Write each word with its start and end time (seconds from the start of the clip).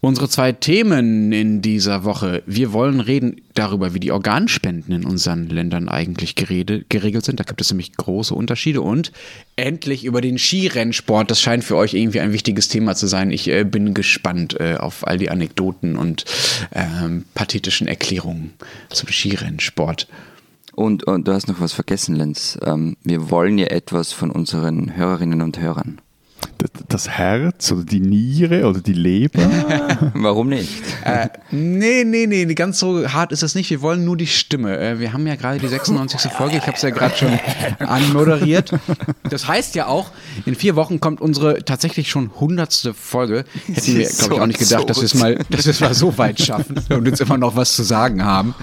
Unsere 0.00 0.28
zwei 0.28 0.52
Themen 0.52 1.32
in 1.32 1.60
dieser 1.60 2.04
Woche. 2.04 2.44
Wir 2.46 2.72
wollen 2.72 3.00
reden 3.00 3.40
darüber, 3.54 3.94
wie 3.94 4.00
die 4.00 4.12
Organspenden 4.12 4.94
in 4.94 5.04
unseren 5.04 5.48
Ländern 5.48 5.88
eigentlich 5.88 6.36
gerede, 6.36 6.84
geregelt 6.88 7.24
sind. 7.24 7.40
Da 7.40 7.44
gibt 7.44 7.60
es 7.60 7.70
nämlich 7.70 7.96
große 7.96 8.32
Unterschiede. 8.32 8.80
Und 8.80 9.10
endlich 9.56 10.04
über 10.04 10.20
den 10.20 10.38
Skirennsport. 10.38 11.32
Das 11.32 11.40
scheint 11.40 11.64
für 11.64 11.76
euch 11.76 11.94
irgendwie 11.94 12.20
ein 12.20 12.32
wichtiges 12.32 12.68
Thema 12.68 12.94
zu 12.94 13.08
sein. 13.08 13.32
Ich 13.32 13.48
äh, 13.48 13.64
bin 13.64 13.92
gespannt 13.92 14.54
äh, 14.60 14.76
auf 14.76 15.04
all 15.04 15.18
die 15.18 15.30
Anekdoten 15.30 15.96
und 15.96 16.24
ähm, 16.72 17.24
pathetischen 17.34 17.88
Erklärungen 17.88 18.52
zum 18.90 19.08
Skirennsport. 19.08 20.06
Und, 20.76 21.02
und, 21.08 21.26
du 21.26 21.32
hast 21.32 21.48
noch 21.48 21.60
was 21.60 21.72
vergessen, 21.72 22.14
Lenz. 22.14 22.56
Ähm, 22.64 22.96
wir 23.02 23.30
wollen 23.32 23.58
ja 23.58 23.66
etwas 23.66 24.12
von 24.12 24.30
unseren 24.30 24.94
Hörerinnen 24.94 25.42
und 25.42 25.58
Hörern 25.58 26.00
das 26.88 27.08
Herz 27.08 27.70
oder 27.70 27.84
die 27.84 28.00
Niere 28.00 28.66
oder 28.66 28.80
die 28.80 28.92
Leber? 28.92 29.40
Warum 30.14 30.48
nicht? 30.48 30.82
Äh, 31.04 31.28
nee, 31.50 32.04
nee, 32.04 32.26
nee, 32.26 32.46
ganz 32.54 32.78
so 32.78 33.06
hart 33.06 33.32
ist 33.32 33.42
das 33.42 33.54
nicht. 33.54 33.70
Wir 33.70 33.82
wollen 33.82 34.04
nur 34.04 34.16
die 34.16 34.26
Stimme. 34.26 34.78
Äh, 34.78 34.98
wir 34.98 35.12
haben 35.12 35.26
ja 35.26 35.36
gerade 35.36 35.58
die 35.58 35.68
96. 35.68 36.30
Folge, 36.36 36.56
ich 36.56 36.62
habe 36.62 36.76
es 36.76 36.82
ja 36.82 36.90
gerade 36.90 37.16
schon 37.16 37.38
anmoderiert. 37.86 38.72
Das 39.30 39.46
heißt 39.46 39.74
ja 39.74 39.86
auch, 39.86 40.10
in 40.46 40.54
vier 40.54 40.76
Wochen 40.76 41.00
kommt 41.00 41.20
unsere 41.20 41.64
tatsächlich 41.64 42.10
schon 42.10 42.30
100. 42.34 42.92
Folge. 42.94 43.44
Hätten 43.66 43.96
wir, 43.96 44.08
glaube 44.18 44.34
ich, 44.34 44.40
auch 44.40 44.46
nicht 44.46 44.58
gedacht, 44.58 44.90
dass 44.90 44.98
wir 44.98 45.04
es 45.04 45.14
mal, 45.14 45.38
dass 45.50 45.66
wir 45.66 45.70
es 45.70 45.80
mal 45.80 45.94
so 45.94 46.16
weit 46.18 46.40
schaffen 46.40 46.80
und 46.90 47.06
jetzt 47.06 47.20
immer 47.20 47.38
noch 47.38 47.54
was 47.56 47.74
zu 47.74 47.82
sagen 47.82 48.24
haben. 48.24 48.54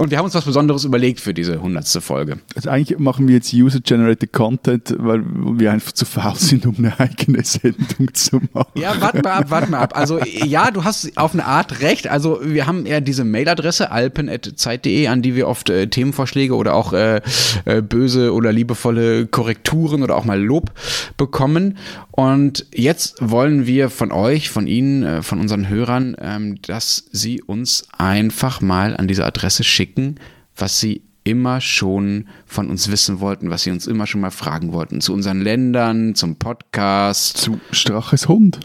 Und 0.00 0.10
wir 0.10 0.16
haben 0.16 0.24
uns 0.24 0.34
was 0.34 0.46
Besonderes 0.46 0.84
überlegt 0.84 1.20
für 1.20 1.34
diese 1.34 1.60
hundertste 1.60 2.00
Folge. 2.00 2.38
Also 2.56 2.70
eigentlich 2.70 2.98
machen 2.98 3.28
wir 3.28 3.34
jetzt 3.34 3.52
User-Generated 3.52 4.32
Content, 4.32 4.94
weil 4.98 5.22
wir 5.58 5.72
einfach 5.72 5.92
zu 5.92 6.06
faul 6.06 6.36
sind, 6.36 6.64
um 6.64 6.74
eine 6.78 6.98
eigene 6.98 7.44
Sendung 7.44 8.14
zu 8.14 8.40
machen. 8.54 8.70
Ja, 8.76 8.98
warte 8.98 9.20
mal 9.20 9.32
ab, 9.32 9.50
warte 9.50 9.70
mal 9.70 9.80
ab. 9.80 9.94
Also 9.94 10.18
ja, 10.24 10.70
du 10.70 10.84
hast 10.84 11.18
auf 11.18 11.34
eine 11.34 11.44
Art 11.44 11.82
recht. 11.82 12.08
Also 12.08 12.40
wir 12.42 12.66
haben 12.66 12.86
ja 12.86 13.00
diese 13.00 13.24
Mailadresse 13.24 13.90
alpen.zeit.de, 13.90 15.06
an 15.06 15.20
die 15.20 15.34
wir 15.34 15.46
oft 15.46 15.68
äh, 15.68 15.86
Themenvorschläge 15.86 16.54
oder 16.54 16.76
auch 16.76 16.94
äh, 16.94 17.20
äh, 17.66 17.82
böse 17.82 18.32
oder 18.32 18.52
liebevolle 18.52 19.26
Korrekturen 19.26 20.02
oder 20.02 20.16
auch 20.16 20.24
mal 20.24 20.40
Lob 20.40 20.72
bekommen. 21.18 21.76
Und 22.10 22.64
jetzt 22.72 23.16
wollen 23.20 23.66
wir 23.66 23.90
von 23.90 24.12
euch, 24.12 24.48
von 24.48 24.66
Ihnen, 24.66 25.02
äh, 25.02 25.22
von 25.22 25.40
unseren 25.40 25.68
Hörern, 25.68 26.16
ähm, 26.18 26.62
dass 26.62 27.04
Sie 27.12 27.42
uns 27.42 27.86
einfach 27.98 28.62
mal 28.62 28.96
an 28.96 29.06
diese 29.06 29.26
Adresse 29.26 29.62
schicken 29.62 29.89
schicken, 29.90 30.16
was 30.56 30.80
sie 30.80 31.02
immer 31.24 31.60
schon 31.60 32.28
von 32.46 32.70
uns 32.70 32.90
wissen 32.90 33.20
wollten, 33.20 33.50
was 33.50 33.62
sie 33.62 33.70
uns 33.70 33.86
immer 33.86 34.06
schon 34.06 34.20
mal 34.20 34.30
fragen 34.30 34.72
wollten. 34.72 35.00
Zu 35.00 35.12
unseren 35.12 35.40
Ländern, 35.40 36.14
zum 36.14 36.36
Podcast. 36.36 37.36
Zu 37.36 37.60
Straches 37.72 38.28
Hund. 38.28 38.60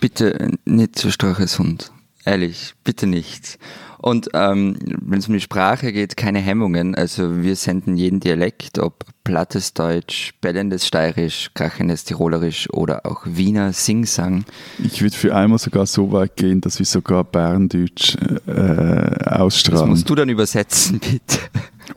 Bitte 0.00 0.52
nicht 0.64 0.96
zu 0.96 1.10
Straches 1.10 1.58
Hund. 1.58 1.92
Ehrlich, 2.24 2.74
bitte 2.84 3.06
nicht. 3.06 3.58
Und 4.02 4.30
ähm, 4.32 4.76
wenn 5.02 5.18
es 5.18 5.28
um 5.28 5.34
die 5.34 5.40
Sprache 5.40 5.92
geht, 5.92 6.16
keine 6.16 6.38
Hemmungen. 6.38 6.94
Also 6.94 7.42
wir 7.42 7.54
senden 7.54 7.98
jeden 7.98 8.18
Dialekt, 8.18 8.78
ob 8.78 9.04
plattes 9.24 9.74
Deutsch, 9.74 10.32
bellendes 10.40 10.86
Steirisch, 10.86 11.50
krachendes 11.52 12.04
Tirolerisch 12.04 12.70
oder 12.72 13.04
auch 13.04 13.26
Wiener 13.26 13.74
Singsang. 13.74 14.44
Ich 14.82 15.02
würde 15.02 15.14
für 15.14 15.36
einmal 15.36 15.58
sogar 15.58 15.84
so 15.84 16.12
weit 16.12 16.36
gehen, 16.36 16.62
dass 16.62 16.78
wir 16.78 16.86
sogar 16.86 17.24
Berndeutsch 17.24 18.16
äh, 18.46 18.52
ausstrahlen. 18.52 19.80
Das 19.80 19.88
musst 19.88 20.08
du 20.08 20.14
dann 20.14 20.30
übersetzen, 20.30 20.98
bitte. 21.00 21.38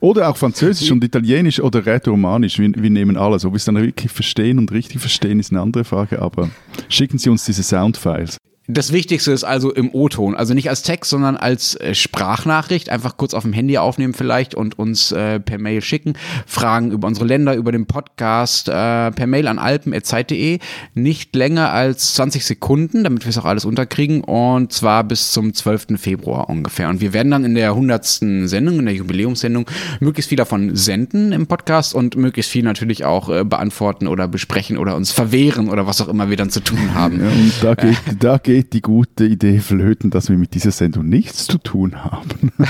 Oder 0.02 0.28
auch 0.28 0.36
Französisch 0.36 0.92
und 0.92 1.02
Italienisch 1.06 1.62
oder 1.62 1.86
Rätoromanisch. 1.86 2.60
Wir, 2.60 2.72
wir 2.76 2.90
nehmen 2.90 3.16
alles. 3.16 3.46
Ob 3.46 3.54
wir 3.54 3.58
es 3.58 3.66
dann 3.66 3.76
wirklich 3.78 4.12
verstehen 4.12 4.60
und 4.60 4.72
richtig 4.74 5.00
verstehen, 5.00 5.40
ist 5.40 5.52
eine 5.52 5.62
andere 5.62 5.86
Frage. 5.86 6.22
Aber 6.22 6.50
schicken 6.90 7.18
Sie 7.18 7.30
uns 7.30 7.46
diese 7.46 7.64
Soundfiles. 7.64 8.38
Das 8.68 8.94
Wichtigste 8.94 9.34
ist 9.34 9.44
also 9.44 9.74
im 9.74 9.94
O-Ton, 9.94 10.36
also 10.36 10.54
nicht 10.54 10.70
als 10.70 10.84
Text, 10.84 11.10
sondern 11.10 11.36
als 11.36 11.76
äh, 11.76 11.94
Sprachnachricht, 11.94 12.88
einfach 12.88 13.18
kurz 13.18 13.34
auf 13.34 13.44
dem 13.44 13.52
Handy 13.52 13.78
aufnehmen 13.78 14.14
vielleicht 14.14 14.56
und 14.56 14.80
uns 14.80 15.12
äh, 15.12 15.42
per 15.42 15.58
Mail 15.58 15.82
schicken. 15.82 16.14
Fragen 16.46 16.92
über 16.92 17.10
unsere 17.10 17.26
Länder, 17.26 17.56
über 17.56 17.74
den 17.74 17.88
Podcast, 17.88 18.70
äh, 18.70 19.12
per 19.12 19.28
Mail 19.28 19.50
an 19.50 19.60
alpen.zeit.de. 19.60 20.60
Nicht 20.94 21.36
länger 21.36 21.74
als 21.74 22.14
20 22.14 22.46
Sekunden, 22.46 23.04
damit 23.04 23.26
wir 23.26 23.32
es 23.32 23.38
auch 23.38 23.44
alles 23.44 23.66
unterkriegen 23.66 24.24
und 24.24 24.72
zwar 24.72 25.04
bis 25.04 25.34
zum 25.34 25.54
12. 25.54 25.98
Februar 25.98 26.50
ungefähr. 26.50 26.88
Und 26.88 27.02
wir 27.02 27.12
werden 27.12 27.32
dann 27.32 27.44
in 27.44 27.56
der 27.56 27.72
100. 27.72 28.06
Sendung, 28.06 28.80
in 28.80 28.86
der 28.86 28.96
Jubiläumssendung, 28.96 29.70
möglichst 30.00 30.30
viel 30.30 30.38
davon 30.38 30.74
senden 30.74 31.34
im 31.34 31.48
Podcast 31.48 31.94
und 31.94 32.16
möglichst 32.16 32.50
viel 32.50 32.64
natürlich 32.64 33.04
auch 33.04 33.28
äh, 33.28 33.44
beantworten 33.44 34.08
oder 34.08 34.30
besprechen 34.30 34.78
oder 34.78 34.96
uns 34.96 35.12
verwehren 35.12 35.68
oder 35.68 35.86
was 35.86 36.00
auch 36.00 36.08
immer 36.08 36.30
wir 36.30 36.38
dann 36.38 36.50
zu 36.50 36.62
tun 36.62 36.94
haben. 36.94 37.20
Ja, 37.20 37.28
und 37.28 37.54
da 37.62 37.76
geht, 37.76 37.98
da 38.20 38.38
geht 38.44 38.53
geht 38.54 38.74
die 38.74 38.84
gute 38.84 39.26
Idee 39.26 39.58
flöten, 39.58 40.12
dass 40.12 40.30
wir 40.30 40.38
mit 40.38 40.54
dieser 40.54 40.70
Sendung 40.70 41.10
nichts 41.10 41.48
zu 41.48 41.58
tun 41.58 42.04
haben. 42.04 42.52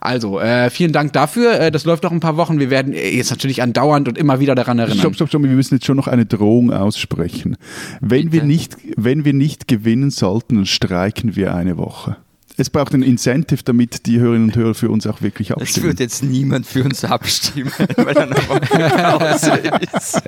Also, 0.00 0.38
äh, 0.38 0.70
vielen 0.70 0.92
Dank 0.92 1.12
dafür. 1.12 1.58
Äh, 1.58 1.70
das 1.72 1.84
läuft 1.84 2.04
noch 2.04 2.12
ein 2.12 2.20
paar 2.20 2.36
Wochen. 2.36 2.60
Wir 2.60 2.70
werden 2.70 2.92
jetzt 2.92 3.30
natürlich 3.30 3.62
andauernd 3.62 4.06
und 4.06 4.16
immer 4.16 4.38
wieder 4.38 4.54
daran 4.54 4.78
erinnern. 4.78 4.98
Stopp, 5.00 5.14
stopp, 5.16 5.28
stopp. 5.28 5.42
Wir 5.42 5.50
müssen 5.50 5.74
jetzt 5.74 5.86
schon 5.86 5.96
noch 5.96 6.06
eine 6.06 6.26
Drohung 6.26 6.72
aussprechen. 6.72 7.56
Wenn, 8.00 8.30
wir 8.30 8.44
nicht, 8.44 8.76
wenn 8.96 9.24
wir 9.24 9.32
nicht 9.32 9.66
gewinnen 9.66 10.10
sollten, 10.10 10.56
dann 10.56 10.66
streiken 10.66 11.34
wir 11.34 11.54
eine 11.54 11.76
Woche 11.76 12.16
es 12.58 12.70
braucht 12.70 12.92
ein 12.92 13.02
Incentive, 13.02 13.62
damit 13.64 14.06
die 14.06 14.18
Hörerinnen 14.18 14.48
und 14.48 14.56
Hörer 14.56 14.74
für 14.74 14.90
uns 14.90 15.06
auch 15.06 15.22
wirklich 15.22 15.52
abstimmen. 15.52 15.76
Es 15.76 15.82
wird 15.84 16.00
jetzt 16.00 16.24
niemand 16.24 16.66
für 16.66 16.82
uns 16.82 17.04
abstimmen, 17.04 17.70
weil 17.96 18.16
er 18.16 18.26
noch 18.26 18.60
Pause 18.60 19.62
ist. 19.96 20.22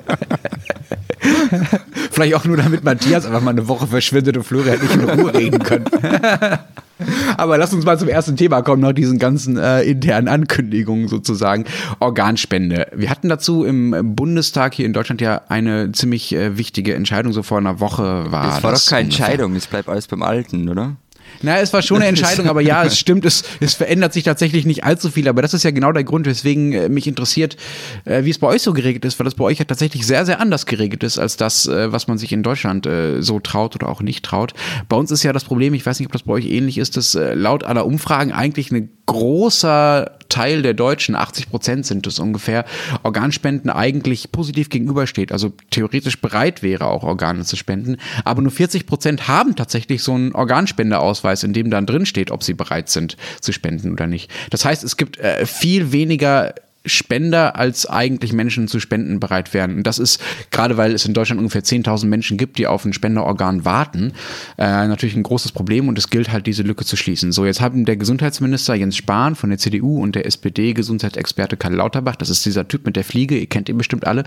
Vielleicht 2.11 2.33
auch 2.33 2.45
nur, 2.45 2.55
damit 2.55 2.85
Matthias 2.85 3.25
einfach 3.25 3.41
mal 3.41 3.51
eine 3.51 3.67
Woche 3.67 3.85
verschwindet 3.85 4.37
und 4.37 4.43
Florian 4.43 4.79
nicht 4.79 4.93
in 4.93 5.09
Ruhe 5.09 5.33
reden 5.33 5.59
können. 5.59 5.85
Aber 7.37 7.57
lass 7.57 7.73
uns 7.73 7.83
mal 7.83 7.99
zum 7.99 8.07
ersten 8.07 8.37
Thema 8.37 8.61
kommen, 8.61 8.81
nach 8.81 8.93
diesen 8.93 9.19
ganzen 9.19 9.57
äh, 9.57 9.81
internen 9.81 10.27
Ankündigungen 10.27 11.07
sozusagen. 11.09 11.65
Organspende. 11.99 12.87
Wir 12.95 13.09
hatten 13.09 13.27
dazu 13.27 13.65
im 13.65 14.15
Bundestag 14.15 14.75
hier 14.75 14.85
in 14.85 14.93
Deutschland 14.93 15.19
ja 15.19 15.41
eine 15.49 15.91
ziemlich 15.91 16.33
äh, 16.33 16.57
wichtige 16.57 16.93
Entscheidung, 16.93 17.33
so 17.33 17.43
vor 17.43 17.57
einer 17.57 17.79
Woche 17.79 18.31
war. 18.31 18.57
Es 18.57 18.63
war 18.63 18.71
das 18.71 18.85
doch 18.85 18.91
keine 18.91 19.05
Entscheidung, 19.05 19.55
es 19.55 19.67
bleibt 19.67 19.89
alles 19.89 20.07
beim 20.07 20.21
Alten, 20.21 20.69
oder? 20.69 20.95
Na, 21.41 21.59
es 21.59 21.73
war 21.73 21.81
schon 21.81 21.97
eine 21.97 22.07
Entscheidung, 22.07 22.47
aber 22.47 22.61
ja, 22.61 22.83
es 22.83 22.99
stimmt, 22.99 23.25
es, 23.25 23.43
es 23.59 23.73
verändert 23.73 24.13
sich 24.13 24.23
tatsächlich 24.23 24.65
nicht 24.65 24.83
allzu 24.83 25.09
viel. 25.09 25.27
Aber 25.27 25.41
das 25.41 25.53
ist 25.53 25.63
ja 25.63 25.71
genau 25.71 25.91
der 25.91 26.03
Grund, 26.03 26.25
weswegen 26.25 26.73
äh, 26.73 26.89
mich 26.89 27.07
interessiert, 27.07 27.57
äh, 28.05 28.23
wie 28.23 28.29
es 28.29 28.39
bei 28.39 28.47
euch 28.47 28.61
so 28.61 28.73
geregelt 28.73 29.05
ist, 29.05 29.19
weil 29.19 29.25
das 29.25 29.35
bei 29.35 29.43
euch 29.43 29.59
ja 29.59 29.65
tatsächlich 29.65 30.05
sehr, 30.05 30.25
sehr 30.25 30.39
anders 30.39 30.65
geregelt 30.65 31.03
ist, 31.03 31.17
als 31.17 31.37
das, 31.37 31.67
äh, 31.67 31.91
was 31.91 32.07
man 32.07 32.17
sich 32.17 32.31
in 32.31 32.43
Deutschland 32.43 32.87
so 33.19 33.39
traut 33.39 33.75
oder 33.75 33.89
auch 33.89 34.01
nicht 34.01 34.23
traut. 34.25 34.53
Bei 34.89 34.95
uns 34.95 35.11
ist 35.11 35.23
ja 35.23 35.33
das 35.33 35.43
Problem, 35.43 35.73
ich 35.73 35.85
weiß 35.85 35.99
nicht, 35.99 36.07
ob 36.07 36.13
das 36.13 36.23
bei 36.23 36.33
euch 36.33 36.45
ähnlich 36.45 36.77
ist, 36.77 36.97
dass 36.97 37.17
laut 37.33 37.63
aller 37.63 37.85
Umfragen 37.85 38.31
eigentlich 38.31 38.71
ein 38.71 38.89
großer 39.11 40.11
Teil 40.29 40.61
der 40.61 40.73
Deutschen, 40.73 41.15
80 41.15 41.49
Prozent 41.49 41.85
sind 41.85 42.07
es 42.07 42.17
ungefähr, 42.17 42.65
Organspenden 43.03 43.69
eigentlich 43.69 44.31
positiv 44.31 44.69
gegenübersteht, 44.69 45.31
also 45.31 45.51
theoretisch 45.69 46.21
bereit 46.21 46.63
wäre, 46.63 46.85
auch 46.85 47.03
Organe 47.03 47.43
zu 47.43 47.57
spenden. 47.57 47.97
Aber 48.23 48.41
nur 48.41 48.51
40 48.51 48.85
Prozent 48.85 49.27
haben 49.27 49.55
tatsächlich 49.55 50.01
so 50.01 50.13
einen 50.13 50.33
Organspendeausweis, 50.33 51.43
in 51.43 51.53
dem 51.53 51.69
dann 51.69 51.85
drin 51.85 52.05
steht, 52.05 52.31
ob 52.31 52.43
sie 52.43 52.53
bereit 52.53 52.89
sind 52.89 53.17
zu 53.41 53.51
spenden 53.51 53.91
oder 53.91 54.07
nicht. 54.07 54.31
Das 54.49 54.63
heißt, 54.63 54.83
es 54.83 54.95
gibt 54.97 55.17
äh, 55.17 55.45
viel 55.45 55.91
weniger 55.91 56.53
Spender 56.85 57.55
als 57.55 57.85
eigentlich 57.85 58.33
Menschen 58.33 58.67
zu 58.67 58.79
Spenden 58.79 59.19
bereit 59.19 59.53
wären. 59.53 59.75
Und 59.75 59.87
das 59.87 59.99
ist, 59.99 60.19
gerade 60.49 60.77
weil 60.77 60.93
es 60.93 61.05
in 61.05 61.13
Deutschland 61.13 61.39
ungefähr 61.39 61.63
10.000 61.63 62.07
Menschen 62.07 62.37
gibt, 62.37 62.57
die 62.57 62.65
auf 62.65 62.85
ein 62.85 62.93
Spenderorgan 62.93 63.65
warten, 63.65 64.13
äh, 64.57 64.87
natürlich 64.87 65.15
ein 65.15 65.23
großes 65.23 65.51
Problem 65.51 65.87
und 65.87 65.97
es 65.97 66.09
gilt 66.09 66.31
halt, 66.31 66.47
diese 66.47 66.63
Lücke 66.63 66.83
zu 66.83 66.97
schließen. 66.97 67.31
So, 67.31 67.45
jetzt 67.45 67.61
haben 67.61 67.85
der 67.85 67.97
Gesundheitsminister 67.97 68.73
Jens 68.73 68.97
Spahn 68.97 69.35
von 69.35 69.49
der 69.49 69.59
CDU 69.59 70.01
und 70.01 70.15
der 70.15 70.25
SPD-Gesundheitsexperte 70.25 71.55
Karl 71.55 71.75
Lauterbach, 71.75 72.15
das 72.15 72.29
ist 72.29 72.45
dieser 72.45 72.67
Typ 72.67 72.85
mit 72.85 72.95
der 72.95 73.03
Fliege, 73.03 73.37
ihr 73.37 73.47
kennt 73.47 73.69
ihn 73.69 73.77
bestimmt 73.77 74.07
alle, 74.07 74.23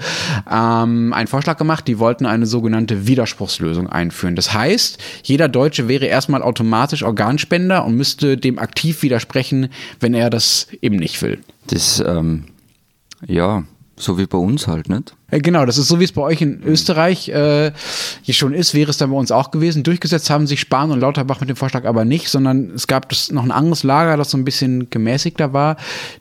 ähm, 0.49 1.13
einen 1.13 1.27
Vorschlag 1.27 1.59
gemacht, 1.59 1.89
die 1.89 1.99
wollten 1.99 2.25
eine 2.25 2.47
sogenannte 2.47 3.09
Widerspruchslösung 3.09 3.89
einführen. 3.89 4.37
Das 4.37 4.55
heißt, 4.55 4.99
jeder 5.25 5.49
Deutsche 5.49 5.89
wäre 5.89 6.07
erstmal 6.07 6.43
automatisch 6.43 7.03
Organspender 7.03 7.85
und 7.85 7.97
müsste 7.97 8.37
dem 8.37 8.61
aktiv 8.61 9.03
widersprechen, 9.03 9.69
wenn 9.99 10.15
er 10.15 10.31
das 10.31 10.69
eben 10.81 10.97
nicht 10.97 11.21
will. 11.21 11.41
Das, 11.69 12.03
ähm, 12.07 12.45
ja, 13.27 13.65
so 13.97 14.19
wie 14.19 14.27
bei 14.27 14.39
uns 14.39 14.67
halt, 14.67 14.89
nicht? 14.89 15.15
Äh, 15.31 15.39
genau, 15.41 15.67
das 15.67 15.79
ist 15.79 15.89
so, 15.89 16.01
wie 16.01 16.05
es 16.05 16.13
bei 16.13 16.23
euch 16.23 16.43
in 16.43 16.63
Österreich 16.65 17.29
äh, 17.29 17.73
hier 18.23 18.35
schon 18.35 18.53
ist, 18.53 18.75
wäre 18.75 18.91
es 18.91 18.99
dann 18.99 19.11
bei 19.11 19.17
uns 19.17 19.31
auch 19.31 19.51
gewesen. 19.53 19.85
Durchgesetzt 19.85 20.31
haben 20.31 20.47
sich 20.47 20.61
Spahn 20.61 20.91
und 20.91 21.01
Lauterbach 21.01 21.41
mit 21.41 21.49
dem 21.49 21.57
Vorschlag 21.57 21.85
aber 21.85 22.05
nicht, 22.05 22.29
sondern 22.29 22.73
es 22.75 22.87
gab 22.87 23.09
das 23.09 23.31
noch 23.31 23.45
ein 23.45 23.53
anderes 23.53 23.85
Lager, 23.85 24.17
das 24.17 24.31
so 24.31 24.39
ein 24.39 24.45
bisschen 24.45 24.91
gemäßigter 24.91 25.53
war. 25.53 25.77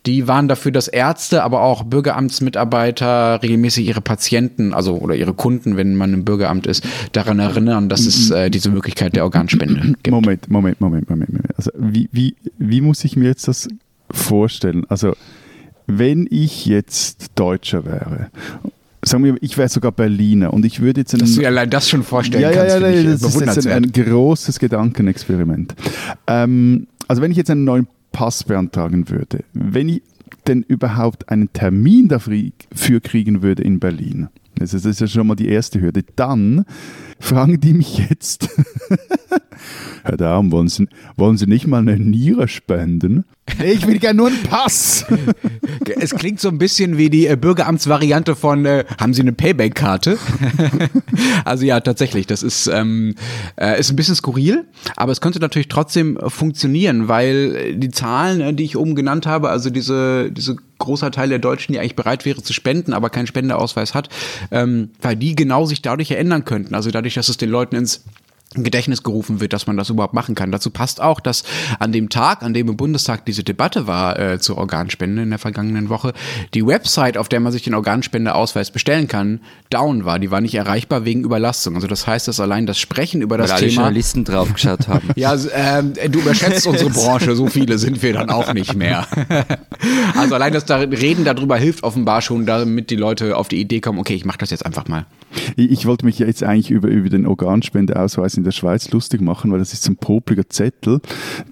Die 0.05 0.27
waren 0.27 0.47
dafür, 0.47 0.71
dass 0.71 0.87
Ärzte, 0.87 1.43
aber 1.43 1.61
auch 1.61 1.83
Bürgeramtsmitarbeiter 1.83 3.41
regelmäßig 3.41 3.87
ihre 3.87 4.01
Patienten, 4.01 4.73
also 4.73 4.97
oder 4.97 5.15
ihre 5.15 5.33
Kunden, 5.33 5.75
wenn 5.75 5.95
man 5.95 6.13
im 6.13 6.25
Bürgeramt 6.25 6.67
ist, 6.67 6.85
daran 7.11 7.39
erinnern, 7.39 7.89
dass 7.89 8.05
es 8.05 8.29
äh, 8.29 8.51
diese 8.51 8.69
Möglichkeit 8.69 9.15
der 9.15 9.23
Organspende 9.23 9.81
gibt. 10.03 10.11
Moment, 10.11 10.49
Moment, 10.49 10.79
Moment, 10.79 11.09
Moment. 11.09 11.33
Moment. 11.33 11.57
Also 11.57 11.71
wie, 11.75 12.07
wie, 12.11 12.35
wie 12.59 12.81
muss 12.81 13.03
ich 13.03 13.15
mir 13.15 13.25
jetzt 13.25 13.47
das 13.47 13.67
vorstellen? 14.13 14.85
Also 14.87 15.13
wenn 15.85 16.27
ich 16.29 16.65
jetzt 16.65 17.31
Deutscher 17.35 17.85
wäre 17.85 18.29
sagen 19.05 19.23
wir, 19.23 19.35
ich 19.41 19.57
wäre 19.57 19.69
sogar 19.69 19.91
Berliner 19.91 20.53
und 20.53 20.65
ich 20.65 20.79
würde 20.79 21.01
jetzt... 21.01 21.19
Dass 21.19 21.35
du 21.35 21.45
allein 21.45 21.69
das 21.69 21.89
schon 21.89 22.03
vorstellen 22.03 22.43
ja, 22.43 22.51
kannst, 22.51 22.79
ja, 22.79 22.89
ja, 22.89 23.11
das 23.11 23.21
ist 23.21 23.39
jetzt 23.39 23.67
ein, 23.67 23.83
ein 23.83 23.91
großes 23.91 24.59
Gedankenexperiment. 24.59 25.75
Ähm, 26.27 26.87
also 27.07 27.21
wenn 27.21 27.31
ich 27.31 27.37
jetzt 27.37 27.49
einen 27.49 27.63
neuen 27.63 27.87
Pass 28.11 28.43
beantragen 28.43 29.09
würde, 29.09 29.43
wenn 29.53 29.89
ich 29.89 30.01
denn 30.47 30.63
überhaupt 30.63 31.29
einen 31.29 31.51
Termin 31.53 32.07
dafür 32.07 32.99
kriegen 33.01 33.41
würde 33.41 33.63
in 33.63 33.79
Berlin, 33.79 34.29
also 34.59 34.77
das 34.77 34.85
ist 34.85 35.01
ja 35.01 35.07
schon 35.07 35.27
mal 35.27 35.35
die 35.35 35.47
erste 35.47 35.81
Hürde, 35.81 36.03
dann 36.15 36.65
fragen 37.19 37.59
die 37.59 37.73
mich 37.73 37.97
jetzt, 38.09 38.49
Herr 40.03 40.17
Daum, 40.17 40.51
wollen 40.51 40.67
Sie, 40.67 40.87
wollen 41.15 41.37
Sie 41.37 41.47
nicht 41.47 41.67
mal 41.67 41.79
eine 41.79 41.97
Niere 41.97 42.47
spenden? 42.47 43.25
Ich 43.63 43.85
will 43.87 43.99
gerne 43.99 44.17
nur 44.17 44.27
einen 44.27 44.43
Pass. 44.43 45.05
Es 45.99 46.15
klingt 46.15 46.39
so 46.39 46.47
ein 46.47 46.57
bisschen 46.57 46.97
wie 46.97 47.09
die 47.09 47.27
äh, 47.27 47.35
Bürgeramtsvariante 47.35 48.35
von 48.35 48.65
äh, 48.65 48.85
haben 48.99 49.13
Sie 49.13 49.21
eine 49.21 49.33
Payback-Karte? 49.33 50.17
also 51.45 51.65
ja, 51.65 51.79
tatsächlich, 51.81 52.25
das 52.25 52.41
ist, 52.41 52.67
ähm, 52.67 53.15
äh, 53.57 53.79
ist 53.79 53.89
ein 53.89 53.95
bisschen 53.95 54.15
skurril, 54.15 54.65
aber 54.95 55.11
es 55.11 55.21
könnte 55.21 55.39
natürlich 55.39 55.67
trotzdem 55.67 56.17
funktionieren, 56.27 57.07
weil 57.07 57.55
äh, 57.55 57.75
die 57.75 57.91
Zahlen, 57.91 58.41
äh, 58.41 58.53
die 58.53 58.63
ich 58.63 58.77
oben 58.77 58.95
genannt 58.95 59.25
habe, 59.25 59.49
also 59.49 59.69
diese, 59.69 60.31
diese 60.31 60.55
großer 60.83 61.11
Teil 61.11 61.29
der 61.29 61.39
Deutschen, 61.39 61.73
die 61.73 61.79
eigentlich 61.79 61.95
bereit 61.95 62.25
wäre 62.25 62.43
zu 62.43 62.53
spenden, 62.53 62.93
aber 62.93 63.09
keinen 63.09 63.27
Spendeausweis 63.27 63.93
hat, 63.93 64.09
ähm, 64.51 64.91
weil 65.01 65.15
die 65.15 65.35
genau 65.35 65.65
sich 65.65 65.81
dadurch 65.81 66.11
ändern 66.11 66.45
könnten. 66.45 66.75
Also 66.75 66.91
dadurch, 66.91 67.15
dass 67.15 67.29
es 67.29 67.37
den 67.37 67.49
Leuten 67.49 67.75
ins 67.75 68.03
Gedächtnis 68.55 69.03
gerufen 69.03 69.39
wird, 69.39 69.53
dass 69.53 69.67
man 69.67 69.77
das 69.77 69.89
überhaupt 69.89 70.13
machen 70.13 70.35
kann. 70.35 70.51
Dazu 70.51 70.69
passt 70.69 71.01
auch, 71.01 71.19
dass 71.19 71.43
an 71.79 71.91
dem 71.91 72.09
Tag, 72.09 72.43
an 72.43 72.53
dem 72.53 72.69
im 72.69 72.77
Bundestag 72.77 73.25
diese 73.25 73.43
Debatte 73.43 73.87
war 73.87 74.19
äh, 74.19 74.39
zur 74.39 74.57
Organspende 74.57 75.23
in 75.23 75.29
der 75.29 75.39
vergangenen 75.39 75.89
Woche, 75.89 76.13
die 76.53 76.65
Website, 76.65 77.17
auf 77.17 77.29
der 77.29 77.39
man 77.39 77.51
sich 77.51 77.63
den 77.63 77.73
Organspendeausweis 77.73 78.71
bestellen 78.71 79.07
kann, 79.07 79.39
down 79.69 80.05
war. 80.05 80.19
Die 80.19 80.29
war 80.29 80.41
nicht 80.41 80.55
erreichbar 80.55 81.05
wegen 81.05 81.23
Überlastung. 81.23 81.75
Also 81.75 81.87
das 81.87 82.05
heißt, 82.05 82.27
dass 82.27 82.39
allein 82.39 82.65
das 82.65 82.77
Sprechen 82.77 83.21
über 83.21 83.37
das 83.37 83.51
Weil 83.51 83.59
Thema. 83.61 83.71
Journalisten 83.73 84.25
draufgeschaut 84.25 84.87
haben. 84.87 85.09
ja, 85.15 85.35
ähm, 85.53 85.93
du 85.93 86.19
überschätzt 86.19 86.67
unsere 86.67 86.89
Branche. 86.91 87.35
So 87.35 87.47
viele 87.47 87.77
sind 87.77 88.01
wir 88.03 88.13
dann 88.13 88.29
auch 88.29 88.53
nicht 88.53 88.75
mehr. 88.75 89.07
also 90.15 90.35
allein 90.35 90.53
das 90.53 90.69
Reden 90.69 91.23
darüber 91.25 91.57
hilft 91.57 91.83
offenbar 91.83 92.21
schon, 92.21 92.45
damit 92.45 92.89
die 92.89 92.95
Leute 92.95 93.37
auf 93.37 93.47
die 93.47 93.59
Idee 93.59 93.79
kommen, 93.79 93.99
okay, 93.99 94.15
ich 94.15 94.25
mache 94.25 94.37
das 94.37 94.49
jetzt 94.49 94.65
einfach 94.65 94.87
mal. 94.87 95.05
Ich, 95.55 95.71
ich 95.71 95.85
wollte 95.85 96.05
mich 96.05 96.19
jetzt 96.19 96.43
eigentlich 96.43 96.71
über, 96.71 96.87
über 96.87 97.09
den 97.09 97.25
Organspendeausweis 97.25 98.35
in 98.35 98.43
der 98.43 98.51
Schweiz 98.51 98.91
lustig 98.91 99.21
machen, 99.21 99.51
weil 99.51 99.59
das 99.59 99.73
ist 99.73 99.83
so 99.83 99.91
ein 99.91 99.97
popliger 99.97 100.49
Zettel, 100.49 100.99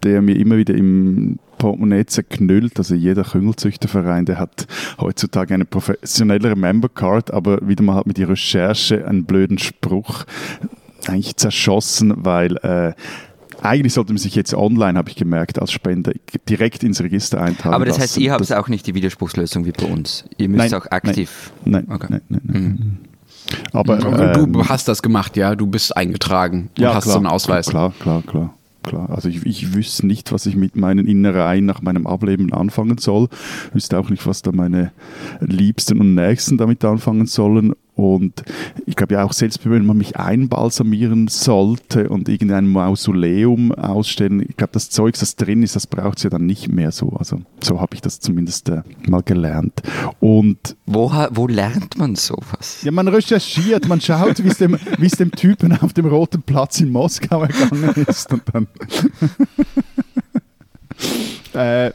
der 0.04 0.22
mir 0.22 0.36
immer 0.36 0.57
wieder 0.57 0.74
im 0.74 1.39
Portemonnaie 1.57 2.06
zerknüllt. 2.06 2.78
Also 2.78 2.95
jeder 2.95 3.24
Küngelzüchterverein, 3.24 4.25
der 4.25 4.39
hat 4.39 4.68
heutzutage 5.00 5.54
eine 5.54 5.66
professionellere 5.66 6.56
Membercard, 6.56 7.31
aber 7.31 7.68
wieder 7.68 7.83
mal 7.83 7.95
hat 7.95 8.07
mit 8.07 8.18
der 8.18 8.30
Recherche 8.30 9.07
einen 9.07 9.25
blöden 9.25 9.60
Spruch 9.60 10.25
eigentlich 11.07 11.36
zerschossen, 11.36 12.13
weil 12.18 12.57
äh, 12.57 12.94
eigentlich 13.62 13.94
sollte 13.94 14.12
man 14.12 14.18
sich 14.18 14.36
jetzt 14.36 14.54
online, 14.54 14.98
habe 14.98 15.10
ich 15.10 15.16
gemerkt, 15.16 15.60
als 15.60 15.72
Spender 15.72 16.13
direkt 16.50 16.84
ins 16.84 17.01
Register 17.01 17.42
eintragen 17.42 17.75
Aber 17.75 17.86
das 17.86 18.00
heißt, 18.00 18.18
ihr 18.18 18.31
habt 18.31 18.51
auch 18.54 18.68
nicht 18.68 18.88
die 18.88 18.95
Widerspruchslösung 18.95 19.66
wie 19.66 19.72
bei 19.72 19.86
uns. 19.86 20.25
Ihr 20.38 20.50
müsst 20.50 20.72
nein, 20.72 20.74
auch 20.74 20.88
aktiv. 20.88 21.51
Nein, 21.63 21.86
nein, 21.88 21.95
okay. 21.95 22.07
nein, 22.10 22.22
nein, 22.30 22.42
nein. 22.44 22.63
Mhm. 22.63 22.98
Aber 23.74 23.98
du 23.98 24.44
ähm, 24.44 24.69
hast 24.69 24.88
das 24.88 25.01
gemacht, 25.01 25.38
ja, 25.38 25.56
du 25.56 25.68
bist 25.68 25.95
eingetragen 25.95 26.69
und 26.77 26.80
ja, 26.80 26.94
hast 26.94 27.03
klar, 27.03 27.13
so 27.13 27.19
einen 27.19 27.27
Ausweis. 27.27 27.68
Klar, 27.68 27.94
klar, 28.00 28.21
klar. 28.25 28.53
Klar, 28.83 29.12
also 29.12 29.30
ich, 29.30 29.45
ich 29.45 29.75
wüsste 29.75 30.07
nicht, 30.07 30.31
was 30.31 30.48
ich 30.48 30.56
mit 30.56 30.75
meinen 30.75 31.06
Innereien 31.06 31.65
nach 31.65 31.83
meinem 31.83 32.07
Ableben 32.07 32.51
anfangen 32.51 32.98
soll. 32.98 33.27
Ich 33.69 33.75
wüsste 33.75 34.00
auch 34.00 34.09
nicht, 34.09 34.25
was 34.25 34.42
da 34.42 34.51
meine 34.51 34.92
Liebsten 35.39 36.00
und 36.00 36.15
Nächsten 36.15 36.57
damit 36.57 36.83
anfangen 36.83 37.27
sollen. 37.27 37.74
Und 38.01 38.44
ich 38.88 38.95
glaube 38.95 39.13
ja 39.13 39.24
auch 39.24 39.31
selbst, 39.31 39.63
wenn 39.69 39.86
man 39.86 39.95
mich 39.95 40.18
einbalsamieren 40.18 41.27
sollte 41.27 42.09
und 42.09 42.30
irgendein 42.30 42.68
Mausoleum 42.68 43.71
ausstellen, 43.74 44.44
ich 44.50 44.57
glaube, 44.57 44.74
das 44.74 44.89
Zeug, 44.89 45.13
das 45.19 45.36
drin 45.36 45.62
ist, 45.62 45.75
das 45.75 45.86
braucht 45.86 46.18
es 46.18 46.24
ja 46.24 46.31
dann 46.31 46.48
nicht 46.48 46.68
mehr 46.68 46.92
so. 46.92 47.09
Also 47.09 47.44
so 47.62 47.80
habe 47.80 47.94
ich 47.94 48.01
das 48.01 48.19
zumindest 48.19 48.69
äh, 48.69 48.81
mal 49.07 49.21
gelernt. 49.21 49.83
Und 50.19 50.75
wo, 50.88 51.12
wo 51.30 51.45
lernt 51.45 51.95
man 52.00 52.15
sowas? 52.15 52.81
Ja, 52.81 52.89
man 52.89 53.07
recherchiert, 53.07 53.88
man 53.88 54.01
schaut, 54.01 54.44
wie 54.44 54.48
es 54.48 54.57
dem, 54.57 54.80
dem 54.98 55.31
Typen 55.33 55.77
auf 55.80 55.94
dem 55.94 56.07
Roten 56.07 56.42
Platz 56.42 56.81
in 56.81 56.92
Moskau 56.92 57.44
ergangen 57.44 57.94
ist. 58.07 58.33
Und 58.33 58.42
dann 58.51 58.68
äh, 61.53 61.92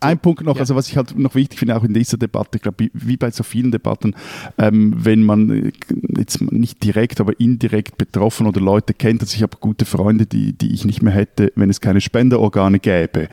ein 0.00 0.18
Punkt 0.18 0.44
noch, 0.44 0.56
ja. 0.56 0.60
also 0.60 0.74
was 0.74 0.88
ich 0.88 0.96
halt 0.96 1.18
noch 1.18 1.34
wichtig 1.34 1.58
finde, 1.58 1.76
auch 1.76 1.84
in 1.84 1.94
dieser 1.94 2.16
Debatte, 2.16 2.56
ich 2.56 2.62
glaube, 2.62 2.88
wie 2.92 3.16
bei 3.16 3.30
so 3.30 3.42
vielen 3.42 3.70
Debatten, 3.70 4.14
ähm, 4.58 4.94
wenn 4.96 5.22
man 5.22 5.50
äh, 5.50 5.72
jetzt 6.16 6.40
nicht 6.40 6.82
direkt, 6.82 7.20
aber 7.20 7.38
indirekt 7.38 7.98
betroffen 7.98 8.46
oder 8.46 8.60
Leute 8.60 8.94
kennt, 8.94 9.20
also 9.20 9.34
ich 9.34 9.42
habe 9.42 9.58
gute 9.60 9.84
Freunde, 9.84 10.26
die, 10.26 10.54
die 10.54 10.72
ich 10.72 10.84
nicht 10.84 11.02
mehr 11.02 11.12
hätte, 11.12 11.52
wenn 11.54 11.70
es 11.70 11.80
keine 11.80 12.00
Spenderorgane 12.00 12.80
gäbe. 12.80 13.28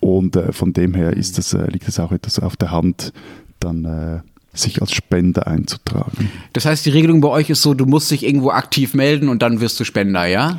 Und 0.00 0.36
äh, 0.36 0.52
von 0.52 0.72
dem 0.72 0.94
her 0.94 1.12
ist 1.12 1.38
das, 1.38 1.54
äh, 1.54 1.70
liegt 1.70 1.86
das 1.86 2.00
auch 2.00 2.12
etwas 2.12 2.38
auf 2.38 2.56
der 2.56 2.70
Hand, 2.70 3.12
dann 3.60 3.84
äh, 3.84 4.20
sich 4.52 4.80
als 4.80 4.92
Spender 4.92 5.46
einzutragen. 5.46 6.30
Das 6.52 6.64
heißt, 6.64 6.84
die 6.86 6.90
Regelung 6.90 7.20
bei 7.20 7.28
euch 7.28 7.50
ist 7.50 7.62
so, 7.62 7.74
du 7.74 7.86
musst 7.86 8.10
dich 8.10 8.24
irgendwo 8.24 8.50
aktiv 8.50 8.94
melden 8.94 9.28
und 9.28 9.42
dann 9.42 9.60
wirst 9.60 9.78
du 9.78 9.84
Spender, 9.84 10.26
ja? 10.26 10.58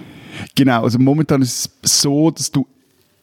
Genau, 0.55 0.83
also 0.83 0.99
momentan 0.99 1.41
ist 1.41 1.71
es 1.81 2.01
so, 2.01 2.31
dass 2.31 2.51
du 2.51 2.65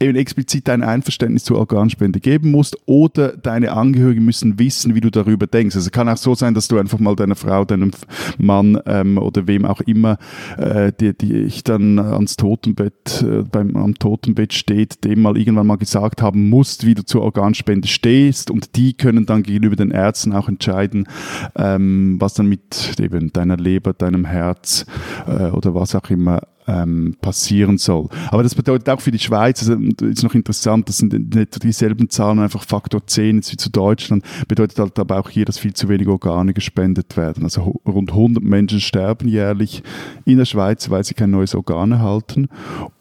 eben 0.01 0.17
explizit 0.17 0.69
dein 0.69 0.83
Einverständnis 0.83 1.45
zur 1.45 1.59
Organspende 1.59 2.21
geben 2.21 2.51
musst 2.51 2.77
oder 2.87 3.37
deine 3.37 3.73
Angehörigen 3.73 4.25
müssen 4.25 4.59
wissen, 4.59 4.95
wie 4.95 5.01
du 5.01 5.11
darüber 5.11 5.47
denkst. 5.47 5.75
Also 5.75 5.87
es 5.87 5.93
kann 5.93 6.09
auch 6.09 6.17
so 6.17 6.35
sein, 6.35 6.55
dass 6.55 6.69
du 6.69 6.79
einfach 6.79 6.99
mal 6.99 7.17
deiner 7.17 7.37
Frau, 7.37 7.65
deinem 7.65 7.93
Mann 8.39 8.79
ähm, 8.87 9.19
oder 9.19 9.47
wem 9.47 9.65
auch 9.65 9.81
immer, 9.83 10.19
äh, 10.59 10.93
die, 10.99 11.17
die 11.17 11.35
ich 11.35 11.65
dann 11.65 11.99
ans 11.99 12.37
Totenbett, 12.37 13.23
äh, 13.23 13.43
beim, 13.43 13.77
am 13.77 13.95
Totenbett 13.95 14.53
steht, 14.53 15.05
dem 15.05 15.23
mal 15.23 15.37
irgendwann 15.37 15.67
mal 15.67 15.79
gesagt 15.79 16.21
haben 16.21 16.49
musst, 16.51 16.87
wie 16.87 16.95
du 16.95 17.05
zur 17.05 17.23
Organspende 17.23 17.89
stehst 17.89 18.51
und 18.51 18.77
die 18.77 18.93
können 18.93 19.27
dann 19.27 19.43
gegenüber 19.43 19.77
den 19.77 19.91
Ärzten 19.91 20.33
auch 20.33 20.49
entscheiden, 20.49 21.09
ähm, 21.57 22.17
was 22.21 22.35
dann 22.35 22.47
mit 22.47 23.01
eben 23.01 23.33
deiner 23.33 23.57
Leber, 23.57 23.93
deinem 23.93 24.25
Herz 24.25 24.85
äh, 25.27 25.51
oder 25.51 25.75
was 25.75 25.95
auch 25.95 26.11
immer 26.11 26.43
ähm, 26.67 27.17
passieren 27.21 27.79
soll. 27.79 28.09
Aber 28.29 28.43
das 28.43 28.55
bedeutet 28.55 28.89
auch 28.89 29.01
für 29.01 29.11
die 29.11 29.19
Schweiz, 29.19 29.61
also 29.61 29.75
ist 30.05 30.23
noch 30.23 30.35
interessant, 30.35 30.89
das 30.89 30.99
sind 30.99 31.35
nicht 31.35 31.63
dieselben 31.63 32.11
Zahlen, 32.11 32.39
einfach 32.39 32.65
Faktor 32.65 33.07
10 33.07 33.37
wie 33.37 33.57
zu 33.57 33.71
Deutschland, 33.71 34.25
bedeutet 34.49 34.79
halt 34.79 34.99
aber 34.99 35.21
auch 35.21 35.31
hier, 35.31 35.45
dass 35.45 35.59
viel 35.59 35.75
zu 35.75 35.89
wenig 35.89 36.09
Organe 36.09 36.55
gespendet 36.55 37.17
werden. 37.17 37.45
Also 37.45 37.81
rund 37.87 38.11
100 38.11 38.43
Menschen 38.43 38.81
sterben 38.81 39.29
jährlich 39.29 39.83
in 40.25 40.39
der 40.39 40.45
Schweiz, 40.45 40.91
weil 40.91 41.05
sie 41.05 41.15
kein 41.15 41.31
neues 41.31 41.55
Organ 41.55 41.93
erhalten. 41.93 42.49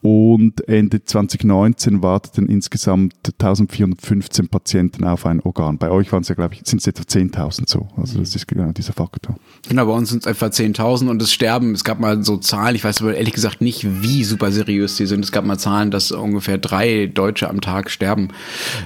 Und 0.06 0.68
Ende 0.70 1.04
2019 1.04 2.04
warteten 2.04 2.48
insgesamt 2.48 3.16
1415 3.26 4.50
Patienten 4.50 5.04
auf 5.04 5.26
ein 5.26 5.40
Organ. 5.40 5.80
Bei 5.80 5.90
euch 5.90 6.12
waren 6.12 6.22
es 6.22 6.28
ja, 6.28 6.36
glaube 6.36 6.54
ich, 6.54 6.62
sind 6.64 6.78
es 6.78 6.86
etwa 6.86 7.02
10.000 7.02 7.68
so. 7.68 7.88
Also 7.98 8.20
das 8.20 8.36
ist 8.36 8.48
genau 8.48 8.72
dieser 8.72 8.94
Faktor. 8.94 9.36
Genau, 9.68 9.88
bei 9.88 9.94
uns 9.94 10.10
sind 10.10 10.24
es 10.24 10.28
etwa 10.28 10.46
10.000 10.46 11.10
und 11.10 11.24
es 11.24 11.34
sterben, 11.34 11.74
es 11.74 11.84
gab 11.84 12.00
mal 12.00 12.24
so 12.24 12.38
Zahlen, 12.38 12.76
ich 12.76 12.84
weiß 12.84 13.02
aber 13.02 13.16
ehrlich 13.16 13.34
gesagt 13.34 13.62
nicht, 13.62 14.04
wie 14.04 14.24
super 14.24 14.52
seriös 14.52 14.96
die 14.96 15.08
sind. 15.08 15.26
Es 15.26 15.32
gab 15.32 15.44
mal 15.44 15.58
Zahlen, 15.58 15.90
dass 15.90 16.12
ungefähr 16.12 16.60
drei 16.60 17.08
Deutsche 17.08 17.50
am 17.50 17.60
Tag 17.60 17.90
sterben, 17.90 18.28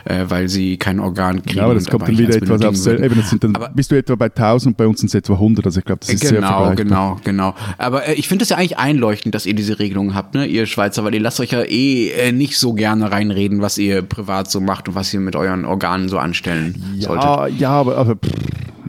äh, 0.05 0.23
weil 0.29 0.47
sie 0.47 0.77
kein 0.77 1.01
Organ 1.01 1.43
kriegen. 1.43 1.57
Ja, 1.57 1.65
aber 1.65 1.73
das 1.73 1.87
kommt 1.87 2.07
dann 2.07 2.17
wieder 2.17 2.37
etwas 2.37 2.61
auf 2.61 2.87
eben, 2.87 3.15
das 3.17 3.29
sind 3.29 3.43
dann, 3.43 3.57
aber, 3.57 3.67
Bist 3.75 3.91
du 3.91 3.97
etwa 3.97 4.15
bei 4.15 4.27
1000 4.27 4.71
und 4.71 4.77
bei 4.77 4.87
uns 4.87 5.01
sind 5.01 5.09
es 5.09 5.15
etwa 5.15 5.33
100, 5.33 5.65
also 5.65 5.79
ich 5.79 5.85
glaube, 5.85 5.99
das 5.99 6.11
ist 6.11 6.21
genau, 6.21 6.31
sehr 6.31 6.41
vergleichbar. 6.47 7.19
Genau, 7.25 7.51
genau, 7.51 7.55
Aber 7.77 8.07
äh, 8.07 8.13
ich 8.13 8.29
finde 8.29 8.43
es 8.43 8.49
ja 8.49 8.55
eigentlich 8.55 8.77
einleuchtend, 8.77 9.35
dass 9.35 9.45
ihr 9.45 9.53
diese 9.53 9.79
Regelung 9.79 10.15
habt, 10.15 10.33
ne, 10.33 10.45
ihr 10.45 10.65
Schweizer, 10.65 11.08
weil 11.09 11.15
ihr 11.15 11.21
lasst 11.21 11.39
euch 11.39 11.53
ja 11.53 11.63
eh 11.63 12.09
äh, 12.11 12.31
nicht 12.31 12.55
so 12.59 12.73
gerne 12.73 13.11
reinreden, 13.11 13.63
was 13.63 13.79
ihr 13.79 14.03
privat 14.03 14.51
so 14.51 14.61
macht 14.61 14.89
und 14.89 14.93
was 14.93 15.11
ihr 15.11 15.19
mit 15.19 15.35
euren 15.35 15.65
Organen 15.65 16.07
so 16.07 16.19
anstellen 16.19 16.83
ja, 16.95 17.07
solltet. 17.07 17.59
Ja, 17.59 17.71
aber, 17.71 17.97
aber 17.97 18.15
pff, 18.15 18.31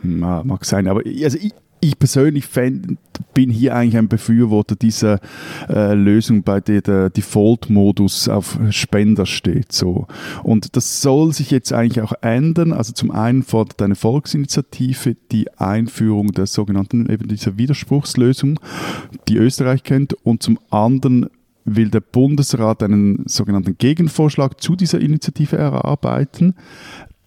mag 0.02 0.66
sein, 0.66 0.86
aber 0.86 1.00
also 1.24 1.38
ich, 1.38 1.54
ich 1.80 1.98
persönlich 1.98 2.44
fänd, 2.44 2.98
bin 3.32 3.48
hier 3.48 3.74
eigentlich 3.74 3.96
ein 3.96 4.08
Befürworter 4.08 4.76
dieser 4.76 5.18
äh, 5.70 5.94
Lösung, 5.94 6.42
bei 6.42 6.60
der 6.60 6.82
der 6.82 7.08
Default-Modus 7.08 8.28
auf 8.28 8.58
Spender 8.68 9.24
steht. 9.24 9.72
So. 9.72 10.06
Und 10.42 10.76
das 10.76 11.00
soll 11.00 11.32
sich 11.32 11.50
jetzt 11.50 11.72
eigentlich 11.72 12.02
auch 12.02 12.12
ändern. 12.20 12.74
Also 12.74 12.92
zum 12.92 13.10
einen 13.10 13.42
fordert 13.42 13.80
eine 13.80 13.94
Volksinitiative 13.94 15.16
die 15.32 15.50
Einführung 15.56 16.32
der 16.32 16.44
sogenannten 16.44 17.10
eben 17.10 17.28
dieser 17.28 17.56
Widerspruchslösung, 17.56 18.60
die 19.28 19.38
Österreich 19.38 19.84
kennt, 19.84 20.12
und 20.12 20.42
zum 20.42 20.58
anderen 20.68 21.30
will 21.64 21.90
der 21.90 22.00
Bundesrat 22.00 22.82
einen 22.82 23.24
sogenannten 23.26 23.76
Gegenvorschlag 23.78 24.60
zu 24.60 24.76
dieser 24.76 25.00
Initiative 25.00 25.56
erarbeiten. 25.56 26.54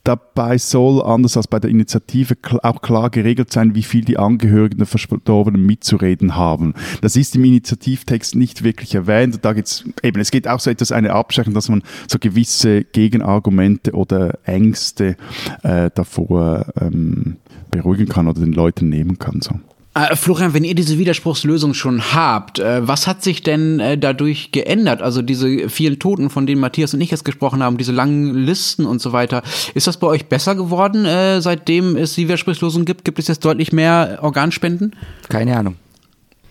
Dabei 0.03 0.57
soll, 0.57 1.01
anders 1.01 1.37
als 1.37 1.47
bei 1.47 1.59
der 1.61 1.69
Initiative, 1.71 2.35
auch 2.61 2.81
klar 2.81 3.09
geregelt 3.09 3.53
sein, 3.53 3.73
wie 3.73 3.83
viel 3.83 4.03
die 4.03 4.17
Angehörigen 4.17 4.79
der 4.79 4.85
Verstorbenen 4.85 5.65
mitzureden 5.65 6.35
haben. 6.35 6.73
Das 6.99 7.15
ist 7.15 7.37
im 7.37 7.45
Initiativtext 7.45 8.35
nicht 8.35 8.65
wirklich 8.65 8.95
erwähnt. 8.95 9.39
Da 9.43 9.53
geht's 9.53 9.85
eben, 10.03 10.19
es 10.19 10.29
geht 10.29 10.49
auch 10.49 10.59
so 10.59 10.69
etwas 10.69 10.91
eine 10.91 11.13
Abschreckung, 11.13 11.53
dass 11.53 11.69
man 11.69 11.83
so 12.09 12.19
gewisse 12.19 12.83
Gegenargumente 12.83 13.93
oder 13.93 14.39
Ängste 14.43 15.15
äh, 15.63 15.89
davor 15.95 16.65
ähm, 16.81 17.37
beruhigen 17.71 18.09
kann 18.09 18.27
oder 18.27 18.41
den 18.41 18.51
Leuten 18.51 18.89
nehmen 18.89 19.19
kann. 19.19 19.39
So. 19.39 19.57
Äh, 19.95 20.15
Florian, 20.15 20.53
wenn 20.53 20.63
ihr 20.63 20.73
diese 20.73 20.97
Widerspruchslösung 20.97 21.75
schon 21.75 22.13
habt, 22.13 22.57
äh, 22.57 22.87
was 22.87 23.05
hat 23.05 23.23
sich 23.23 23.43
denn 23.43 23.79
äh, 23.79 23.97
dadurch 23.97 24.51
geändert? 24.51 25.03
Also 25.03 25.21
diese 25.21 25.69
vielen 25.69 25.99
Toten, 25.99 26.31
von 26.31 26.47
denen 26.47 26.59
Matthias 26.59 26.93
und 26.95 27.01
ich 27.01 27.11
jetzt 27.11 27.25
gesprochen 27.25 27.61
haben, 27.61 27.77
diese 27.77 27.91
langen 27.91 28.33
Listen 28.33 28.85
und 28.85 29.01
so 29.01 29.13
weiter. 29.13 29.43
Ist 29.75 29.85
das 29.85 29.97
bei 29.97 30.07
euch 30.07 30.25
besser 30.25 30.55
geworden, 30.55 31.05
äh, 31.05 31.41
seitdem 31.41 31.95
es 31.95 32.15
die 32.15 32.23
Widerspruchslösung 32.23 32.85
gibt? 32.85 33.05
Gibt 33.05 33.19
es 33.19 33.27
jetzt 33.27 33.45
deutlich 33.45 33.71
mehr 33.71 34.19
Organspenden? 34.21 34.95
Keine 35.29 35.57
Ahnung. 35.57 35.75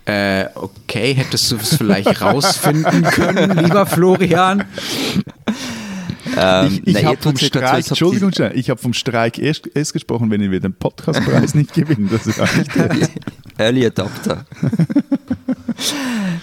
Äh, 0.05 0.47
okay, 0.55 1.15
hättest 1.15 1.51
du 1.51 1.57
es 1.57 1.77
vielleicht 1.77 2.21
rausfinden 2.21 3.03
können, 3.05 3.57
lieber 3.59 3.87
Florian? 3.87 4.65
Ähm, 6.37 6.83
ich 6.85 6.97
ich 6.97 7.05
habe 7.05 7.19
vom 7.19 7.37
Streik, 7.37 7.87
Entschuldigung, 7.89 8.33
ich 8.55 8.71
habe 8.71 8.81
vom 8.81 8.93
Streik 8.93 9.39
erst, 9.39 9.69
erst 9.75 9.93
gesprochen, 9.93 10.31
wenn 10.31 10.51
wir 10.51 10.61
den 10.61 10.75
Podcastpreis 10.75 11.55
nicht 11.55 11.75
gewinnen. 11.75 12.09
Das 12.11 12.27
ist 12.27 12.39
nicht 12.57 12.71
Early 13.59 13.87
Adopter. 13.87 14.47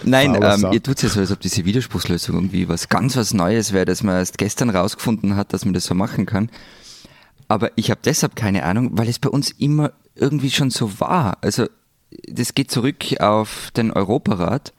Nein, 0.03 0.37
ähm, 0.41 0.67
ihr 0.71 0.81
tut 0.81 0.97
es 0.97 1.03
ja 1.03 1.09
so, 1.09 1.19
als 1.19 1.31
ob 1.31 1.39
diese 1.39 1.65
Widerspruchslösung 1.65 2.35
irgendwie 2.35 2.67
was 2.67 2.89
ganz 2.89 3.15
was 3.15 3.33
Neues 3.33 3.73
wäre, 3.73 3.85
dass 3.85 4.03
man 4.03 4.15
erst 4.15 4.37
gestern 4.37 4.69
rausgefunden 4.69 5.35
hat, 5.35 5.53
dass 5.53 5.65
man 5.65 5.73
das 5.73 5.85
so 5.85 5.95
machen 5.95 6.25
kann. 6.25 6.49
Aber 7.47 7.71
ich 7.75 7.89
habe 7.89 8.01
deshalb 8.03 8.35
keine 8.35 8.63
Ahnung, 8.63 8.91
weil 8.93 9.09
es 9.09 9.19
bei 9.19 9.29
uns 9.29 9.51
immer 9.51 9.91
irgendwie 10.15 10.51
schon 10.51 10.69
so 10.69 10.99
war. 10.99 11.37
Also 11.41 11.67
das 12.27 12.53
geht 12.53 12.71
zurück 12.71 13.03
auf 13.19 13.71
den 13.75 13.91
Europarat 13.91 14.73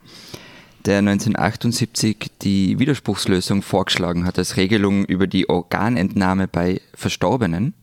der 0.85 0.99
1978 0.99 2.31
die 2.41 2.79
Widerspruchslösung 2.79 3.61
vorgeschlagen 3.61 4.25
hat 4.25 4.37
als 4.37 4.57
Regelung 4.57 5.05
über 5.05 5.27
die 5.27 5.49
Organentnahme 5.49 6.47
bei 6.47 6.81
Verstorbenen. 6.93 7.73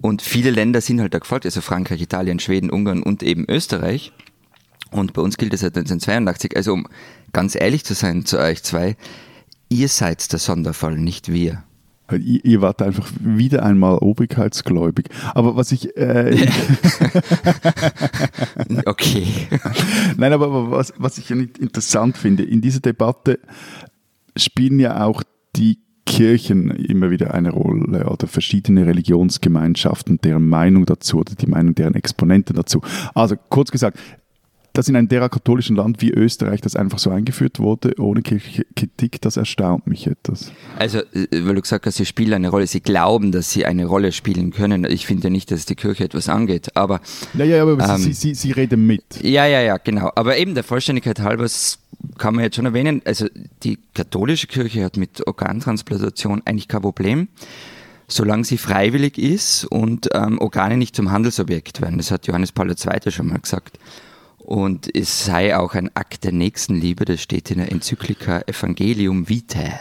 Und 0.00 0.22
viele 0.22 0.50
Länder 0.50 0.80
sind 0.80 1.00
halt 1.00 1.14
da 1.14 1.18
gefolgt, 1.18 1.44
also 1.44 1.60
Frankreich, 1.60 2.00
Italien, 2.00 2.40
Schweden, 2.40 2.70
Ungarn 2.70 3.02
und 3.02 3.22
eben 3.22 3.44
Österreich. 3.48 4.12
Und 4.90 5.12
bei 5.12 5.22
uns 5.22 5.36
gilt 5.36 5.52
das 5.52 5.60
seit 5.60 5.76
1982. 5.76 6.56
Also 6.56 6.72
um 6.72 6.86
ganz 7.32 7.54
ehrlich 7.54 7.84
zu 7.84 7.94
sein 7.94 8.26
zu 8.26 8.38
euch 8.38 8.62
zwei, 8.62 8.96
ihr 9.68 9.88
seid 9.88 10.32
der 10.32 10.38
Sonderfall, 10.38 10.98
nicht 10.98 11.32
wir. 11.32 11.64
Ihr, 12.16 12.44
ihr 12.44 12.60
wart 12.62 12.82
einfach 12.82 13.10
wieder 13.20 13.62
einmal 13.62 13.98
obrigkeitsgläubig. 13.98 15.08
Aber 15.34 15.56
was 15.56 15.72
ich. 15.72 15.96
Äh, 15.96 16.36
okay. 18.86 19.26
Nein, 20.16 20.32
aber 20.32 20.70
was, 20.70 20.92
was 20.98 21.18
ich 21.18 21.30
interessant 21.30 22.16
finde, 22.16 22.42
in 22.42 22.60
dieser 22.60 22.80
Debatte 22.80 23.38
spielen 24.36 24.80
ja 24.80 25.04
auch 25.04 25.22
die 25.56 25.78
Kirchen 26.04 26.70
immer 26.70 27.10
wieder 27.10 27.32
eine 27.32 27.50
Rolle 27.50 28.08
oder 28.08 28.26
verschiedene 28.26 28.86
Religionsgemeinschaften, 28.86 30.20
deren 30.20 30.48
Meinung 30.48 30.84
dazu 30.84 31.18
oder 31.18 31.34
die 31.34 31.46
Meinung 31.46 31.74
deren 31.74 31.94
Exponenten 31.94 32.56
dazu. 32.56 32.82
Also 33.14 33.36
kurz 33.48 33.70
gesagt, 33.70 33.98
dass 34.72 34.88
in 34.88 34.96
einem 34.96 35.08
derart 35.08 35.32
katholischen 35.32 35.76
Land 35.76 36.00
wie 36.00 36.10
Österreich 36.10 36.60
das 36.60 36.76
einfach 36.76 36.98
so 36.98 37.10
eingeführt 37.10 37.58
wurde, 37.58 37.94
ohne 37.98 38.22
Kritik, 38.22 39.20
das 39.20 39.36
erstaunt 39.36 39.86
mich 39.86 40.06
etwas. 40.06 40.52
Also, 40.78 40.98
äh, 40.98 41.26
weil 41.32 41.54
du 41.56 41.60
gesagt 41.60 41.86
hast, 41.86 41.96
sie 41.96 42.06
spielen 42.06 42.34
eine 42.34 42.48
Rolle, 42.48 42.66
sie 42.66 42.80
glauben, 42.80 43.32
dass 43.32 43.50
sie 43.50 43.66
eine 43.66 43.86
Rolle 43.86 44.12
spielen 44.12 44.50
können. 44.50 44.84
Ich 44.84 45.06
finde 45.06 45.30
nicht, 45.30 45.50
dass 45.50 45.66
die 45.66 45.74
Kirche 45.74 46.04
etwas 46.04 46.28
angeht, 46.28 46.76
aber. 46.76 47.00
Ja, 47.34 47.44
ja, 47.44 47.62
aber 47.62 47.78
ähm, 47.78 47.98
sie, 47.98 48.12
sie, 48.12 48.34
sie 48.34 48.52
reden 48.52 48.86
mit. 48.86 49.04
Ja, 49.22 49.46
ja, 49.46 49.60
ja, 49.60 49.76
genau. 49.76 50.10
Aber 50.14 50.38
eben 50.38 50.54
der 50.54 50.64
Vollständigkeit 50.64 51.20
halber 51.20 51.46
kann 52.18 52.34
man 52.34 52.44
jetzt 52.44 52.56
schon 52.56 52.66
erwähnen, 52.66 53.02
also 53.04 53.26
die 53.62 53.78
katholische 53.94 54.46
Kirche 54.46 54.84
hat 54.84 54.96
mit 54.96 55.26
Organtransplantation 55.26 56.42
eigentlich 56.44 56.68
kein 56.68 56.82
Problem 56.82 57.28
solange 58.08 58.44
sie 58.44 58.58
freiwillig 58.58 59.18
ist 59.18 59.64
und 59.64 60.10
ähm, 60.12 60.38
Organe 60.38 60.76
nicht 60.76 60.94
zum 60.94 61.10
Handelsobjekt 61.10 61.80
werden. 61.80 61.96
Das 61.96 62.10
hat 62.10 62.26
Johannes 62.26 62.52
Paul 62.52 62.70
II. 62.70 63.10
schon 63.10 63.28
mal 63.28 63.38
gesagt. 63.38 63.78
Und 64.42 64.94
es 64.94 65.24
sei 65.24 65.56
auch 65.56 65.74
ein 65.74 65.94
Akt 65.94 66.24
der 66.24 66.32
Nächstenliebe, 66.32 67.04
das 67.04 67.22
steht 67.22 67.50
in 67.50 67.58
der 67.58 67.70
Enzyklika 67.70 68.40
Evangelium 68.46 69.28
Vitae. 69.28 69.78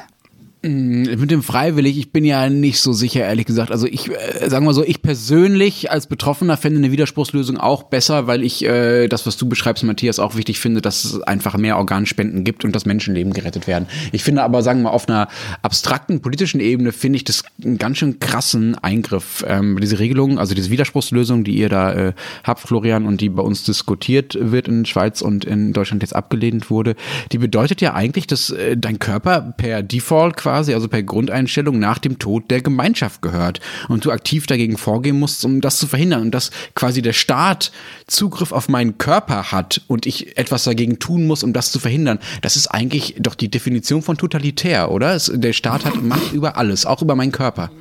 Mm, 0.64 1.20
mit 1.20 1.32
dem 1.32 1.42
freiwillig, 1.42 1.98
ich 1.98 2.12
bin 2.12 2.24
ja 2.24 2.48
nicht 2.48 2.82
so 2.82 2.94
sicher, 2.94 3.22
ehrlich 3.22 3.48
gesagt. 3.48 3.72
Also 3.72 3.88
ich, 3.88 4.12
äh, 4.12 4.48
sagen 4.48 4.64
wir 4.66 4.76
so, 4.76 4.84
ich 4.84 5.02
persönlich 5.02 5.90
als 5.90 6.06
Betroffener 6.06 6.56
fände 6.56 6.78
eine 6.78 6.92
Widerspruchslösung 6.92 7.58
auch 7.58 7.84
besser, 7.84 8.28
weil 8.28 8.44
ich 8.44 8.64
äh, 8.64 9.08
das, 9.08 9.26
was 9.26 9.38
du 9.38 9.50
beschreibst, 9.50 9.84
Matthias, 9.84 10.20
auch 10.20 10.36
wichtig 10.36 10.60
finde, 10.60 10.82
dass 10.82 11.04
es 11.04 11.22
einfach 11.24 11.58
mehr 11.58 11.78
Organspenden 11.78 12.44
gibt 12.44 12.64
und 12.64 12.76
dass 12.76 12.86
Menschenleben 12.86 13.34
gerettet 13.34 13.66
werden. 13.66 13.88
Ich 14.12 14.24
finde 14.24 14.44
aber, 14.44 14.62
sagen 14.62 14.82
wir 14.82 14.90
mal, 14.90 14.90
auf 14.92 15.10
einer 15.10 15.30
abstrakten 15.64 16.22
politischen 16.22 16.60
Ebene 16.60 16.92
finde 16.92 17.18
ich 17.18 17.24
das 17.24 17.44
einen 17.64 17.80
ganz 17.80 17.98
schön 17.98 18.20
krassen 18.20 18.76
Eingriff. 18.76 19.44
Ähm, 19.48 19.80
diese 19.82 19.98
Regelung, 19.98 20.38
also 20.38 20.54
diese 20.54 20.70
Widerspruchslösung, 20.70 21.44
die 21.44 21.58
ihr 21.58 21.70
da 21.70 21.92
äh, 21.94 22.14
habt, 22.44 22.60
Florian, 22.60 23.08
und 23.08 23.20
die 23.20 23.30
bei 23.30 23.42
uns 23.42 23.64
diskutiert 23.64 24.38
wird 24.40 24.68
in 24.68 24.86
Schweiz 24.86 25.24
und 25.24 25.44
in 25.44 25.74
Deutschland 25.74 26.04
jetzt 26.04 26.16
abgelehnt 26.16 26.70
wurde, 26.70 26.96
die 27.32 27.40
bedeutet 27.40 27.82
ja 27.82 27.96
eigentlich, 27.96 28.28
dass 28.28 28.52
äh, 28.52 28.78
dein 28.78 29.00
Körper 29.00 29.56
per 29.58 29.82
Default 29.82 30.38
quasi 30.38 30.51
quasi, 30.52 30.74
also 30.74 30.90
per 30.90 31.02
Grundeinstellung 31.02 31.80
nach 31.80 31.98
dem 31.98 32.20
Tod 32.20 32.52
der 32.52 32.62
Gemeinschaft 32.62 33.22
gehört 33.22 33.62
und 33.88 34.04
du 34.04 34.12
aktiv 34.12 34.48
dagegen 34.48 34.78
vorgehen 34.78 35.18
musst, 35.18 35.46
um 35.46 35.62
das 35.62 35.78
zu 35.78 35.88
verhindern 35.88 36.24
und 36.24 36.32
dass 36.32 36.52
quasi 36.76 37.02
der 37.02 37.14
Staat 37.14 37.72
Zugriff 38.06 38.52
auf 38.52 38.68
meinen 38.68 38.98
Körper 38.98 39.54
hat 39.54 39.82
und 39.88 40.06
ich 40.06 40.38
etwas 40.38 40.66
dagegen 40.66 41.00
tun 41.00 41.26
muss, 41.26 41.44
um 41.44 41.54
das 41.54 41.72
zu 41.72 41.80
verhindern. 41.80 42.20
Das 42.42 42.58
ist 42.58 42.68
eigentlich 42.68 43.16
doch 43.18 43.36
die 43.36 43.50
Definition 43.50 44.02
von 44.02 44.18
totalitär, 44.18 44.92
oder? 44.92 45.16
Es, 45.16 45.32
der 45.34 45.54
Staat 45.54 45.86
hat 45.86 46.04
Macht 46.04 46.34
über 46.34 46.58
alles, 46.58 46.86
auch 46.86 47.02
über 47.02 47.16
meinen 47.16 47.32
Körper. 47.32 47.72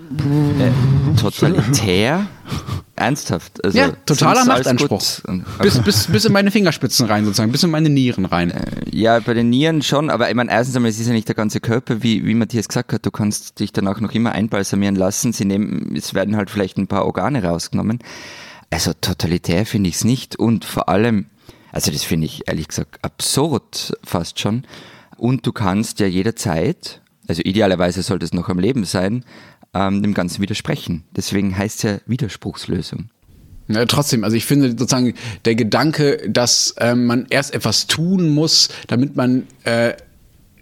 Äh, 0.61 1.21
totalitär? 1.21 2.29
Ernsthaft? 2.97 3.65
Also, 3.65 3.79
ja, 3.79 3.93
totaler 4.05 4.45
Machtanspruch. 4.45 5.03
Bis, 5.63 5.79
bis, 5.83 6.07
bis 6.07 6.25
in 6.25 6.33
meine 6.33 6.51
Fingerspitzen 6.51 7.07
rein, 7.07 7.25
sozusagen, 7.25 7.51
bis 7.51 7.63
in 7.63 7.71
meine 7.71 7.89
Nieren 7.89 8.27
rein. 8.27 8.51
Äh, 8.51 8.67
ja, 8.93 9.19
bei 9.21 9.35
den 9.35 9.49
Nieren 9.49 9.83
schon, 9.83 10.11
aber 10.11 10.29
ich 10.29 10.35
meine, 10.35 10.51
erstens 10.51 10.77
einmal, 10.77 10.91
es 10.91 11.01
ist 11.01 11.07
ja 11.07 11.13
nicht 11.13 11.29
der 11.29 11.35
ganze 11.35 11.61
Körper, 11.61 12.03
wie, 12.03 12.27
wie 12.27 12.35
Matthias 12.35 12.69
gesagt 12.69 12.93
hat, 12.93 13.07
du 13.07 13.11
kannst 13.11 13.59
dich 13.61 13.73
dann 13.73 13.89
auch 13.89 14.01
noch 14.01 14.13
immer 14.13 14.33
einbalsamieren 14.33 14.97
lassen. 14.97 15.33
Sie 15.33 15.45
nehmen, 15.45 15.95
es 15.97 16.15
werden 16.15 16.37
halt 16.37 16.51
vielleicht 16.51 16.77
ein 16.77 16.87
paar 16.87 17.07
Organe 17.07 17.43
rausgenommen. 17.43 18.01
Also 18.71 18.93
totalitär 19.01 19.67
finde 19.67 19.89
ich 19.89 19.97
es 19.97 20.05
nicht 20.05 20.37
und 20.37 20.65
vor 20.65 20.89
allem, 20.89 21.27
also 21.73 21.91
das 21.91 22.05
finde 22.05 22.27
ich 22.27 22.47
ehrlich 22.49 22.69
gesagt 22.69 22.99
absurd 23.03 23.97
fast 24.05 24.39
schon. 24.39 24.65
Und 25.17 25.47
du 25.47 25.53
kannst 25.53 26.01
ja 26.01 26.07
jederzeit, 26.07 27.01
also 27.27 27.43
idealerweise 27.45 28.03
sollte 28.03 28.25
es 28.25 28.33
noch 28.33 28.49
am 28.49 28.59
Leben 28.59 28.85
sein, 28.85 29.25
ähm, 29.75 30.03
dem 30.03 30.15
Ganzen 30.15 30.43
widersprechen. 30.43 31.05
Deswegen 31.17 31.57
heißt 31.57 31.79
es 31.79 31.83
ja 31.83 31.99
Widerspruchslösung. 32.07 33.11
Ja, 33.69 33.85
trotzdem, 33.87 34.25
also 34.25 34.37
ich 34.37 34.45
finde 34.45 34.71
sozusagen 34.71 35.15
der 35.45 35.55
Gedanke, 35.55 36.29
dass 36.29 36.73
äh, 36.79 36.95
man 36.95 37.27
erst 37.31 37.55
etwas 37.55 37.87
tun 37.87 38.31
muss, 38.31 38.69
damit 38.89 39.17
man 39.17 39.45
äh, 39.65 39.93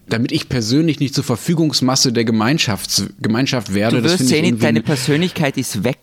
damit 0.09 0.33
ich 0.33 0.49
persönlich 0.49 1.01
nicht 1.01 1.15
zur 1.15 1.25
Verfügungsmasse 1.25 2.13
der 2.13 2.25
Gemeinschaft, 2.25 3.05
Gemeinschaft 3.21 3.75
werde. 3.75 3.99
Du 3.99 4.05
wirst 4.05 4.27
sehen, 4.27 4.59
deine 4.59 4.81
Persönlichkeit 4.81 5.59
ist 5.59 5.85
weg, 5.85 5.99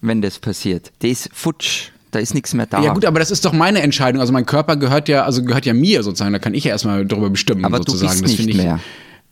wenn 0.00 0.20
das 0.20 0.38
passiert. 0.38 0.92
Die 1.02 1.10
ist 1.10 1.30
futsch. 1.32 1.90
Da 2.10 2.20
ist 2.20 2.34
nichts 2.34 2.54
mehr 2.54 2.66
da. 2.66 2.82
Ja 2.82 2.94
gut, 2.94 3.04
aber 3.04 3.18
das 3.18 3.30
ist 3.30 3.44
doch 3.44 3.52
meine 3.52 3.82
Entscheidung. 3.82 4.20
Also 4.20 4.32
mein 4.32 4.46
Körper 4.46 4.76
gehört 4.76 5.08
ja, 5.08 5.24
also 5.24 5.42
gehört 5.42 5.66
ja 5.66 5.74
mir 5.74 6.02
sozusagen. 6.02 6.32
Da 6.32 6.38
kann 6.38 6.54
ich 6.54 6.64
ja 6.64 6.70
erstmal 6.70 7.04
darüber 7.04 7.30
bestimmen. 7.30 7.64
aber 7.64 7.78
sozusagen. 7.78 8.16
du 8.16 8.22
bist 8.22 8.38
nicht 8.38 8.50
ich, 8.50 8.56
mehr 8.56 8.80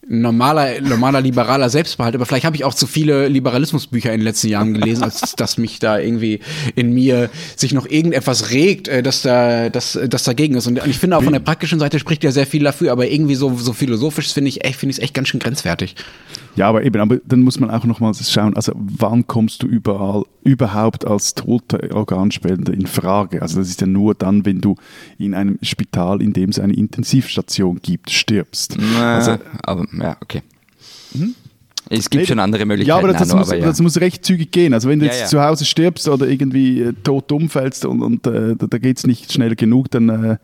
normaler, 0.08 0.80
normaler 0.80 1.20
liberaler 1.20 1.70
Selbstbehalt, 1.70 2.14
aber 2.14 2.26
vielleicht 2.26 2.44
habe 2.44 2.56
ich 2.56 2.64
auch 2.64 2.75
zu 2.75 2.87
viele 2.87 3.28
Liberalismusbücher 3.28 4.12
in 4.12 4.20
den 4.20 4.25
letzten 4.25 4.49
Jahren 4.49 4.75
gelesen, 4.75 5.02
als 5.02 5.34
dass 5.37 5.58
mich 5.58 5.78
da 5.78 5.99
irgendwie 5.99 6.40
in 6.75 6.92
mir 6.92 7.30
sich 7.56 7.73
noch 7.73 7.87
irgendetwas 7.87 8.50
regt, 8.50 8.88
äh, 8.88 9.02
dass 9.02 9.23
da, 9.23 9.70
dass, 9.70 9.99
das 10.08 10.25
dagegen 10.25 10.56
ist. 10.56 10.66
Und 10.66 10.80
ich 10.87 10.99
finde 10.99 11.16
auch 11.16 11.23
von 11.23 11.32
der 11.32 11.40
praktischen 11.40 11.78
Seite 11.78 11.99
spricht 11.99 12.25
ja 12.25 12.32
sehr 12.32 12.46
viel 12.46 12.62
dafür, 12.62 12.92
aber 12.92 13.08
irgendwie 13.08 13.34
so, 13.34 13.54
so 13.56 13.73
philosophisch 13.73 14.32
finde 14.32 14.49
ich 14.49 14.64
echt, 14.64 14.78
finde 14.78 14.92
ich 14.92 14.99
es 14.99 15.02
echt 15.02 15.14
ganz 15.14 15.28
schön 15.28 15.40
grenzwertig. 15.40 15.94
Ja, 16.56 16.68
aber 16.68 16.84
eben, 16.84 17.00
aber 17.00 17.18
dann 17.26 17.42
muss 17.42 17.58
man 17.58 17.70
auch 17.70 17.84
nochmal 17.84 18.14
schauen, 18.14 18.54
also 18.54 18.73
wann 18.76 19.26
kommst 19.26 19.62
du 19.62 19.66
überall, 19.66 20.25
überhaupt 20.44 21.06
als 21.06 21.34
toter 21.34 21.94
Organspender 21.94 22.73
in 22.73 22.87
Frage? 22.87 23.42
Also 23.42 23.58
das 23.58 23.68
ist 23.68 23.80
ja 23.80 23.87
nur 23.87 24.14
dann, 24.14 24.46
wenn 24.46 24.61
du 24.61 24.76
in 25.18 25.34
einem 25.34 25.58
Spital, 25.62 26.23
in 26.23 26.32
dem 26.32 26.50
es 26.50 26.58
eine 26.58 26.75
Intensivstation 26.75 27.80
gibt, 27.82 28.11
stirbst. 28.11 28.76
Na, 28.78 29.16
also, 29.16 29.37
aber 29.62 29.87
ja, 30.00 30.16
okay. 30.20 30.42
Mhm. 31.14 31.34
Es 31.91 32.09
gibt 32.09 32.23
nee, 32.23 32.26
schon 32.26 32.38
andere 32.38 32.64
Möglichkeiten. 32.64 32.99
Ja, 32.99 33.05
aber 33.05 33.12
das, 33.12 33.31
Hanno, 33.31 33.41
muss, 33.41 33.50
aber 33.50 33.59
ja. 33.59 33.67
das 33.67 33.81
muss 33.81 34.00
recht 34.00 34.25
zügig 34.25 34.50
gehen. 34.53 34.73
Also 34.73 34.88
wenn 34.88 35.00
du 35.00 35.07
jetzt 35.07 35.21
ja. 35.21 35.26
zu 35.26 35.43
Hause 35.43 35.67
stirbst 35.67 36.09
oder 36.09 36.26
irgendwie 36.26 36.81
äh, 36.81 36.93
tot 37.03 37.31
umfällst 37.31 37.85
und, 37.85 38.03
und 38.03 38.26
äh, 38.26 38.57
da, 38.57 38.67
da 38.67 38.79
geht 38.79 38.99
es 38.99 39.07
nicht 39.07 39.33
schnell 39.33 39.55
genug, 39.55 39.91
dann 39.91 40.09
äh, 40.09 40.37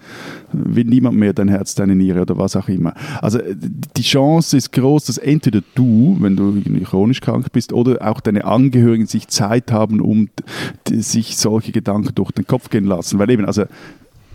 will 0.53 0.85
niemand 0.85 1.17
mehr 1.17 1.33
dein 1.33 1.49
Herz, 1.49 1.75
deine 1.75 1.97
Niere 1.97 2.21
oder 2.23 2.37
was 2.37 2.57
auch 2.57 2.69
immer. 2.69 2.93
Also 3.23 3.39
äh, 3.39 3.57
die 3.97 4.03
Chance 4.03 4.57
ist 4.57 4.73
groß, 4.73 5.07
dass 5.07 5.17
entweder 5.17 5.63
du, 5.75 6.19
wenn 6.21 6.37
du 6.37 6.63
chronisch 6.85 7.21
krank 7.21 7.51
bist, 7.53 7.73
oder 7.73 8.07
auch 8.07 8.21
deine 8.21 8.45
Angehörigen 8.45 9.07
sich 9.07 9.29
Zeit 9.29 9.73
haben, 9.73 10.01
um 10.01 10.29
sich 10.89 11.37
solche 11.39 11.73
Gedanken 11.73 12.15
durch 12.15 12.33
den 12.33 12.47
Kopf 12.47 12.69
gehen 12.69 12.85
lassen. 12.85 13.19
Weil 13.19 13.31
eben, 13.31 13.47
also 13.47 13.65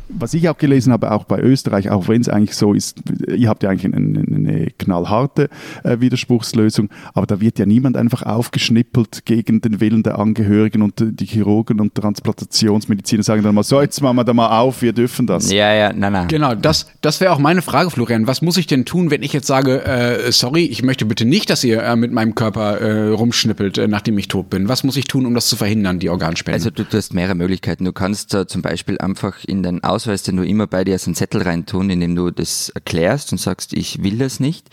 was 0.09 0.33
ich 0.33 0.49
auch 0.49 0.57
gelesen 0.57 0.93
habe, 0.93 1.11
auch 1.11 1.23
bei 1.25 1.39
Österreich, 1.39 1.89
auch 1.89 2.07
wenn 2.07 2.21
es 2.21 2.29
eigentlich 2.29 2.55
so 2.55 2.73
ist, 2.73 2.97
ihr 3.27 3.49
habt 3.49 3.63
ja 3.63 3.69
eigentlich 3.69 3.93
eine, 3.93 4.19
eine 4.21 4.67
knallharte 4.77 5.49
äh, 5.83 5.99
Widerspruchslösung, 5.99 6.89
aber 7.13 7.25
da 7.25 7.41
wird 7.41 7.59
ja 7.59 7.65
niemand 7.65 7.97
einfach 7.97 8.23
aufgeschnippelt 8.23 9.25
gegen 9.25 9.61
den 9.61 9.79
Willen 9.79 10.03
der 10.03 10.19
Angehörigen 10.19 10.81
und 10.81 11.01
äh, 11.01 11.11
die 11.11 11.25
Chirurgen 11.25 11.79
und 11.79 11.95
Transplantationsmediziner 11.95 13.23
sagen 13.23 13.43
dann 13.43 13.55
mal, 13.55 13.63
so 13.63 13.81
jetzt 13.81 14.01
machen 14.01 14.17
wir 14.17 14.23
da 14.23 14.33
mal 14.33 14.59
auf, 14.59 14.81
wir 14.81 14.93
dürfen 14.93 15.27
das. 15.27 15.51
Ja, 15.51 15.73
ja, 15.73 15.93
nein, 15.93 16.13
nein. 16.13 16.27
Genau, 16.27 16.55
das, 16.55 16.87
das 17.01 17.21
wäre 17.21 17.33
auch 17.33 17.39
meine 17.39 17.61
Frage, 17.61 17.89
Florian. 17.89 18.27
Was 18.27 18.41
muss 18.41 18.57
ich 18.57 18.67
denn 18.67 18.85
tun, 18.85 19.11
wenn 19.11 19.23
ich 19.23 19.33
jetzt 19.33 19.47
sage, 19.47 19.85
äh, 19.85 20.31
sorry, 20.31 20.65
ich 20.65 20.83
möchte 20.83 21.05
bitte 21.05 21.25
nicht, 21.25 21.49
dass 21.49 21.63
ihr 21.63 21.81
äh, 21.81 21.95
mit 21.95 22.11
meinem 22.11 22.35
Körper 22.35 22.79
äh, 22.79 23.09
rumschnippelt, 23.09 23.77
äh, 23.77 23.87
nachdem 23.87 24.17
ich 24.17 24.27
tot 24.27 24.49
bin? 24.49 24.69
Was 24.69 24.83
muss 24.83 24.97
ich 24.97 25.05
tun, 25.05 25.25
um 25.25 25.33
das 25.33 25.47
zu 25.47 25.55
verhindern, 25.55 25.99
die 25.99 26.09
Organspende? 26.09 26.55
Also 26.55 26.69
du, 26.69 26.83
du 26.83 26.97
hast 26.97 27.13
mehrere 27.13 27.35
Möglichkeiten. 27.35 27.85
Du 27.85 27.93
kannst 27.93 28.33
äh, 28.33 28.47
zum 28.47 28.61
Beispiel 28.61 28.97
einfach 28.99 29.43
in 29.45 29.63
den 29.63 29.83
Ausweis, 29.95 30.23
den 30.23 30.35
du 30.35 30.43
immer 30.43 30.67
bei 30.67 30.83
dir 30.83 30.99
so 30.99 31.07
einen 31.07 31.15
Zettel 31.15 31.41
reintun, 31.41 31.89
in 31.89 32.01
dem 32.01 32.15
du 32.15 32.29
das 32.29 32.69
erklärst 32.69 33.31
und 33.31 33.37
sagst, 33.37 33.71
ich 33.71 34.03
will 34.03 34.17
das 34.17 34.41
nicht. 34.41 34.69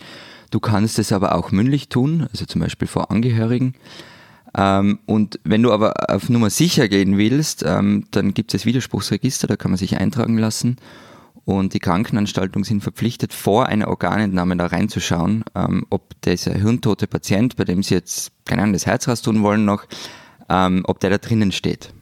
Du 0.51 0.59
kannst 0.59 0.99
es 0.99 1.13
aber 1.13 1.33
auch 1.35 1.51
mündlich 1.51 1.87
tun, 1.87 2.27
also 2.31 2.45
zum 2.45 2.59
Beispiel 2.61 2.87
vor 2.87 3.09
Angehörigen. 3.09 3.73
Ähm, 4.55 4.99
und 5.05 5.39
wenn 5.43 5.63
du 5.63 5.71
aber 5.71 5.93
auf 6.09 6.29
Nummer 6.29 6.49
sicher 6.49 6.87
gehen 6.89 7.17
willst, 7.17 7.63
ähm, 7.65 8.05
dann 8.11 8.33
gibt 8.33 8.53
es 8.53 8.61
das 8.61 8.65
Widerspruchsregister, 8.65 9.47
da 9.47 9.55
kann 9.55 9.71
man 9.71 9.77
sich 9.77 9.97
eintragen 9.97 10.37
lassen. 10.37 10.75
Und 11.45 11.73
die 11.73 11.79
Krankenanstaltungen 11.79 12.63
sind 12.63 12.83
verpflichtet, 12.83 13.33
vor 13.33 13.65
einer 13.67 13.87
Organentnahme 13.87 14.55
da 14.57 14.67
reinzuschauen, 14.67 15.43
ähm, 15.55 15.85
ob 15.89 16.21
dieser 16.21 16.53
hirntote 16.53 17.07
Patient, 17.07 17.55
bei 17.55 17.63
dem 17.63 17.81
sie 17.81 17.95
jetzt, 17.95 18.31
keine 18.45 18.61
Ahnung, 18.61 18.73
das 18.73 18.85
Herz 18.85 19.07
raus 19.07 19.21
tun 19.21 19.41
wollen 19.41 19.65
noch, 19.65 19.85
ob 20.49 20.99
der 20.99 21.09
da 21.09 21.17
drinnen 21.17 21.51
steht. 21.51 21.93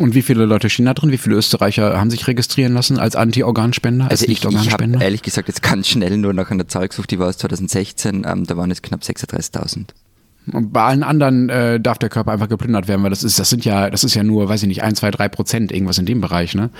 Und 0.00 0.14
wie 0.14 0.22
viele 0.22 0.46
Leute 0.46 0.70
stehen 0.70 0.86
da 0.86 0.94
drin? 0.94 1.10
Wie 1.12 1.18
viele 1.18 1.36
Österreicher 1.36 1.98
haben 1.98 2.10
sich 2.10 2.26
registrieren 2.26 2.72
lassen 2.72 2.98
als 2.98 3.16
Anti-Organspender, 3.16 4.04
als 4.04 4.22
Also 4.22 4.24
ich, 4.26 4.38
ich 4.38 4.44
habe 4.44 4.54
Nicht-Organspender? 4.54 5.00
ehrlich 5.02 5.22
gesagt 5.22 5.48
jetzt 5.48 5.62
ganz 5.62 5.88
schnell 5.88 6.16
nur 6.16 6.32
nach 6.32 6.50
einer 6.50 6.66
Zahl 6.66 6.88
gesucht, 6.88 7.10
die 7.10 7.18
war 7.18 7.28
aus 7.28 7.36
2016, 7.38 8.24
ähm, 8.26 8.44
da 8.46 8.56
waren 8.56 8.70
es 8.70 8.80
knapp 8.82 9.02
36.000. 9.02 9.88
Und 10.52 10.72
bei 10.72 10.82
allen 10.82 11.02
anderen 11.02 11.50
äh, 11.50 11.78
darf 11.78 11.98
der 11.98 12.08
Körper 12.08 12.32
einfach 12.32 12.48
geplündert 12.48 12.88
werden, 12.88 13.02
weil 13.02 13.10
das 13.10 13.22
ist, 13.22 13.38
das 13.38 13.50
sind 13.50 13.64
ja, 13.66 13.90
das 13.90 14.02
ist 14.04 14.14
ja 14.14 14.22
nur, 14.22 14.48
weiß 14.48 14.62
ich 14.62 14.68
nicht, 14.68 14.82
ein, 14.82 14.94
zwei, 14.94 15.10
drei 15.10 15.28
Prozent, 15.28 15.70
irgendwas 15.70 15.98
in 15.98 16.06
dem 16.06 16.20
Bereich, 16.22 16.54
ne? 16.54 16.70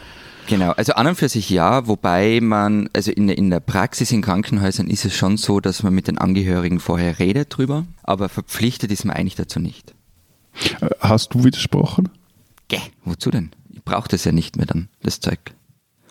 Genau, 0.47 0.71
also 0.73 0.95
an 0.95 1.07
und 1.07 1.15
für 1.17 1.29
sich 1.29 1.51
ja, 1.51 1.87
wobei 1.87 2.41
man, 2.43 2.89
also 2.95 3.13
in, 3.13 3.27
der- 3.29 3.37
in 3.39 3.51
der 3.51 3.61
Praxis 3.61 4.11
in 4.11 4.23
Krankenhäusern 4.23 4.89
ist 4.89 5.05
es 5.05 5.15
schon 5.15 5.37
so, 5.37 5.61
dass 5.61 5.83
man 5.83 5.95
mit 5.95 6.09
den 6.09 6.17
Angehörigen 6.19 6.81
vorher 6.81 7.19
redet 7.19 7.57
drüber, 7.57 7.85
aber 8.03 8.29
verpflichtet 8.31 8.91
ist 8.91 9.05
man 9.05 9.15
eigentlich 9.15 9.37
dazu 9.37 9.61
nicht. 9.61 9.95
Äh, 10.81 10.89
Hast 11.01 11.35
du 11.35 11.45
widersprochen? 11.45 12.09
Gäh, 12.71 12.79
wozu 13.05 13.31
denn? 13.31 13.51
Ich 13.75 13.85
brauche 13.85 14.09
das 14.09 14.25
ja 14.25 14.33
nicht 14.33 14.57
mehr 14.57 14.67
dann, 14.67 14.89
das 15.03 15.21
Zeug. 15.21 15.39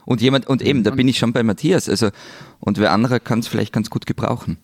Und 0.06 0.22
jemand, 0.22 0.48
und 0.48 0.62
eben, 0.62 0.84
da 0.84 0.92
bin 0.92 1.08
ich 1.08 1.18
schon 1.18 1.34
bei 1.34 1.42
Matthias, 1.42 1.90
also, 1.90 2.10
und 2.60 2.78
wer 2.78 2.92
anderer 2.92 3.20
kann 3.20 3.40
es 3.40 3.48
vielleicht 3.48 3.74
ganz 3.74 3.90
gut 3.90 4.06
gebrauchen. 4.06 4.58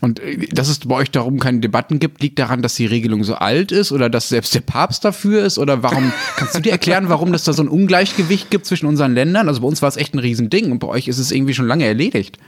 Und 0.00 0.20
äh, 0.20 0.46
dass 0.52 0.68
es 0.68 0.78
bei 0.78 0.94
euch 0.94 1.10
darum 1.10 1.40
keine 1.40 1.58
Debatten 1.58 1.98
gibt, 1.98 2.22
liegt 2.22 2.38
daran, 2.38 2.62
dass 2.62 2.76
die 2.76 2.86
Regelung 2.86 3.24
so 3.24 3.34
alt 3.34 3.72
ist 3.72 3.90
oder 3.90 4.08
dass 4.08 4.28
selbst 4.28 4.54
der 4.54 4.60
Papst 4.60 5.04
dafür 5.04 5.44
ist? 5.44 5.58
Oder 5.58 5.82
warum, 5.82 6.12
kannst 6.36 6.54
du 6.54 6.60
dir 6.60 6.70
erklären, 6.70 7.08
warum 7.08 7.34
es 7.34 7.42
da 7.42 7.52
so 7.52 7.62
ein 7.62 7.68
Ungleichgewicht 7.68 8.50
gibt 8.50 8.66
zwischen 8.66 8.86
unseren 8.86 9.14
Ländern? 9.14 9.48
Also 9.48 9.62
bei 9.62 9.66
uns 9.66 9.82
war 9.82 9.88
es 9.88 9.96
echt 9.96 10.14
ein 10.14 10.20
Riesending 10.20 10.70
und 10.70 10.78
bei 10.78 10.86
euch 10.86 11.08
ist 11.08 11.18
es 11.18 11.32
irgendwie 11.32 11.54
schon 11.54 11.66
lange 11.66 11.84
erledigt. 11.84 12.38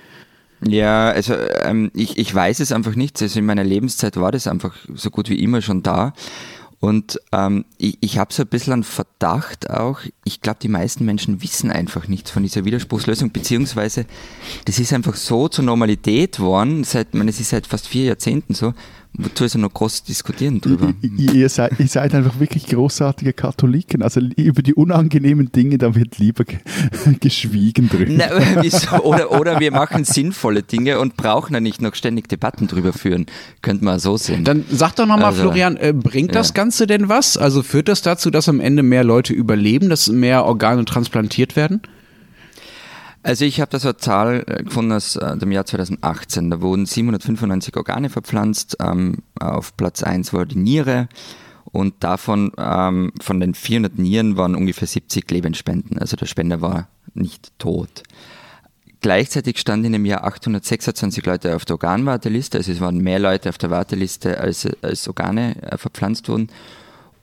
Ja, 0.65 1.09
also 1.11 1.35
ähm, 1.63 1.91
ich, 1.95 2.17
ich 2.17 2.33
weiß 2.33 2.61
es 2.61 2.71
einfach 2.71 2.95
nicht. 2.95 3.21
Also 3.21 3.41
in 3.41 3.47
meiner 3.47 3.65
Lebenszeit 3.65 4.17
war 4.17 4.31
das 4.31 4.47
einfach 4.47 4.77
so 4.95 5.11
gut 5.11 5.31
wie 5.31 5.43
immer 5.43 5.63
schon 5.63 5.83
da. 5.83 6.13
Und 6.81 7.21
ähm, 7.33 7.67
ich, 7.77 7.99
ich 8.01 8.19
habe 8.19 8.33
so 8.33 8.43
ein 8.43 8.49
bisschen 8.49 8.73
einen 8.73 8.85
Verdacht 8.85 9.69
auch, 9.69 10.01
ich 10.25 10.41
glaube, 10.41 10.61
die 10.63 10.69
meisten 10.69 11.05
Menschen 11.05 11.43
wissen 11.43 11.71
einfach 11.71 12.09
nichts 12.09 12.31
von 12.31 12.43
dieser 12.43 12.65
Widerspruchslösung, 12.65 13.33
beziehungsweise 13.33 14.07
das 14.65 14.79
ist 14.79 14.95
einfach 14.95 15.15
so 15.15 15.49
zur 15.49 15.65
Normalität 15.67 16.39
geworden, 16.39 16.83
seit, 16.85 17.09
ich 17.09 17.15
meine, 17.15 17.31
es 17.31 17.39
ist 17.39 17.51
seit 17.51 17.67
fast 17.67 17.87
vier 17.87 18.07
Jahrzehnten 18.07 18.55
so, 18.55 18.73
wozu 19.15 19.45
also 19.45 19.59
noch 19.59 19.73
groß 19.73 20.05
diskutieren 20.05 20.61
drüber. 20.61 20.93
Ihr 21.03 21.49
seid, 21.49 21.79
ihr 21.79 21.89
seid 21.89 22.15
einfach 22.15 22.39
wirklich 22.39 22.67
großartige 22.67 23.33
Katholiken. 23.33 24.03
Also 24.03 24.21
über 24.21 24.63
die 24.63 24.75
unangenehmen 24.75 25.53
Dinge, 25.53 25.79
da 25.79 25.95
wird 25.95 26.19
lieber 26.19 26.45
ge 26.45 26.59
geschwiegen 27.21 27.89
drüber. 27.89 28.13
Na, 28.13 28.27
wieso? 28.63 28.97
oder, 29.03 29.33
oder 29.33 29.61
wir 29.61 29.73
machen 29.73 30.05
sinnvolle 30.05 30.63
Dinge 30.63 30.99
und 31.01 31.17
brauchen 31.17 31.55
ja 31.55 31.61
nicht 31.61 31.83
noch 31.83 31.95
ständig 31.95 32.29
Debatten 32.29 32.67
drüber 32.67 32.93
führen. 32.93 33.27
Könnte 33.63 33.85
man 33.85 33.99
so 33.99 34.17
sehen. 34.17 34.45
Dann 34.45 34.65
sag 34.71 34.97
doch 34.97 35.07
nochmal, 35.07 35.27
Also, 35.27 35.43
Florian, 35.43 35.77
äh, 35.77 35.93
bringt 35.93 36.35
das 36.35 36.49
ja. 36.49 36.55
Ganze 36.55 36.87
denn 36.87 37.09
was? 37.09 37.37
Also 37.37 37.63
führt 37.63 37.89
das 37.89 38.03
dazu, 38.03 38.31
dass 38.31 38.49
am 38.49 38.61
Ende 38.61 38.83
mehr 38.83 39.05
Leute 39.05 39.33
überleben, 39.33 39.89
dass 39.89 40.09
mehr 40.09 40.45
Organe 40.45 40.85
transplantiert 40.85 41.57
werden? 41.57 41.83
Also 43.23 43.45
ich 43.45 43.61
habe 43.61 43.71
da 43.71 43.79
so 43.79 43.89
eine 43.89 43.99
Zahl 43.99 44.45
äh, 44.47 44.63
gefunden 44.63 44.93
aus 44.93 45.17
äh, 45.17 45.37
dem 45.37 45.53
Jahr 45.53 45.67
2018. 45.67 46.51
Da 46.51 46.61
wurden 46.61 46.87
795 46.87 47.77
Organe 47.77 48.09
verpflanzt. 48.09 48.77
Ähm, 48.81 49.19
auf 49.39 49.77
Platz 49.77 50.03
1 50.03 50.33
war 50.33 50.47
die 50.47 50.59
Niere 50.59 51.09
und 51.73 52.03
davon, 52.03 52.53
ähm, 52.59 53.13
von 53.21 53.41
den 53.41 53.55
400 53.55 53.99
Nieren 53.99 54.37
waren 54.37 54.55
ungefähr 54.55 54.89
70 54.89 55.31
Lebensspenden. 55.31 55.99
Also 55.99 56.17
der 56.17 56.27
Spender 56.27 56.61
war 56.61 56.89
nicht 57.15 57.53
tot. 57.59 58.03
Gleichzeitig 59.03 59.59
standen 59.59 59.87
in 59.87 59.93
dem 59.93 60.05
Jahr 60.05 60.25
826 60.25 61.25
Leute 61.25 61.57
auf 61.57 61.65
der 61.65 61.75
Organwarteliste. 61.75 62.59
Also 62.59 62.73
es 62.73 62.81
waren 62.81 62.99
mehr 62.99 63.19
Leute 63.19 63.49
auf 63.49 63.59
der 63.59 63.71
Warteliste, 63.71 64.39
als, 64.39 64.69
als 64.83 65.09
Organe 65.09 65.63
äh, 65.63 65.79
verpflanzt 65.79 66.29
wurden. 66.29 66.49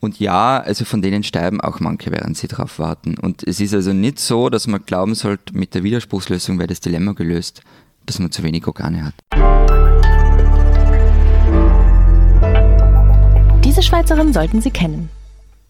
Und 0.00 0.20
ja, 0.20 0.60
also 0.60 0.84
von 0.84 1.02
denen 1.02 1.24
sterben 1.24 1.60
auch 1.60 1.80
manche, 1.80 2.12
während 2.12 2.36
sie 2.36 2.46
darauf 2.46 2.78
warten. 2.78 3.16
Und 3.18 3.42
es 3.42 3.58
ist 3.60 3.74
also 3.74 3.92
nicht 3.92 4.20
so, 4.20 4.48
dass 4.48 4.66
man 4.68 4.84
glauben 4.86 5.14
sollte, 5.14 5.56
mit 5.56 5.74
der 5.74 5.82
Widerspruchslösung 5.82 6.58
wäre 6.58 6.68
das 6.68 6.80
Dilemma 6.80 7.12
gelöst, 7.12 7.62
dass 8.06 8.18
man 8.20 8.30
zu 8.30 8.42
wenig 8.44 8.66
Organe 8.66 9.04
hat. 9.04 9.14
Diese 13.64 13.82
Schweizerin 13.82 14.32
sollten 14.32 14.60
Sie 14.60 14.70
kennen. 14.70 15.10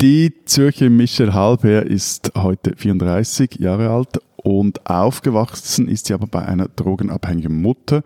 Die 0.01 0.33
Zürcher 0.45 0.91
Michelle 0.91 1.35
Halber 1.35 1.85
ist 1.85 2.31
heute 2.37 2.75
34 2.77 3.57
Jahre 3.59 3.91
alt 3.91 4.21
und 4.42 4.88
aufgewachsen 4.88 5.88
ist 5.88 6.07
sie 6.07 6.14
aber 6.14 6.27
bei 6.27 6.44
einer 6.44 6.68
drogenabhängigen 6.68 7.61
Mutter 7.61 8.03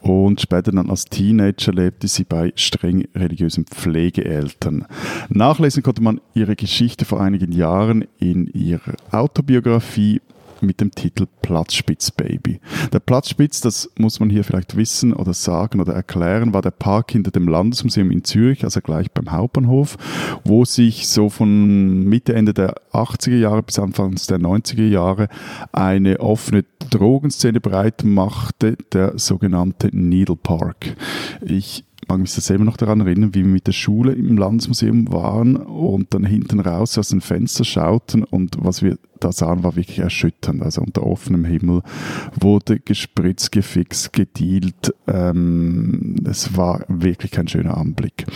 und 0.00 0.40
später 0.40 0.72
dann 0.72 0.90
als 0.90 1.04
Teenager 1.04 1.72
lebte 1.72 2.08
sie 2.08 2.24
bei 2.24 2.52
streng 2.56 3.06
religiösen 3.14 3.66
Pflegeeltern. 3.66 4.86
Nachlesen 5.28 5.82
konnte 5.82 6.02
man 6.02 6.20
ihre 6.34 6.56
Geschichte 6.56 7.04
vor 7.04 7.20
einigen 7.20 7.52
Jahren 7.52 8.06
in 8.18 8.46
ihrer 8.48 8.94
Autobiografie 9.10 10.20
mit 10.62 10.80
dem 10.80 10.90
Titel 10.90 11.26
Platzspitzbaby. 11.42 12.60
Der 12.92 13.00
Platzspitz, 13.00 13.60
das 13.60 13.90
muss 13.98 14.20
man 14.20 14.30
hier 14.30 14.44
vielleicht 14.44 14.76
wissen 14.76 15.12
oder 15.12 15.34
sagen 15.34 15.80
oder 15.80 15.94
erklären, 15.94 16.54
war 16.54 16.62
der 16.62 16.70
Park 16.70 17.12
hinter 17.12 17.30
dem 17.30 17.48
Landesmuseum 17.48 18.10
in 18.10 18.24
Zürich, 18.24 18.64
also 18.64 18.80
gleich 18.80 19.10
beim 19.10 19.30
Hauptbahnhof, 19.30 19.96
wo 20.44 20.64
sich 20.64 21.08
so 21.08 21.28
von 21.28 22.04
Mitte, 22.04 22.34
Ende 22.34 22.54
der 22.54 22.74
80er 22.92 23.36
Jahre 23.36 23.62
bis 23.62 23.78
Anfang 23.78 24.16
der 24.28 24.38
90er 24.38 24.86
Jahre 24.86 25.28
eine 25.72 26.20
offene 26.20 26.64
Drogenszene 26.90 27.60
breit 27.60 28.04
machte, 28.04 28.76
der 28.92 29.18
sogenannte 29.18 29.88
Needle 29.92 30.36
Park. 30.36 30.96
Ich 31.42 31.84
mag 32.08 32.18
mich 32.18 32.32
selber 32.32 32.64
noch 32.64 32.76
daran 32.76 33.00
erinnern, 33.00 33.34
wie 33.34 33.44
wir 33.44 33.52
mit 33.52 33.66
der 33.66 33.72
Schule 33.72 34.12
im 34.12 34.36
Landesmuseum 34.36 35.12
waren 35.12 35.56
und 35.56 36.14
dann 36.14 36.24
hinten 36.24 36.60
raus 36.60 36.96
aus 36.98 37.08
dem 37.08 37.20
Fenster 37.20 37.64
schauten 37.64 38.24
und 38.24 38.56
was 38.60 38.82
wir 38.82 38.98
da 39.20 39.32
sahen, 39.32 39.64
war 39.64 39.76
wirklich 39.76 39.98
erschütternd. 39.98 40.62
Also 40.62 40.82
unter 40.82 41.02
offenem 41.02 41.44
Himmel 41.44 41.82
wurde 42.38 42.80
gespritzt, 42.80 43.52
gefixt, 43.52 44.12
gedealt. 44.12 44.94
Ähm, 45.06 46.16
es 46.28 46.56
war 46.56 46.84
wirklich 46.88 47.32
kein 47.32 47.48
schöner 47.48 47.76
Anblick. 47.76 48.26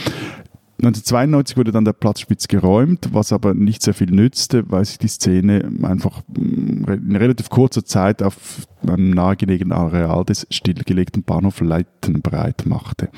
1992 0.83 1.57
wurde 1.59 1.73
dann 1.73 1.85
der 1.85 1.93
Platzspitz 1.93 2.49
geräumt, 2.49 3.11
was 3.13 3.33
aber 3.33 3.53
nicht 3.53 3.83
sehr 3.83 3.93
viel 3.93 4.11
nützte, 4.11 4.71
weil 4.71 4.85
sich 4.85 4.99
die 4.99 5.09
Szene 5.09 5.71
einfach 5.83 6.23
mm, 6.29 6.85
in 6.91 7.17
relativ 7.17 7.51
kurzer 7.51 7.85
Zeit 7.85 8.23
auf 8.23 8.67
einem 8.87 9.11
nahegelegenen 9.11 9.77
Areal 9.77 10.25
des 10.25 10.47
stillgelegten 10.51 11.23
Bahnhof 11.23 11.61
Leiten 11.61 12.23
breit 12.23 12.65
machte. 12.67 13.11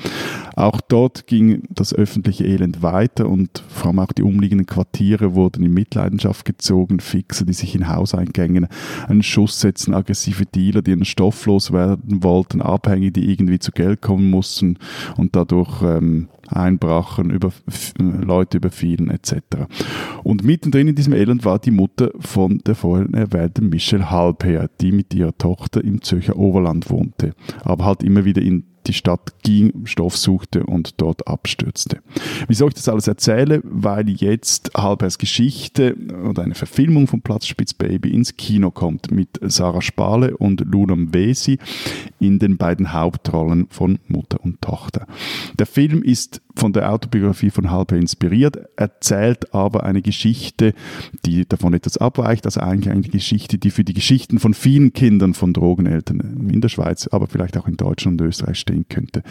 Auch 0.55 0.81
dort 0.81 1.25
ging 1.25 1.63
das 1.69 1.93
öffentliche 1.93 2.45
Elend 2.45 2.81
weiter 2.81 3.29
und 3.29 3.63
vor 3.69 3.87
allem 3.87 3.99
auch 3.99 4.11
die 4.11 4.23
umliegenden 4.23 4.67
Quartiere 4.67 5.35
wurden 5.35 5.63
in 5.63 5.73
Mitleidenschaft 5.73 6.45
gezogen, 6.45 6.99
Fixer, 6.99 7.45
die 7.45 7.53
sich 7.53 7.75
in 7.75 7.87
Hauseingängen 7.87 8.67
einen 9.07 9.23
Schuss 9.23 9.61
setzen, 9.61 9.93
aggressive 9.93 10.45
Dealer, 10.45 10.81
die 10.81 10.91
einen 10.91 11.05
Stoff 11.05 11.45
loswerden 11.45 12.23
wollten, 12.23 12.61
Abhängige, 12.61 13.13
die 13.13 13.31
irgendwie 13.31 13.59
zu 13.59 13.71
Geld 13.71 14.01
kommen 14.01 14.29
mussten 14.29 14.77
und 15.17 15.35
dadurch 15.35 15.81
ähm, 15.81 16.27
einbrachen, 16.47 17.29
über, 17.29 17.51
Leute 17.99 18.57
überfielen 18.57 19.09
etc. 19.09 19.33
Und 20.23 20.43
mittendrin 20.43 20.87
in 20.87 20.95
diesem 20.95 21.13
Elend 21.13 21.45
war 21.45 21.59
die 21.59 21.71
Mutter 21.71 22.11
von 22.19 22.59
der 22.65 22.75
vorhin 22.75 23.13
erwähnten 23.13 23.69
Michelle 23.69 24.09
Halper, 24.09 24.69
die 24.81 24.91
mit 24.91 25.13
ihrer 25.13 25.37
Tochter 25.37 25.83
im 25.83 26.01
Zürcher 26.01 26.37
Oberland 26.37 26.89
wohnte, 26.89 27.33
aber 27.63 27.85
halt 27.85 28.03
immer 28.03 28.25
wieder 28.25 28.41
in 28.41 28.72
die 28.87 28.93
Stadt 28.93 29.33
ging, 29.43 29.85
Stoff 29.85 30.17
suchte 30.17 30.65
und 30.65 31.01
dort 31.01 31.27
abstürzte. 31.27 31.99
Wieso 32.47 32.67
ich 32.67 32.73
das 32.73 32.89
alles 32.89 33.07
erzähle? 33.07 33.61
Weil 33.63 34.09
jetzt 34.09 34.71
Halbers 34.75 35.17
Geschichte 35.17 35.95
oder 36.27 36.43
eine 36.43 36.55
Verfilmung 36.55 37.07
von 37.07 37.21
Platzspitz 37.21 37.73
Baby 37.73 38.11
ins 38.11 38.35
Kino 38.37 38.71
kommt 38.71 39.11
mit 39.11 39.39
Sarah 39.41 39.81
Spale 39.81 40.37
und 40.37 40.61
Luna 40.61 40.95
Mvesi 40.95 41.57
in 42.19 42.39
den 42.39 42.57
beiden 42.57 42.93
Hauptrollen 42.93 43.67
von 43.69 43.99
Mutter 44.07 44.39
und 44.43 44.61
Tochter. 44.61 45.07
Der 45.57 45.65
Film 45.65 46.03
ist 46.03 46.41
von 46.55 46.73
der 46.73 46.91
Autobiografie 46.91 47.49
von 47.49 47.71
Halper 47.71 47.95
inspiriert, 47.95 48.57
erzählt 48.75 49.53
aber 49.53 49.83
eine 49.83 50.01
Geschichte, 50.01 50.73
die 51.25 51.47
davon 51.47 51.73
etwas 51.73 51.97
abweicht, 51.97 52.45
also 52.45 52.61
eigentlich 52.61 52.91
eine 52.91 53.01
Geschichte, 53.01 53.57
die 53.57 53.71
für 53.71 53.83
die 53.83 53.93
Geschichten 53.93 54.39
von 54.39 54.53
vielen 54.53 54.93
Kindern 54.93 55.33
von 55.33 55.53
Drogeneltern 55.53 56.49
in 56.51 56.61
der 56.61 56.69
Schweiz, 56.69 57.07
aber 57.07 57.27
vielleicht 57.27 57.57
auch 57.57 57.67
in 57.67 57.77
Deutschland 57.77 58.21
und 58.21 58.27
Österreich 58.27 58.59
stehen 58.59 58.85
könnte. 58.87 59.23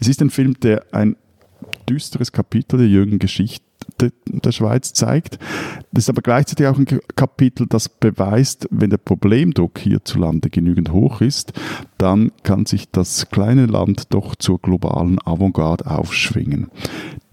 Es 0.00 0.08
ist 0.08 0.22
ein 0.22 0.30
Film, 0.30 0.54
der 0.60 0.84
ein 0.92 1.16
düsteres 1.88 2.32
Kapitel 2.32 2.78
der 2.78 2.88
jüngeren 2.88 3.18
Geschichte 3.18 3.67
der 4.00 4.52
Schweiz 4.52 4.92
zeigt. 4.92 5.38
Das 5.92 6.04
ist 6.04 6.10
aber 6.10 6.22
gleichzeitig 6.22 6.66
auch 6.66 6.78
ein 6.78 6.86
Kapitel, 7.16 7.66
das 7.68 7.88
beweist, 7.88 8.68
wenn 8.70 8.90
der 8.90 8.98
Problemdruck 8.98 9.78
hierzulande 9.78 10.50
genügend 10.50 10.92
hoch 10.92 11.20
ist, 11.20 11.52
dann 11.96 12.30
kann 12.42 12.66
sich 12.66 12.90
das 12.90 13.28
kleine 13.30 13.66
Land 13.66 14.14
doch 14.14 14.36
zur 14.36 14.60
globalen 14.60 15.18
Avantgarde 15.24 15.86
aufschwingen. 15.90 16.68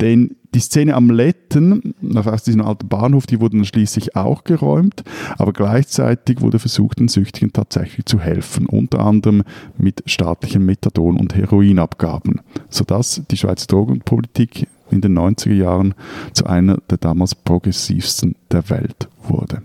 Denn 0.01 0.35
die 0.55 0.59
Szene 0.61 0.95
am 0.95 1.09
Letten, 1.09 1.93
aus 2.13 2.43
diesem 2.43 2.61
alten 2.61 2.87
Bahnhof, 2.87 3.27
die 3.27 3.41
wurden 3.41 3.65
schließlich 3.65 4.15
auch 4.15 4.45
geräumt, 4.45 5.03
aber 5.37 5.51
gleichzeitig 5.51 6.39
wurde 6.41 6.59
versucht, 6.59 6.99
den 6.99 7.09
Süchtigen 7.09 7.51
tatsächlich 7.51 8.05
zu 8.05 8.19
helfen, 8.19 8.65
unter 8.65 8.99
anderem 8.99 9.43
mit 9.77 10.01
staatlichen 10.05 10.65
Methadon- 10.65 11.19
und 11.19 11.35
Heroinabgaben, 11.35 12.39
sodass 12.69 13.21
die 13.29 13.37
Schweizer 13.37 13.67
Drogenpolitik 13.67 14.67
in 14.91 15.01
den 15.01 15.17
90er 15.17 15.53
Jahren 15.53 15.93
zu 16.33 16.45
einer 16.45 16.77
der 16.89 16.97
damals 16.97 17.35
progressivsten 17.35 18.35
der 18.51 18.69
Welt 18.69 19.07
wurde. 19.23 19.61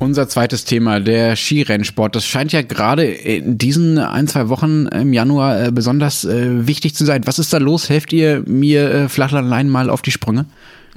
Unser 0.00 0.28
zweites 0.30 0.64
Thema, 0.64 0.98
der 0.98 1.36
Skirennsport. 1.36 2.16
Das 2.16 2.24
scheint 2.24 2.52
ja 2.52 2.62
gerade 2.62 3.04
in 3.04 3.58
diesen 3.58 3.98
ein, 3.98 4.26
zwei 4.28 4.48
Wochen 4.48 4.86
im 4.86 5.12
Januar 5.12 5.66
äh, 5.66 5.70
besonders 5.70 6.24
äh, 6.24 6.66
wichtig 6.66 6.94
zu 6.94 7.04
sein. 7.04 7.26
Was 7.26 7.38
ist 7.38 7.52
da 7.52 7.58
los? 7.58 7.90
Helft 7.90 8.10
ihr 8.14 8.42
mir 8.46 8.90
äh, 8.90 9.08
Flachlandlein 9.10 9.68
mal 9.68 9.90
auf 9.90 10.00
die 10.00 10.10
Sprünge? 10.10 10.46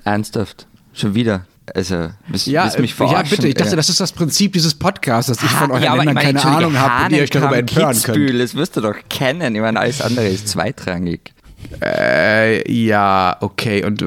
Ernsthaft? 0.05 0.67
Schon 0.93 1.15
wieder? 1.15 1.45
Also, 1.73 2.09
bist, 2.27 2.47
ja, 2.47 2.65
bist 2.65 2.79
mich 2.79 2.93
verarschen? 2.93 3.23
ja, 3.23 3.29
bitte. 3.29 3.47
Ich 3.47 3.55
dachte, 3.55 3.75
das 3.75 3.89
ist 3.89 3.99
das 3.99 4.11
Prinzip 4.11 4.53
dieses 4.53 4.73
Podcasts, 4.73 5.31
dass 5.31 5.41
ich 5.41 5.49
von 5.49 5.71
euren 5.71 5.83
ja, 5.83 5.95
Ländern 5.95 6.15
keine 6.15 6.43
Ahnung 6.43 6.77
habe 6.77 7.05
und 7.05 7.17
ihr 7.17 7.23
euch 7.23 7.29
darüber 7.29 7.57
empören 7.57 8.01
könnt. 8.01 8.41
Das 8.41 8.55
wirst 8.55 8.75
du 8.77 8.81
doch 8.81 8.95
kennen. 9.09 9.55
Ich 9.55 9.61
meine, 9.61 9.79
alles 9.79 10.01
andere 10.01 10.27
ist 10.27 10.47
zweitrangig. 10.49 11.33
Äh, 11.81 12.69
ja, 12.71 13.37
okay. 13.39 13.85
Und 13.85 14.03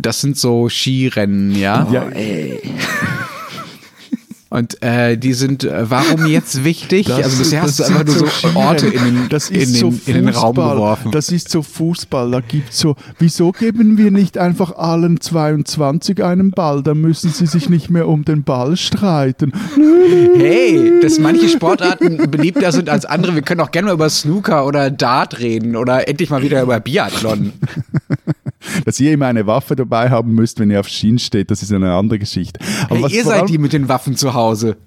das 0.00 0.20
sind 0.20 0.38
so 0.38 0.68
Skirennen, 0.68 1.54
ja? 1.54 1.86
Oh, 1.88 1.92
ja, 1.92 2.08
ey. 2.08 2.62
Und 4.52 4.82
äh, 4.82 5.16
die 5.16 5.32
sind 5.32 5.62
äh, 5.62 5.88
warum 5.88 6.26
jetzt 6.26 6.64
wichtig? 6.64 7.06
Das, 7.06 7.22
also 7.22 7.38
bisher 7.38 7.62
hast 7.62 7.78
du 7.78 7.84
einfach 7.84 8.04
nur 8.04 8.16
so 8.16 8.26
Orte 8.56 8.88
in 8.88 9.04
den, 9.04 9.16
in, 9.22 9.28
den, 9.28 9.66
so 9.66 9.94
in 10.06 10.14
den 10.14 10.28
Raum 10.28 10.56
geworfen. 10.56 11.12
Das 11.12 11.30
ist 11.30 11.50
so 11.50 11.62
Fußball. 11.62 12.32
Da 12.32 12.40
gibt 12.40 12.72
so, 12.72 12.96
wieso 13.20 13.52
geben 13.52 13.96
wir 13.96 14.10
nicht 14.10 14.38
einfach 14.38 14.76
allen 14.76 15.20
22 15.20 16.24
einen 16.24 16.50
Ball? 16.50 16.82
Da 16.82 16.94
müssen 16.94 17.30
sie 17.30 17.46
sich 17.46 17.68
nicht 17.68 17.90
mehr 17.90 18.08
um 18.08 18.24
den 18.24 18.42
Ball 18.42 18.76
streiten. 18.76 19.52
Hey, 20.34 20.98
dass 21.00 21.20
manche 21.20 21.48
Sportarten 21.48 22.28
beliebter 22.28 22.72
sind 22.72 22.88
als 22.88 23.04
andere. 23.04 23.36
Wir 23.36 23.42
können 23.42 23.60
auch 23.60 23.70
gerne 23.70 23.86
mal 23.86 23.94
über 23.94 24.10
Snooker 24.10 24.66
oder 24.66 24.90
Dart 24.90 25.38
reden 25.38 25.76
oder 25.76 26.08
endlich 26.08 26.28
mal 26.28 26.42
wieder 26.42 26.60
über 26.62 26.80
Biathlon. 26.80 27.52
Dass 28.84 29.00
ihr 29.00 29.12
immer 29.12 29.26
eine 29.26 29.46
Waffe 29.46 29.74
dabei 29.74 30.10
haben 30.10 30.34
müsst, 30.34 30.58
wenn 30.60 30.70
ihr 30.70 30.80
auf 30.80 30.88
Schienen 30.88 31.18
steht, 31.18 31.50
das 31.50 31.62
ist 31.62 31.72
eine 31.72 31.94
andere 31.94 32.18
Geschichte. 32.18 32.60
Aber 32.90 33.08
hey, 33.08 33.16
ihr 33.16 33.24
seid 33.24 33.48
die 33.48 33.58
mit 33.58 33.72
den 33.72 33.88
Waffen 33.88 34.16
zu 34.16 34.34
Hause. 34.34 34.39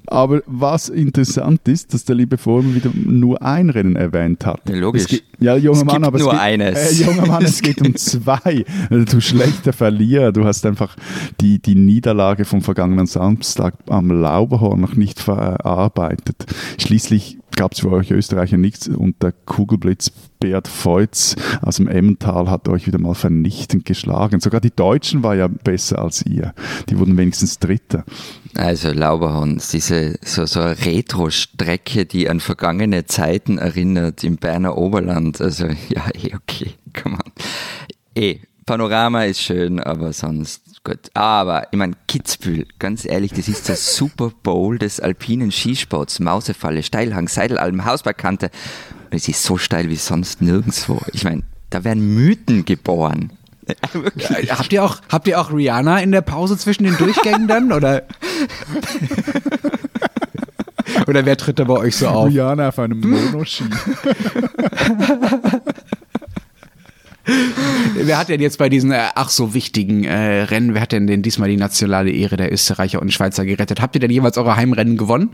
Aber 0.07 0.41
was 0.45 0.89
interessant 0.89 1.67
ist, 1.67 1.93
dass 1.93 2.05
der 2.05 2.15
liebe 2.15 2.37
Vormann 2.37 2.75
wieder 2.75 2.91
nur 2.93 3.41
ein 3.41 3.69
Rennen 3.69 3.95
erwähnt 3.95 4.45
hat. 4.45 4.61
Ja, 4.69 4.75
logisch. 4.75 5.07
Geht, 5.07 5.23
ja, 5.39 5.55
junger 5.55 5.77
es 5.77 5.85
Mann, 5.85 5.95
gibt 5.95 6.07
aber 6.07 6.19
nur 6.19 6.27
es 6.27 6.33
geht, 6.33 6.41
eines. 6.41 7.01
Äh, 7.01 7.05
junger 7.05 7.25
Mann, 7.25 7.43
es 7.43 7.61
geht 7.61 7.81
um 7.81 7.95
zwei. 7.95 8.65
Du 8.89 9.21
schlechter 9.21 9.73
Verlierer, 9.73 10.31
du 10.31 10.45
hast 10.45 10.65
einfach 10.65 10.95
die, 11.41 11.59
die 11.59 11.75
Niederlage 11.75 12.45
vom 12.45 12.61
vergangenen 12.61 13.07
Samstag 13.07 13.75
am 13.87 14.09
Lauberhorn 14.11 14.81
noch 14.81 14.95
nicht 14.95 15.19
verarbeitet. 15.19 16.45
Schließlich 16.79 17.39
gab 17.55 17.73
es 17.73 17.79
für 17.79 17.91
euch 17.91 18.11
Österreicher 18.11 18.57
nichts 18.57 18.87
und 18.87 19.21
der 19.21 19.31
Kugelblitz 19.31 20.11
Beat 20.39 20.67
Feutz 20.67 21.35
aus 21.61 21.77
dem 21.77 21.87
Emmental 21.87 22.49
hat 22.49 22.67
euch 22.67 22.85
wieder 22.85 22.99
mal 22.99 23.13
vernichtend 23.13 23.85
geschlagen. 23.85 24.41
Sogar 24.41 24.59
die 24.59 24.75
Deutschen 24.75 25.23
war 25.23 25.35
ja 25.35 25.47
besser 25.47 25.99
als 25.99 26.25
ihr. 26.25 26.53
Die 26.89 26.99
wurden 26.99 27.17
wenigstens 27.17 27.59
Dritter. 27.59 28.03
Also 28.55 28.91
Lauberhorn, 28.91 29.61
diese 29.71 30.15
so, 30.21 30.45
so 30.45 30.59
eine 30.59 30.85
Retro-Strecke, 30.85 32.05
die 32.05 32.29
an 32.29 32.39
vergangene 32.39 33.05
Zeiten 33.05 33.57
erinnert 33.57 34.23
im 34.23 34.35
Berner 34.35 34.77
Oberland. 34.77 35.39
Also 35.39 35.67
ja, 35.89 36.09
eh 36.13 36.35
okay, 36.35 36.71
come 36.93 37.15
on. 37.15 37.31
Eh, 38.15 38.39
Panorama 38.65 39.23
ist 39.23 39.41
schön, 39.41 39.79
aber 39.79 40.13
sonst 40.13 40.72
gut. 40.83 41.09
Aber 41.13 41.67
ich 41.71 41.77
meine, 41.77 41.93
Kitzbühel, 42.07 42.67
ganz 42.79 43.05
ehrlich, 43.05 43.31
das 43.31 43.47
ist 43.47 43.69
der 43.69 43.75
Super 43.75 44.31
Bowl 44.43 44.77
des 44.77 44.99
alpinen 44.99 45.51
Skisports. 45.51 46.19
Mausefalle, 46.19 46.83
Steilhang, 46.83 47.27
Seidelalm, 47.27 47.85
Hausbergkante. 47.85 48.49
Und 49.11 49.17
es 49.17 49.27
ist 49.27 49.43
so 49.43 49.57
steil 49.57 49.89
wie 49.89 49.95
sonst 49.95 50.41
nirgendwo. 50.41 51.01
Ich 51.11 51.23
meine, 51.23 51.43
da 51.69 51.83
werden 51.83 52.15
Mythen 52.15 52.65
geboren. 52.65 53.31
Ja, 53.67 53.75
habt, 54.57 54.73
ihr 54.73 54.83
auch, 54.83 54.97
habt 55.09 55.27
ihr 55.27 55.39
auch 55.39 55.53
Rihanna 55.53 55.99
in 55.99 56.11
der 56.11 56.21
Pause 56.21 56.57
zwischen 56.57 56.83
den 56.83 56.97
Durchgängen 56.97 57.47
dann? 57.47 57.71
Oder? 57.71 58.03
oder 61.07 61.25
wer 61.25 61.37
tritt 61.37 61.59
da 61.59 61.63
bei 61.63 61.75
euch 61.75 61.95
so 61.95 62.07
auf? 62.07 62.29
Rihanna 62.29 62.69
auf 62.69 62.79
einem 62.79 62.99
Monoski. 62.99 63.65
wer 67.95 68.17
hat 68.17 68.29
denn 68.29 68.41
jetzt 68.41 68.57
bei 68.57 68.69
diesen 68.69 68.91
äh, 68.91 69.09
ach 69.15 69.29
so 69.29 69.53
wichtigen 69.53 70.03
äh, 70.03 70.43
Rennen, 70.43 70.73
wer 70.73 70.81
hat 70.81 70.91
denn, 70.91 71.07
denn 71.07 71.21
diesmal 71.21 71.49
die 71.49 71.57
nationale 71.57 72.11
Ehre 72.11 72.37
der 72.37 72.51
Österreicher 72.51 73.01
und 73.01 73.13
Schweizer 73.13 73.45
gerettet? 73.45 73.81
Habt 73.81 73.95
ihr 73.95 74.01
denn 74.01 74.11
jeweils 74.11 74.37
eure 74.37 74.55
Heimrennen 74.55 74.97
gewonnen? 74.97 75.31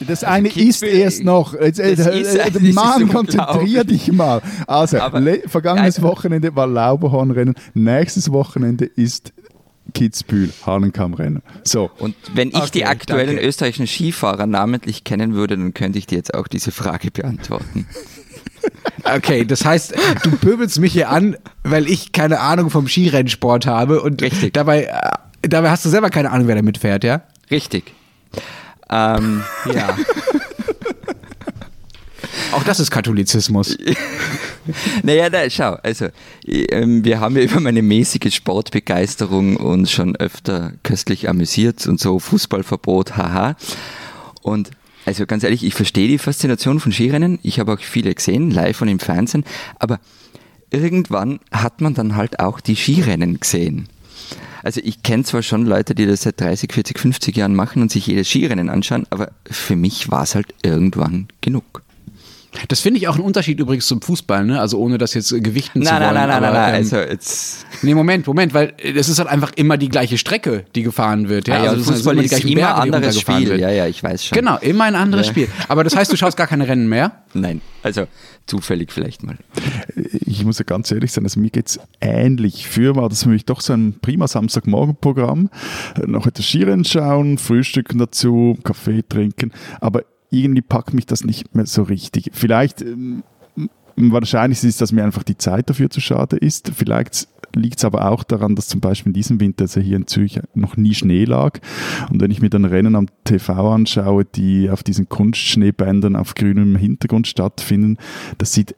Das 0.00 0.24
eine 0.24 0.48
ist 0.48 0.82
erst 0.82 1.24
noch. 1.24 1.54
Jetzt, 1.54 1.78
äh, 1.80 1.92
äh, 1.92 2.72
Mann, 2.72 3.08
konzentrier 3.08 3.84
dich 3.84 4.12
mal. 4.12 4.42
Also, 4.66 4.98
vergangenes 5.46 6.02
Wochenende 6.02 6.54
war 6.54 6.66
Lauberhornrennen. 6.66 7.54
Nächstes 7.74 8.30
Wochenende 8.30 8.84
ist 8.84 9.32
Kitzbühel, 9.94 10.52
Hahnenkammrennen. 10.66 11.42
So. 11.64 11.90
Und 11.98 12.14
wenn 12.34 12.48
ich 12.48 12.56
okay, 12.56 12.70
die 12.74 12.84
aktuellen 12.84 13.36
danke. 13.36 13.46
österreichischen 13.46 13.86
Skifahrer 13.86 14.46
namentlich 14.46 15.04
kennen 15.04 15.34
würde, 15.34 15.56
dann 15.56 15.72
könnte 15.72 15.98
ich 15.98 16.06
dir 16.06 16.16
jetzt 16.16 16.34
auch 16.34 16.48
diese 16.48 16.72
Frage 16.72 17.10
beantworten. 17.10 17.86
Okay, 19.04 19.44
das 19.44 19.64
heißt, 19.64 19.94
du 20.24 20.30
pöbelst 20.32 20.78
mich 20.80 20.92
hier 20.92 21.10
an, 21.10 21.36
weil 21.62 21.88
ich 21.88 22.12
keine 22.12 22.40
Ahnung 22.40 22.70
vom 22.70 22.88
Skirennsport 22.88 23.66
habe 23.66 24.00
und 24.02 24.20
Richtig. 24.22 24.52
dabei 24.52 24.90
Dabei 25.42 25.70
hast 25.70 25.84
du 25.84 25.88
selber 25.88 26.10
keine 26.10 26.30
Ahnung, 26.32 26.48
wer 26.48 26.56
da 26.56 26.62
mitfährt, 26.62 27.04
ja? 27.04 27.22
Richtig. 27.50 27.92
Ähm, 28.90 29.42
Ja. 29.72 29.96
Auch 32.52 32.62
das 32.62 32.80
ist 32.80 32.90
Katholizismus. 32.90 33.76
naja, 35.02 35.28
da, 35.28 35.50
schau, 35.50 35.74
also 35.82 36.06
ähm, 36.46 37.04
wir 37.04 37.20
haben 37.20 37.36
ja 37.36 37.42
über 37.42 37.60
meine 37.60 37.82
mäßige 37.82 38.34
Sportbegeisterung 38.34 39.56
uns 39.56 39.90
schon 39.90 40.16
öfter 40.16 40.72
köstlich 40.82 41.28
amüsiert 41.28 41.86
und 41.86 42.00
so 42.00 42.18
Fußballverbot, 42.18 43.16
haha. 43.16 43.56
Und 44.42 44.70
also 45.06 45.24
ganz 45.24 45.44
ehrlich, 45.44 45.64
ich 45.64 45.74
verstehe 45.74 46.08
die 46.08 46.18
Faszination 46.18 46.80
von 46.80 46.92
Skirennen. 46.92 47.38
Ich 47.42 47.60
habe 47.60 47.72
auch 47.72 47.80
viele 47.80 48.12
gesehen, 48.14 48.50
live 48.50 48.82
und 48.82 48.88
im 48.88 48.98
Fernsehen. 48.98 49.44
Aber 49.78 50.00
irgendwann 50.70 51.38
hat 51.52 51.80
man 51.80 51.94
dann 51.94 52.16
halt 52.16 52.40
auch 52.40 52.60
die 52.60 52.76
Skirennen 52.76 53.38
gesehen. 53.38 53.88
Also 54.64 54.80
ich 54.82 55.04
kenne 55.04 55.22
zwar 55.22 55.42
schon 55.42 55.64
Leute, 55.64 55.94
die 55.94 56.06
das 56.06 56.22
seit 56.22 56.40
30, 56.40 56.72
40, 56.72 56.98
50 56.98 57.36
Jahren 57.36 57.54
machen 57.54 57.82
und 57.82 57.92
sich 57.92 58.08
jedes 58.08 58.28
Skirennen 58.28 58.68
anschauen, 58.68 59.06
aber 59.10 59.30
für 59.48 59.76
mich 59.76 60.10
war 60.10 60.24
es 60.24 60.34
halt 60.34 60.52
irgendwann 60.62 61.28
genug. 61.40 61.82
Das 62.68 62.80
finde 62.80 62.98
ich 62.98 63.08
auch 63.08 63.16
ein 63.16 63.20
Unterschied 63.22 63.60
übrigens 63.60 63.86
zum 63.86 64.00
Fußball, 64.02 64.44
ne? 64.44 64.60
Also 64.60 64.78
ohne 64.78 64.98
das 64.98 65.14
jetzt 65.14 65.32
äh, 65.32 65.40
gewichten 65.40 65.82
zu 65.82 65.90
Nein, 65.92 66.02
wollen. 66.02 66.14
nein, 66.14 66.28
nein, 66.28 66.40
nein, 66.42 66.50
aber, 66.50 66.58
nein, 66.58 66.72
nein. 66.72 66.74
ähm, 66.74 66.80
Also 66.82 66.96
jetzt 67.10 67.66
Nee, 67.82 67.94
Moment, 67.94 68.26
Moment, 68.26 68.54
weil 68.54 68.72
es 68.82 69.08
ist 69.08 69.18
halt 69.18 69.28
einfach 69.28 69.52
immer 69.56 69.76
die 69.76 69.88
gleiche 69.88 70.18
Strecke, 70.18 70.64
die 70.74 70.82
gefahren 70.82 71.28
wird. 71.28 71.48
Ja, 71.48 71.56
Ah 71.60 71.64
ja, 71.64 71.70
also 71.70 71.92
Fußball 71.92 72.14
immer 72.14 72.24
ist 72.24 72.44
immer 72.44 72.54
Berge, 72.54 72.74
ein 72.74 72.94
anderes 72.94 73.20
Spiel. 73.20 73.48
wird. 73.48 73.60
Ja, 73.60 73.70
ja, 73.70 73.86
ich 73.86 74.02
weiß 74.02 74.24
schon. 74.24 74.36
Genau, 74.38 74.56
immer 74.58 74.84
ein 74.84 74.94
anderes 74.94 75.26
Ja. 75.26 75.32
Spiel. 75.32 75.48
Aber 75.68 75.84
das 75.84 75.94
heißt, 75.96 76.12
du 76.12 76.16
schaust 76.16 76.36
gar 76.36 76.46
keine 76.46 76.66
Rennen 76.68 76.88
mehr? 76.88 77.12
Nein, 77.34 77.60
also 77.82 78.06
zufällig 78.46 78.92
vielleicht 78.92 79.22
mal. 79.22 79.36
ich 79.94 80.44
muss 80.44 80.58
ja 80.58 80.64
ganz 80.64 80.90
ehrlich 80.90 81.12
sein, 81.12 81.24
also 81.24 81.38
mir 81.40 81.50
geht's 81.50 81.78
ähnlich. 82.00 82.66
Früher 82.68 82.96
war 82.96 83.08
das 83.08 83.24
für 83.24 83.28
mich 83.28 83.44
doch 83.44 83.60
so 83.60 83.72
ein 83.74 83.96
prima 84.00 84.26
Samstagmorgenprogramm. 84.28 85.50
Äh, 85.96 86.06
Noch 86.06 86.26
etwas 86.26 86.46
Skirennen 86.46 86.84
schauen, 86.84 87.38
Frühstücken 87.38 87.98
dazu, 87.98 88.58
Kaffee 88.64 89.02
trinken. 89.08 89.52
Aber 89.80 90.02
irgendwie 90.30 90.62
packt 90.62 90.94
mich 90.94 91.06
das 91.06 91.24
nicht 91.24 91.54
mehr 91.54 91.66
so 91.66 91.82
richtig. 91.82 92.30
Vielleicht, 92.32 92.82
ähm, 92.82 93.22
wahrscheinlich 93.96 94.58
ist 94.58 94.64
es, 94.64 94.76
dass 94.78 94.92
mir 94.92 95.04
einfach 95.04 95.22
die 95.22 95.38
Zeit 95.38 95.70
dafür 95.70 95.90
zu 95.90 96.00
schade 96.00 96.36
ist. 96.36 96.70
Vielleicht 96.74 97.28
liegt 97.54 97.78
es 97.78 97.84
aber 97.84 98.10
auch 98.10 98.22
daran, 98.22 98.54
dass 98.54 98.68
zum 98.68 98.80
Beispiel 98.80 99.10
in 99.10 99.14
diesem 99.14 99.40
Winter 99.40 99.64
also 99.64 99.80
hier 99.80 99.96
in 99.96 100.06
Zürich 100.06 100.40
noch 100.54 100.76
nie 100.76 100.94
Schnee 100.94 101.24
lag. 101.24 101.58
Und 102.10 102.20
wenn 102.20 102.30
ich 102.30 102.42
mir 102.42 102.50
dann 102.50 102.64
Rennen 102.64 102.94
am 102.94 103.06
TV 103.24 103.72
anschaue, 103.72 104.24
die 104.24 104.70
auf 104.70 104.82
diesen 104.82 105.08
Kunstschneebändern 105.08 106.16
auf 106.16 106.34
grünem 106.34 106.76
Hintergrund 106.76 107.26
stattfinden, 107.26 107.96
das 108.38 108.52
sieht 108.52 108.74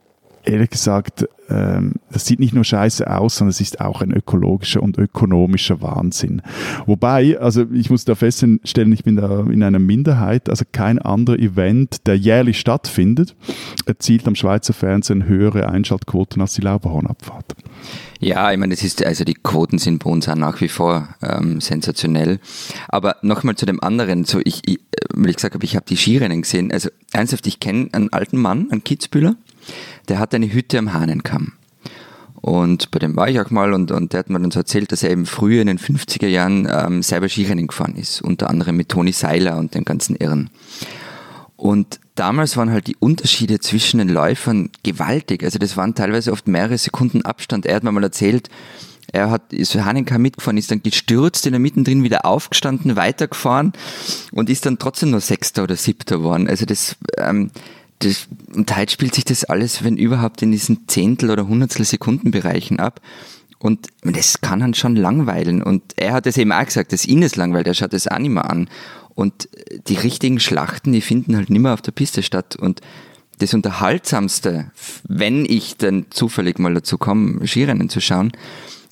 ehrlich 0.49 0.71
gesagt, 0.71 1.29
ähm, 1.51 1.95
das 2.11 2.27
sieht 2.27 2.41
nicht 2.41 2.55
nur 2.55 2.65
scheiße 2.65 3.09
aus, 3.11 3.37
sondern 3.37 3.51
es 3.51 3.61
ist 3.61 3.81
auch 3.81 4.01
ein 4.01 4.13
ökologischer 4.13 4.83
und 4.83 4.99
ökonomischer 4.99 5.81
Wahnsinn. 5.81 6.43
Wobei, 6.87 7.39
also 7.39 7.67
ich 7.73 7.91
muss 7.91 8.05
da 8.05 8.15
feststellen, 8.15 8.93
ich 8.93 9.05
bin 9.05 9.17
da 9.17 9.41
in 9.41 9.63
einer 9.63 9.79
Minderheit, 9.79 10.49
also 10.49 10.65
kein 10.71 10.99
anderer 10.99 11.39
Event, 11.39 12.07
der 12.07 12.17
jährlich 12.17 12.59
stattfindet, 12.59 13.37
erzielt 13.87 14.27
am 14.27 14.35
Schweizer 14.35 14.73
Fernsehen 14.73 15.27
höhere 15.27 15.69
Einschaltquoten 15.69 16.43
als 16.43 16.55
die 16.55 16.63
Lauberhornabfahrt. 16.63 17.55
Ja, 18.21 18.51
ich 18.51 18.59
meine, 18.59 18.75
das 18.75 18.83
ist, 18.83 19.05
also 19.05 19.23
die 19.25 19.35
Quoten 19.35 19.79
sind 19.79 20.03
bei 20.03 20.11
uns 20.11 20.29
auch 20.29 20.35
nach 20.35 20.61
wie 20.61 20.69
vor 20.69 21.09
ähm, 21.23 21.61
sensationell. 21.61 22.41
Aber 22.89 23.17
nochmal 23.23 23.55
zu 23.55 23.65
dem 23.65 23.81
anderen, 23.83 24.25
so 24.25 24.41
ich, 24.43 24.63
ich, 24.67 24.81
weil 25.15 25.31
ich 25.31 25.37
gesagt 25.37 25.55
habe, 25.55 25.65
ich 25.65 25.77
habe 25.77 25.87
die 25.89 25.97
Skirennen 25.97 26.43
gesehen. 26.43 26.73
Also 26.73 26.91
ernsthaft, 27.13 27.47
ich 27.47 27.61
kenne 27.61 27.89
einen 27.93 28.13
alten 28.13 28.39
Mann, 28.39 28.69
einen 28.71 28.83
Kitzbühler, 28.83 29.37
der 30.09 30.19
hat 30.19 30.35
eine 30.35 30.53
Hütte 30.53 30.79
am 30.79 30.93
Hahnenkamm. 30.93 31.53
Und 32.41 32.91
bei 32.93 32.99
dem 33.01 33.17
war 33.17 33.29
ich 33.29 33.41
auch 33.41 33.51
mal 33.51 33.73
und, 33.73 33.91
und 33.91 34.13
der 34.13 34.21
hat 34.21 34.31
mir 34.31 34.41
dann 34.41 34.51
so 34.51 34.61
erzählt, 34.61 34.93
dass 34.93 35.03
er 35.03 35.11
eben 35.11 35.27
früher 35.27 35.61
in 35.61 35.67
den 35.67 35.79
50er 35.79 36.29
Jahren 36.29 36.69
ähm, 36.71 37.03
selber 37.03 37.29
Skirennen 37.29 37.67
gefahren 37.67 37.97
ist, 37.97 38.23
unter 38.23 38.49
anderem 38.49 38.77
mit 38.77 38.89
Toni 38.89 39.13
Seiler 39.13 39.59
und 39.59 39.75
den 39.75 39.85
ganzen 39.85 40.15
Irren. 40.15 40.51
Und 41.57 41.99
damals 42.15 42.57
waren 42.57 42.71
halt 42.71 42.87
die 42.87 42.97
Unterschiede 43.01 43.59
zwischen 43.59 43.99
den 43.99 44.09
Läufern 44.09 44.71
gewaltig. 44.85 45.43
Also 45.43 45.59
das 45.59 45.77
waren 45.77 45.97
teilweise 45.97 46.31
oft 46.31 46.47
mehrere 46.47 46.79
Sekunden 46.79 47.23
Abstand. 47.23 47.67
Er 47.67 47.75
hat 47.75 47.83
mir 47.83 47.91
mal 47.91 48.05
erzählt, 48.05 48.49
er 49.11 49.31
hat, 49.31 49.53
ist 49.53 49.73
für 49.73 49.85
Hanenkam 49.85 50.23
mitgefahren, 50.23 50.59
ist 50.59 50.71
dann 50.71 50.83
gestürzt, 50.83 51.47
in 51.47 51.53
der 51.53 51.61
mittendrin 51.61 52.05
wieder 52.05 52.27
aufgestanden, 52.27 52.95
weitergefahren 52.95 53.73
und 54.33 54.51
ist 54.51 54.67
dann 54.67 54.79
trotzdem 54.79 55.11
nur 55.11 55.21
Sechster 55.21 55.65
oder 55.65 55.77
Siebter 55.77 56.19
geworden. 56.19 56.47
Also 56.47 56.67
das, 56.67 56.95
ähm, 57.17 57.51
das, 58.01 58.29
und 58.55 58.75
heute 58.77 58.93
spielt 58.93 59.15
sich 59.15 59.25
das 59.25 59.45
alles, 59.45 59.83
wenn 59.85 59.97
überhaupt, 59.97 60.43
in 60.43 60.53
diesen 60.53 60.87
Zehntel- 60.89 61.31
oder 61.31 61.49
Hundertstel 61.49 61.85
Sekundenbereichen 61.85 62.79
ab. 62.79 63.01
Und 63.59 63.89
das 64.03 64.41
kann 64.41 64.61
dann 64.61 64.75
schon 64.75 64.95
langweilen. 64.95 65.63
Und 65.63 65.83
er 65.97 66.13
hat 66.13 66.27
es 66.27 66.37
eben 66.37 66.53
auch 66.53 66.65
gesagt, 66.65 66.93
dass 66.93 67.07
ihn 67.07 67.23
es 67.23 67.37
langweilt, 67.37 67.67
er 67.67 67.75
schaut 67.75 67.95
es 67.95 68.07
auch 68.07 68.19
nicht 68.19 68.31
mehr 68.31 68.49
an. 68.49 68.69
Und 69.15 69.49
die 69.89 69.97
richtigen 69.97 70.39
Schlachten, 70.39 70.93
die 70.93 71.01
finden 71.01 71.37
halt 71.37 71.51
nicht 71.51 71.61
mehr 71.61 71.75
auf 71.75 71.83
der 71.83 71.91
Piste 71.93 72.23
statt. 72.23 72.55
Und 72.55 72.81
das 73.39 73.55
Unterhaltsamste, 73.55 74.71
wenn 75.09 75.45
ich 75.45 75.77
dann 75.77 76.07
zufällig 76.11 76.59
mal 76.59 76.75
dazu 76.75 76.99
komme, 76.99 77.47
Skirennen 77.47 77.89
zu 77.89 78.01
schauen, 78.01 78.33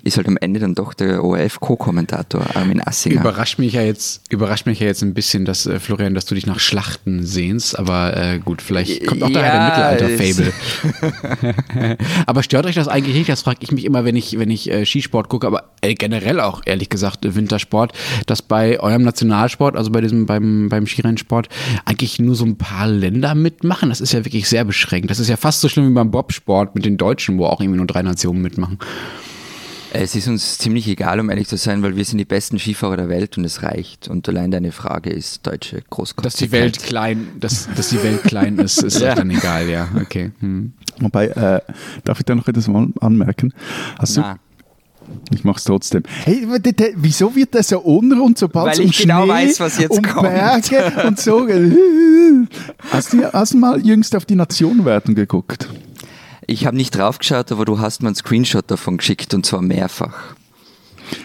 ist 0.06 0.16
halt 0.16 0.28
am 0.28 0.36
Ende 0.36 0.60
dann 0.60 0.74
doch 0.74 0.94
der 0.94 1.22
ORF-Co-Kommentator 1.24 2.44
Armin 2.54 2.80
Assinger. 2.80 3.20
Überrascht 3.20 3.58
mich 3.58 3.72
ja 3.72 3.82
jetzt, 3.82 4.22
überrascht 4.30 4.66
mich 4.66 4.80
ja 4.80 4.86
jetzt 4.86 5.02
ein 5.02 5.14
bisschen, 5.14 5.44
dass 5.44 5.66
äh, 5.66 5.80
Florian, 5.80 6.14
dass 6.14 6.26
du 6.26 6.34
dich 6.34 6.46
nach 6.46 6.60
Schlachten 6.60 7.24
sehnst, 7.26 7.78
aber 7.78 8.16
äh, 8.16 8.38
gut, 8.38 8.62
vielleicht 8.62 9.06
kommt 9.06 9.22
auch 9.22 9.30
daher 9.30 9.54
Ja, 9.54 9.94
der 9.96 10.10
es- 10.10 10.20
Mittelalter-Fable. 10.38 11.96
aber 12.26 12.42
stört 12.42 12.66
euch 12.66 12.74
das 12.74 12.88
eigentlich 12.88 13.16
nicht? 13.16 13.28
Das 13.28 13.42
frage 13.42 13.58
ich 13.62 13.72
mich 13.72 13.84
immer, 13.84 14.04
wenn 14.04 14.16
ich, 14.16 14.38
wenn 14.38 14.50
ich 14.50 14.70
äh, 14.70 14.86
Skisport 14.86 15.28
gucke, 15.28 15.46
aber 15.46 15.70
äh, 15.80 15.94
generell 15.94 16.40
auch 16.40 16.62
ehrlich 16.64 16.88
gesagt 16.88 17.34
Wintersport, 17.34 17.92
dass 18.26 18.42
bei 18.42 18.78
eurem 18.80 19.02
Nationalsport, 19.02 19.76
also 19.76 19.90
bei 19.90 20.00
diesem 20.00 20.26
beim 20.26 20.68
beim 20.68 20.86
Skirennsport, 20.86 21.48
eigentlich 21.84 22.18
nur 22.20 22.34
so 22.34 22.44
ein 22.44 22.56
paar 22.56 22.86
Länder 22.86 23.34
mitmachen. 23.34 23.88
Das 23.88 24.00
ist 24.00 24.12
ja 24.12 24.24
wirklich 24.24 24.48
sehr 24.48 24.64
beschränkt. 24.64 25.10
Das 25.10 25.18
ist 25.18 25.28
ja 25.28 25.36
fast 25.36 25.60
so 25.60 25.68
schlimm 25.68 25.88
wie 25.90 25.94
beim 25.94 26.10
Bobsport 26.10 26.74
mit 26.74 26.84
den 26.84 26.96
Deutschen, 26.96 27.38
wo 27.38 27.46
auch 27.46 27.60
irgendwie 27.60 27.78
nur 27.78 27.86
drei 27.86 28.02
Nationen 28.02 28.40
mitmachen. 28.42 28.78
Es 29.98 30.14
ist 30.14 30.28
uns 30.28 30.58
ziemlich 30.58 30.86
egal, 30.88 31.20
um 31.20 31.30
ehrlich 31.30 31.48
zu 31.48 31.56
sein, 31.56 31.82
weil 31.82 31.96
wir 31.96 32.04
sind 32.04 32.18
die 32.18 32.26
besten 32.26 32.58
Skifahrer 32.58 32.98
der 32.98 33.08
Welt 33.08 33.38
und 33.38 33.44
es 33.44 33.62
reicht. 33.62 34.08
Und 34.08 34.28
allein 34.28 34.50
deine 34.50 34.70
Frage 34.70 35.08
ist 35.10 35.46
deutsche 35.46 35.82
Großkopfigkeit. 35.88 36.24
Dass 36.24 36.36
die 36.36 36.52
Welt 36.52 36.78
klein, 36.82 37.28
dass, 37.40 37.68
dass 37.74 37.88
die 37.88 38.02
Welt 38.02 38.22
klein 38.24 38.58
ist, 38.58 38.82
ist 38.82 39.00
Ja. 39.06 39.14
dann 39.14 39.30
egal, 39.30 39.68
ja. 39.70 39.88
Okay. 39.98 40.32
Hm. 40.40 40.74
Wobei, 41.00 41.28
äh, 41.28 41.60
darf 42.04 42.18
ich 42.18 42.26
da 42.26 42.34
noch 42.34 42.46
etwas 42.46 42.68
mal 42.68 42.88
anmerken? 43.00 43.54
Hast 43.98 44.18
du, 44.18 44.20
Na, 44.20 44.38
Ich 45.32 45.44
mach's 45.44 45.64
trotzdem. 45.64 46.02
Hey, 46.24 46.46
wieso 46.96 47.34
wird 47.34 47.54
der 47.54 47.62
so 47.62 47.78
unrund, 47.80 48.36
sobald 48.36 48.74
es 48.74 48.80
um 48.80 48.86
ich 48.86 48.98
genau 48.98 49.24
Schnee, 49.24 49.32
weiß, 49.32 49.60
was 49.60 49.78
jetzt 49.78 49.96
um 49.96 50.02
kommt. 50.02 50.28
Berge 50.28 50.92
und 51.06 51.18
so 51.18 51.46
Hast 52.90 53.14
du, 53.14 53.32
hast 53.32 53.54
du 53.54 53.58
mal 53.58 53.80
jüngst 53.80 54.14
auf 54.14 54.26
die 54.26 54.36
Nationenwertung 54.36 55.14
geguckt? 55.14 55.68
Ich 56.46 56.66
habe 56.66 56.76
nicht 56.76 56.96
draufgeschaut, 56.96 57.50
aber 57.52 57.64
du 57.64 57.78
hast 57.78 58.02
mir 58.02 58.08
einen 58.08 58.16
Screenshot 58.16 58.70
davon 58.70 58.98
geschickt 58.98 59.34
und 59.34 59.44
zwar 59.44 59.62
mehrfach. 59.62 60.36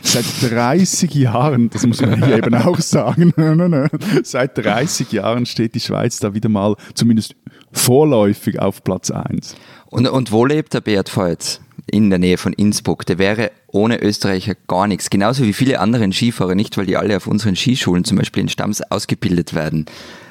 Seit 0.04 0.26
30 0.42 1.14
Jahren, 1.16 1.70
das 1.70 1.86
muss 1.86 2.02
man 2.02 2.24
hier 2.24 2.38
eben 2.38 2.54
auch 2.54 2.80
sagen, 2.80 3.34
seit 4.24 4.58
30 4.58 5.12
Jahren 5.12 5.46
steht 5.46 5.76
die 5.76 5.80
Schweiz 5.80 6.20
da 6.20 6.34
wieder 6.34 6.50
mal 6.50 6.76
zumindest 6.94 7.36
vorläufig 7.72 8.60
auf 8.60 8.84
Platz 8.84 9.12
1. 9.12 9.56
Und, 9.88 10.08
und 10.08 10.32
wo 10.32 10.46
lebt 10.46 10.74
der 10.74 10.82
Beat 10.82 11.10
Feutz? 11.10 11.62
In 11.90 12.10
der 12.10 12.20
Nähe 12.20 12.38
von 12.38 12.54
Innsbruck. 12.54 13.06
Der 13.06 13.18
wäre 13.18 13.52
ohne 13.68 14.02
Österreicher 14.02 14.54
gar 14.68 14.88
nichts. 14.88 15.10
Genauso 15.10 15.44
wie 15.44 15.54
viele 15.54 15.80
andere 15.80 16.10
Skifahrer 16.12 16.56
nicht, 16.56 16.78
weil 16.78 16.86
die 16.86 16.96
alle 16.96 17.18
auf 17.18 17.28
unseren 17.28 17.56
Skischulen, 17.56 18.06
zum 18.06 18.18
Beispiel 18.18 18.44
in 18.44 18.50
Stamms, 18.50 18.82
ausgebildet 18.90 19.54
werden. 19.54 19.88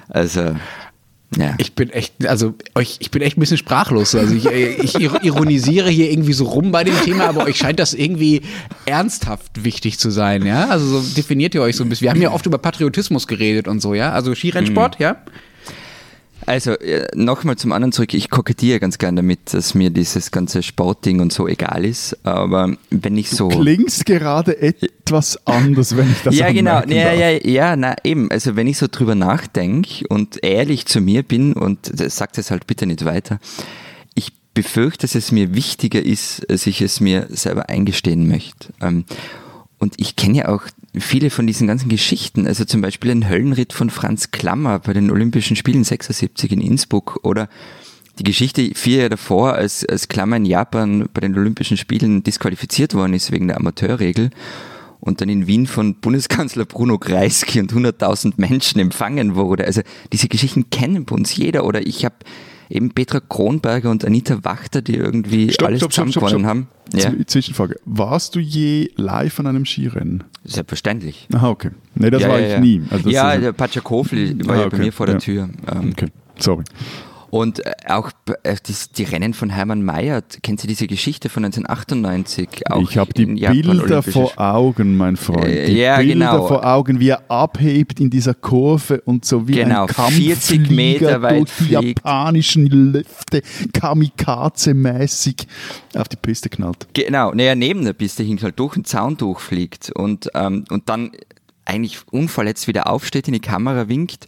Also, 0.09 0.55
ja. 1.37 1.55
Ich 1.59 1.75
bin 1.75 1.91
echt, 1.91 2.27
also 2.27 2.55
euch, 2.75 2.97
ich 3.01 3.11
bin 3.11 3.23
echt 3.23 3.37
ein 3.37 3.41
bisschen 3.41 3.57
sprachlos. 3.57 4.15
Also 4.15 4.35
ich, 4.35 4.47
ich 4.47 4.95
ir- 4.97 5.23
ironisiere 5.23 5.89
hier 5.91 6.11
irgendwie 6.11 6.33
so 6.33 6.45
rum 6.45 6.73
bei 6.73 6.83
dem 6.85 6.95
Thema, 7.05 7.29
aber 7.29 7.45
euch 7.45 7.57
scheint 7.57 7.79
das 7.79 7.95
irgendwie 7.95 8.43
ernsthaft 8.87 9.65
wichtig 9.65 9.99
zu 9.99 10.11
sein, 10.11 10.45
ja? 10.45 10.67
Also 10.69 10.99
so 11.01 11.15
definiert 11.15 11.55
ihr 11.55 11.63
euch 11.63 11.77
so 11.77 11.85
ein 11.85 11.89
bisschen. 11.89 12.05
Wir 12.05 12.11
haben 12.11 12.21
ja 12.23 12.33
oft 12.33 12.47
über 12.47 12.59
Patriotismus 12.59 13.27
geredet 13.29 13.69
und 13.69 13.81
so, 13.81 13.95
ja? 13.95 14.13
Also 14.13 14.35
Skirennsport, 14.35 14.99
ja? 14.99 15.17
Also 16.47 16.73
äh, 16.73 17.07
nochmal 17.15 17.57
zum 17.57 17.73
anderen 17.73 17.93
zurück, 17.93 18.15
ich 18.15 18.31
kokettiere 18.31 18.81
ganz 18.81 18.99
gern 18.99 19.17
damit, 19.17 19.53
dass 19.53 19.75
mir 19.75 19.91
dieses 19.91 20.31
ganze 20.31 20.63
Sportding 20.63 21.21
und 21.21 21.33
so 21.33 21.47
egal 21.47 21.85
ist, 21.85 22.17
aber 22.25 22.77
wenn 22.91 23.17
ich 23.17 23.31
so... 23.31 23.49
Klingst 23.49 24.07
gerade 24.07 24.61
etwas 24.61 25.47
anders, 25.47 25.97
wenn 25.97 26.11
ich 26.11 26.23
das 26.23 26.35
ja, 26.35 26.51
genau. 26.51 26.83
Ja, 26.87 27.13
ja, 27.13 27.31
ja, 27.31 27.77
na 27.77 27.95
eben. 28.05 28.31
Also 28.31 28.57
wenn 28.57 28.67
ich 28.67 28.79
so 28.79 28.87
drüber 28.91 29.15
nachdenke 29.15 30.07
und 30.09 30.43
ehrlich 30.43 30.87
zu 30.87 31.01
mir 31.01 31.23
bin 31.23 31.53
und 31.53 31.91
das 31.95 32.17
sagt 32.17 32.39
es 32.39 32.51
halt 32.51 32.67
bitte 32.67 32.87
nicht 32.87 33.05
weiter, 33.05 33.39
ich 34.15 34.33
befürchte, 34.55 35.03
dass 35.03 35.15
es 35.15 35.33
mir 35.33 35.55
wichtiger 35.55 36.03
ist, 36.03 36.49
als 36.51 36.67
ich 36.67 36.81
es 36.81 37.01
mir 37.01 37.27
selber 37.31 37.69
eingestehen 37.69 38.29
möchte. 38.29 38.69
Ähm, 38.81 39.05
Und 39.79 39.95
ich 39.97 40.15
kenne 40.15 40.37
ja 40.39 40.49
auch 40.49 40.65
viele 40.99 41.31
von 41.31 41.47
diesen 41.47 41.67
ganzen 41.67 41.89
Geschichten, 41.89 42.47
also 42.47 42.65
zum 42.65 42.81
Beispiel 42.81 43.11
den 43.11 43.29
Höllenritt 43.29 43.73
von 43.73 43.91
Franz 43.91 44.31
Klammer 44.31 44.81
bei 44.81 44.93
den 44.93 45.11
Olympischen 45.11 45.57
Spielen 45.57 45.85
76 45.85 46.51
in 46.51 46.61
Innsbruck 46.61 47.21
oder 47.23 47.49
die 48.19 48.25
Geschichte 48.25 48.73
vier 48.75 48.99
Jahre 48.99 49.11
davor, 49.11 49.55
als, 49.55 49.85
als 49.87 50.09
Klammer 50.09 50.37
in 50.37 50.45
Japan 50.45 51.09
bei 51.15 51.21
den 51.21 51.37
Olympischen 51.37 51.77
Spielen 51.77 52.23
disqualifiziert 52.23 52.95
worden 52.95 53.15
ist 53.15 53.31
wegen 53.31 53.49
der 53.49 53.57
Amateurregel 53.57 54.31
und 55.01 55.21
dann 55.21 55.29
in 55.29 55.47
Wien 55.47 55.67
von 55.67 55.95
Bundeskanzler 55.95 56.67
Bruno 56.67 56.99
Kreisky 56.99 57.61
und 57.61 57.73
100.000 57.73 58.35
Menschen 58.37 58.81
empfangen 58.81 59.37
wurde. 59.37 59.65
Also 59.65 59.83
diese 60.13 60.29
Geschichten 60.29 60.71
kennen 60.71 61.05
bei 61.05 61.15
uns 61.15 61.35
jeder 61.35 61.65
oder 61.65 61.87
ich 61.87 62.05
habe 62.05 62.17
eben 62.71 62.91
Petra 62.93 63.21
Kronberger 63.21 63.91
und 63.91 64.05
Anita 64.05 64.43
Wachter, 64.45 64.81
die 64.81 64.95
irgendwie 64.97 65.53
Stopp, 65.53 65.69
alles 65.69 65.81
stopp, 65.81 65.93
zusammengewonnen 65.93 66.39
stopp. 66.39 66.45
haben. 66.49 66.69
Ja, 66.95 67.13
Zwischenfrage. 67.27 67.77
Warst 67.85 68.35
du 68.35 68.41
je 68.41 68.91
live 68.97 69.39
an 69.41 69.47
einem 69.47 69.65
Skirennen? 69.67 70.25
selbstverständlich. 70.45 71.29
Aha, 71.35 71.49
okay. 71.51 71.71
Nee, 71.95 72.11
das 72.11 72.23
ja, 72.23 72.29
war 72.29 72.41
ja, 72.41 72.47
ich 72.47 72.53
ja. 72.55 72.61
nie. 72.61 72.83
Also 72.91 73.11
ja, 73.11 73.37
der 73.37 73.53
Pachakofli 73.53 74.39
war 74.47 74.55
Ah, 74.57 74.59
ja 74.61 74.67
okay. 74.67 74.77
bei 74.79 74.85
mir 74.85 74.93
vor 74.93 75.07
der 75.07 75.17
Ja. 75.17 75.21
Tür. 75.21 75.51
Ähm, 75.71 75.91
Okay, 75.91 76.07
sorry. 76.39 76.65
Und 77.31 77.65
äh, 77.65 77.73
auch 77.89 78.11
äh, 78.43 78.57
das, 78.67 78.91
die 78.91 79.05
Rennen 79.05 79.35
von 79.35 79.51
Hermann 79.51 79.83
Mayer, 79.83 80.23
kennt 80.43 80.61
Sie 80.61 80.67
diese 80.67 80.87
Geschichte 80.87 81.29
von 81.29 81.45
1998? 81.45 82.71
Auch 82.71 82.83
ich 82.83 82.99
habe 82.99 83.13
die 83.13 83.27
Bilder 83.27 84.03
vor 84.03 84.33
Augen, 84.37 84.97
mein 84.97 85.17
Freund. 85.17 85.45
Äh, 85.47 85.67
Die 85.67 85.77
ja, 85.79 85.99
Bilder 85.99 86.15
genau. 86.33 86.49
vor 86.49 86.67
Augen, 86.67 86.99
wie 86.99 87.11
er 87.11 87.31
abhebt 87.31 88.01
in 88.01 88.11
dieser 88.11 88.35
Kurve 88.35 89.01
und 89.03 89.25
so 89.25 89.47
wie 89.47 89.53
Genau, 89.53 89.87
ein 89.87 89.89
40 89.89 89.97
Kampfflieger 90.59 90.75
Meter 90.75 91.23
weit 91.23 91.39
durch 91.39 91.51
die 91.59 91.65
fliegt. 91.65 91.99
japanischen 91.99 92.67
Lüfte 92.67 93.43
kamikaze-mäßig 93.73 95.47
auf 95.95 96.09
die 96.09 96.17
Piste 96.17 96.49
knallt. 96.49 96.89
Genau, 96.95 97.33
naja, 97.33 97.55
neben 97.55 97.85
der 97.85 97.93
Piste 97.93 98.23
hinkt 98.23 98.43
halt 98.43 98.59
durch 98.59 98.75
den 98.75 98.85
Zaun 98.85 99.17
durchfliegt 99.17 99.91
und, 99.95 100.29
ähm, 100.35 100.65
und 100.71 100.89
dann 100.89 101.13
eigentlich 101.65 101.99
unverletzt 102.11 102.67
wieder 102.67 102.89
aufsteht, 102.91 103.29
in 103.29 103.35
die 103.35 103.41
Kamera 103.41 103.89
winkt 103.89 104.27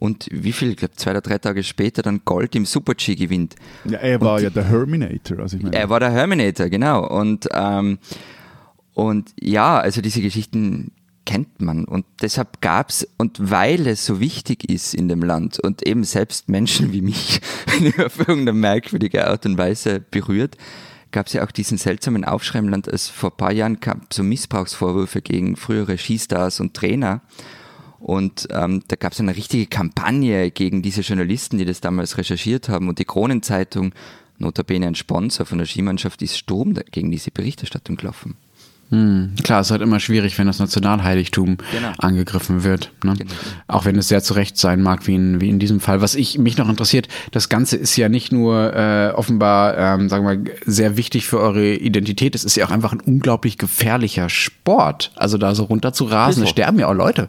und 0.00 0.28
wie 0.32 0.52
viel, 0.52 0.70
ich 0.70 0.78
glaube 0.78 0.96
zwei 0.96 1.10
oder 1.10 1.20
drei 1.20 1.36
Tage 1.36 1.62
später 1.62 2.00
dann 2.00 2.22
Gold 2.24 2.56
im 2.56 2.64
Super-G 2.64 3.16
gewinnt. 3.16 3.54
Ja, 3.84 3.98
er 3.98 4.20
war 4.22 4.40
ja 4.40 4.48
der 4.48 4.66
Herminator. 4.66 5.40
Also 5.40 5.58
ich 5.58 5.62
meine, 5.62 5.76
Er 5.76 5.90
war 5.90 6.00
der 6.00 6.10
Herminator, 6.10 6.70
genau. 6.70 7.06
Und, 7.06 7.46
ähm, 7.52 7.98
und 8.94 9.30
ja, 9.38 9.78
also 9.78 10.00
diese 10.00 10.22
Geschichten 10.22 10.92
kennt 11.26 11.60
man. 11.60 11.84
Und 11.84 12.06
deshalb 12.22 12.62
gab's 12.62 13.06
und 13.18 13.50
weil 13.50 13.86
es 13.86 14.06
so 14.06 14.20
wichtig 14.20 14.70
ist 14.70 14.94
in 14.94 15.08
dem 15.08 15.22
Land 15.22 15.60
und 15.60 15.86
eben 15.86 16.04
selbst 16.04 16.48
Menschen 16.48 16.94
wie 16.94 17.02
mich 17.02 17.42
auf 17.98 18.20
irgendeine 18.20 18.54
merkwürdige 18.54 19.26
Art 19.26 19.44
und 19.44 19.58
Weise 19.58 20.00
berührt, 20.00 20.56
gab's 21.12 21.34
ja 21.34 21.44
auch 21.44 21.50
diesen 21.50 21.76
seltsamen 21.76 22.24
Aufschrei 22.24 22.60
im 22.60 22.70
Land, 22.70 22.90
als 22.90 23.08
vor 23.08 23.32
ein 23.32 23.36
paar 23.36 23.52
Jahren 23.52 23.80
kam 23.80 24.00
so 24.10 24.22
Missbrauchsvorwürfe 24.22 25.20
gegen 25.20 25.56
frühere 25.56 25.98
Skistars 25.98 26.58
und 26.58 26.72
Trainer. 26.72 27.20
Und 28.00 28.48
ähm, 28.50 28.82
da 28.88 28.96
gab 28.96 29.12
es 29.12 29.20
eine 29.20 29.36
richtige 29.36 29.66
Kampagne 29.66 30.50
gegen 30.50 30.82
diese 30.82 31.02
Journalisten, 31.02 31.58
die 31.58 31.66
das 31.66 31.80
damals 31.80 32.16
recherchiert 32.18 32.68
haben. 32.68 32.88
Und 32.88 32.98
die 32.98 33.04
Kronenzeitung, 33.04 33.92
notabene 34.38 34.86
ein 34.86 34.94
Sponsor 34.94 35.46
von 35.46 35.58
der 35.58 35.66
Skimannschaft, 35.66 36.22
ist 36.22 36.36
Sturm 36.38 36.74
gegen 36.90 37.10
diese 37.10 37.30
Berichterstattung 37.30 37.96
gelaufen. 37.96 38.36
Hm, 38.90 39.34
klar, 39.44 39.60
es 39.60 39.68
ist 39.68 39.70
halt 39.70 39.82
immer 39.82 40.00
schwierig, 40.00 40.36
wenn 40.38 40.48
das 40.48 40.58
Nationalheiligtum 40.58 41.58
Genau. 41.72 41.92
angegriffen 41.98 42.64
wird. 42.64 42.90
Ne? 43.04 43.14
Genau. 43.16 43.30
Auch 43.68 43.84
wenn 43.84 43.96
es 43.96 44.08
sehr 44.08 44.20
zu 44.20 44.34
Recht 44.34 44.58
sein 44.58 44.82
mag, 44.82 45.06
wie 45.06 45.14
in, 45.14 45.40
wie 45.40 45.48
in 45.48 45.60
diesem 45.60 45.78
Fall. 45.78 46.00
Was 46.00 46.16
ich 46.16 46.38
mich 46.38 46.56
noch 46.56 46.68
interessiert, 46.68 47.06
das 47.30 47.48
Ganze 47.48 47.76
ist 47.76 47.94
ja 47.96 48.08
nicht 48.08 48.32
nur 48.32 48.74
äh, 48.74 49.12
offenbar, 49.14 49.78
ähm, 49.78 50.08
sagen 50.08 50.26
wir 50.26 50.34
mal, 50.34 50.44
sehr 50.66 50.96
wichtig 50.96 51.26
für 51.28 51.38
eure 51.38 51.74
Identität, 51.74 52.34
es 52.34 52.42
ist 52.42 52.56
ja 52.56 52.66
auch 52.66 52.72
einfach 52.72 52.92
ein 52.92 53.00
unglaublich 53.00 53.58
gefährlicher 53.58 54.28
Sport. 54.28 55.12
Also 55.14 55.38
da 55.38 55.54
so 55.54 55.64
runter 55.64 55.92
zu 55.92 56.04
rasen, 56.06 56.42
so. 56.42 56.48
sterben 56.48 56.80
ja 56.80 56.88
auch 56.88 56.94
Leute. 56.94 57.28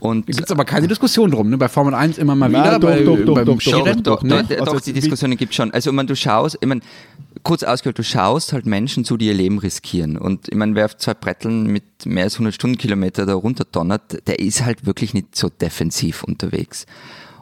Und 0.00 0.28
Da 0.28 0.32
gibt 0.32 0.44
es 0.46 0.50
aber 0.52 0.64
keine 0.64 0.86
Diskussion 0.88 1.30
drum, 1.30 1.50
ne? 1.50 1.58
Bei 1.58 1.68
Formel 1.68 1.94
1 1.94 2.18
immer 2.18 2.34
mal 2.34 2.48
Nein, 2.48 2.62
wieder, 2.62 2.78
doch, 2.78 2.88
bei, 2.88 3.02
doch, 3.02 3.16
doch, 3.18 3.34
doch, 3.34 3.44
doch, 3.44 3.60
Skirennen. 3.60 4.02
doch, 4.02 4.22
ne? 4.22 4.44
doch, 4.48 4.58
Also 4.60 4.72
doch, 4.72 4.80
die 4.80 4.90
wie- 4.94 5.00
Diskussionen 5.00 5.36
gibt 5.36 5.54
schon. 5.54 5.70
Also, 5.72 5.90
ich 5.90 5.96
meine, 5.96 6.06
du 6.06 6.14
schaust, 6.16 6.56
ich 6.60 6.66
meine, 6.68 6.80
kurz 7.42 7.62
ausgeholt, 7.62 7.98
du 7.98 8.04
schaust 8.04 8.52
halt 8.52 8.66
Menschen 8.66 9.04
zu, 9.04 9.16
die 9.16 9.26
ihr 9.26 9.34
Leben 9.34 9.58
riskieren. 9.58 10.16
Und 10.16 10.48
ich 10.48 10.54
meine, 10.54 10.74
wer 10.74 10.84
auf 10.86 10.96
zwei 10.96 11.14
Bretteln 11.14 11.66
mit 11.66 11.84
mehr 12.04 12.24
als 12.24 12.34
100 12.34 12.54
Stundenkilometer 12.54 13.26
da 13.26 13.34
runter 13.34 13.64
donnert, 13.70 14.26
der 14.28 14.38
ist 14.38 14.64
halt 14.64 14.86
wirklich 14.86 15.14
nicht 15.14 15.34
so 15.36 15.48
defensiv 15.48 16.22
unterwegs. 16.24 16.86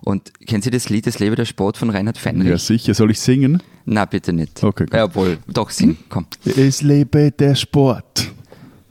Und 0.02 0.32
kennen 0.46 0.62
Sie 0.62 0.70
das 0.70 0.88
Lied 0.88 1.06
Das 1.06 1.18
Lebe 1.18 1.34
der 1.36 1.46
Sport 1.46 1.76
von 1.76 1.90
Reinhard 1.90 2.16
Fendrich? 2.18 2.48
ja, 2.50 2.58
sicher. 2.58 2.94
Soll 2.94 3.10
ich 3.10 3.18
singen? 3.18 3.62
Na, 3.86 4.04
bitte 4.04 4.32
nicht. 4.32 4.62
Okay, 4.62 4.84
gut. 4.84 4.94
Ja, 4.94 5.04
obwohl, 5.04 5.38
doch, 5.48 5.70
sing, 5.70 5.96
komm. 6.08 6.26
Es 6.44 6.82
lebe 6.82 7.32
der 7.32 7.54
Sport. 7.54 8.30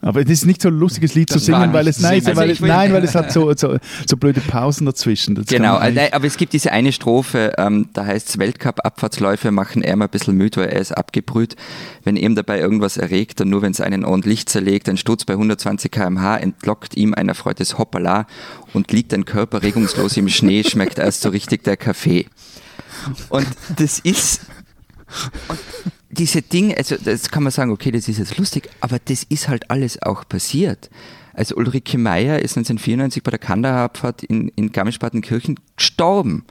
Aber 0.06 0.22
das 0.22 0.30
ist 0.34 0.46
nicht 0.46 0.62
so 0.62 0.68
ein 0.68 0.78
lustiges 0.78 1.14
Lied 1.14 1.28
zu 1.28 1.34
Das 1.34 1.46
singen, 1.46 1.72
weil 1.72 1.84
nicht 1.84 1.96
es, 1.96 2.00
nein, 2.00 2.20
singen. 2.20 2.36
weil, 2.36 2.50
Also 2.50 2.64
es, 2.64 2.68
nein, 2.68 2.92
weil 2.92 3.02
es 3.02 3.16
hat 3.16 3.32
so, 3.32 3.52
so, 3.56 3.76
so 4.06 4.16
blöde 4.16 4.40
Pausen 4.40 4.86
dazwischen. 4.86 5.34
Das 5.34 5.46
Genau, 5.46 5.78
aber 5.78 6.24
es 6.24 6.36
gibt 6.36 6.52
diese 6.52 6.70
eine 6.70 6.92
Strophe, 6.92 7.54
ähm, 7.58 7.88
da 7.92 8.06
heißt 8.06 8.28
es, 8.28 8.38
Weltcup-Abfahrtsläufe 8.38 9.50
machen 9.50 9.82
er 9.82 9.96
mal 9.96 10.04
ein 10.04 10.10
bisschen 10.12 10.36
müde, 10.36 10.60
weil 10.60 10.68
er 10.68 10.80
ist 10.80 10.92
abgebrüht. 10.92 11.56
Wenn 12.04 12.14
ihm 12.16 12.36
dabei 12.36 12.60
irgendwas 12.60 12.98
erregt, 12.98 13.40
dann 13.40 13.48
nur 13.48 13.62
wenn 13.62 13.72
es 13.72 13.80
einen 13.80 14.04
ordentlich 14.04 14.46
zerlegt, 14.46 14.88
ein 14.88 14.96
Sturz 14.96 15.24
bei 15.24 15.32
120 15.32 15.90
kmh 15.90 16.36
entlockt 16.36 16.96
ihm 16.96 17.12
ein 17.12 17.28
erfreutes 17.28 17.76
Hoppala 17.76 18.28
und 18.74 18.92
liegt 18.92 19.12
ein 19.12 19.24
Körper 19.24 19.64
regungslos 19.64 20.16
im 20.16 20.28
Schnee, 20.28 20.62
schmeckt 20.62 21.00
erst 21.00 21.22
so 21.22 21.30
richtig 21.30 21.64
der 21.64 21.76
Kaffee. 21.76 22.26
Und 23.28 23.48
das 23.76 23.98
ist, 23.98 24.42
und 25.48 25.58
diese 26.10 26.42
Dinge, 26.42 26.76
also 26.76 26.96
das 26.96 27.30
kann 27.30 27.42
man 27.42 27.52
sagen, 27.52 27.70
okay, 27.70 27.90
das 27.90 28.08
ist 28.08 28.18
jetzt 28.18 28.38
lustig, 28.38 28.68
aber 28.80 28.98
das 29.04 29.24
ist 29.24 29.48
halt 29.48 29.70
alles 29.70 30.00
auch 30.02 30.28
passiert. 30.28 30.90
Also 31.32 31.56
Ulrike 31.56 31.98
Meyer 31.98 32.38
ist 32.38 32.56
1994 32.56 33.22
bei 33.22 33.30
der 33.30 33.38
Kandahar-Abfahrt 33.38 34.22
in, 34.22 34.48
in 34.48 34.72
Garmisch-Partenkirchen 34.72 35.58
gestorben. 35.76 36.44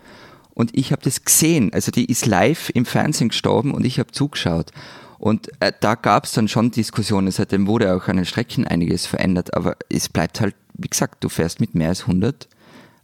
Und 0.54 0.78
ich 0.78 0.92
habe 0.92 1.02
das 1.02 1.26
gesehen. 1.26 1.74
Also 1.74 1.92
die 1.92 2.06
ist 2.06 2.26
live 2.26 2.70
im 2.74 2.86
Fernsehen 2.86 3.30
gestorben 3.30 3.74
und 3.74 3.86
ich 3.86 4.00
habe 4.00 4.12
zugeschaut. 4.12 4.72
Und 5.18 5.50
äh, 5.60 5.72
da 5.80 5.96
gab 5.96 6.26
es 6.26 6.34
dann 6.34 6.48
schon 6.48 6.72
Diskussionen. 6.72 7.32
Seitdem 7.32 7.68
wurde 7.68 7.96
auch 7.96 8.08
an 8.08 8.18
den 8.18 8.26
Strecken 8.26 8.68
einiges 8.68 9.06
verändert. 9.06 9.56
Aber 9.56 9.76
es 9.90 10.08
bleibt 10.08 10.40
halt, 10.40 10.56
wie 10.76 10.88
gesagt, 10.88 11.24
du 11.24 11.30
fährst 11.30 11.60
mit 11.60 11.74
mehr 11.74 11.90
als 11.90 12.02
100 12.02 12.48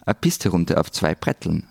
eine 0.06 0.16
Piste 0.16 0.50
runter 0.50 0.80
auf 0.80 0.92
zwei 0.92 1.16
Bretteln. 1.16 1.66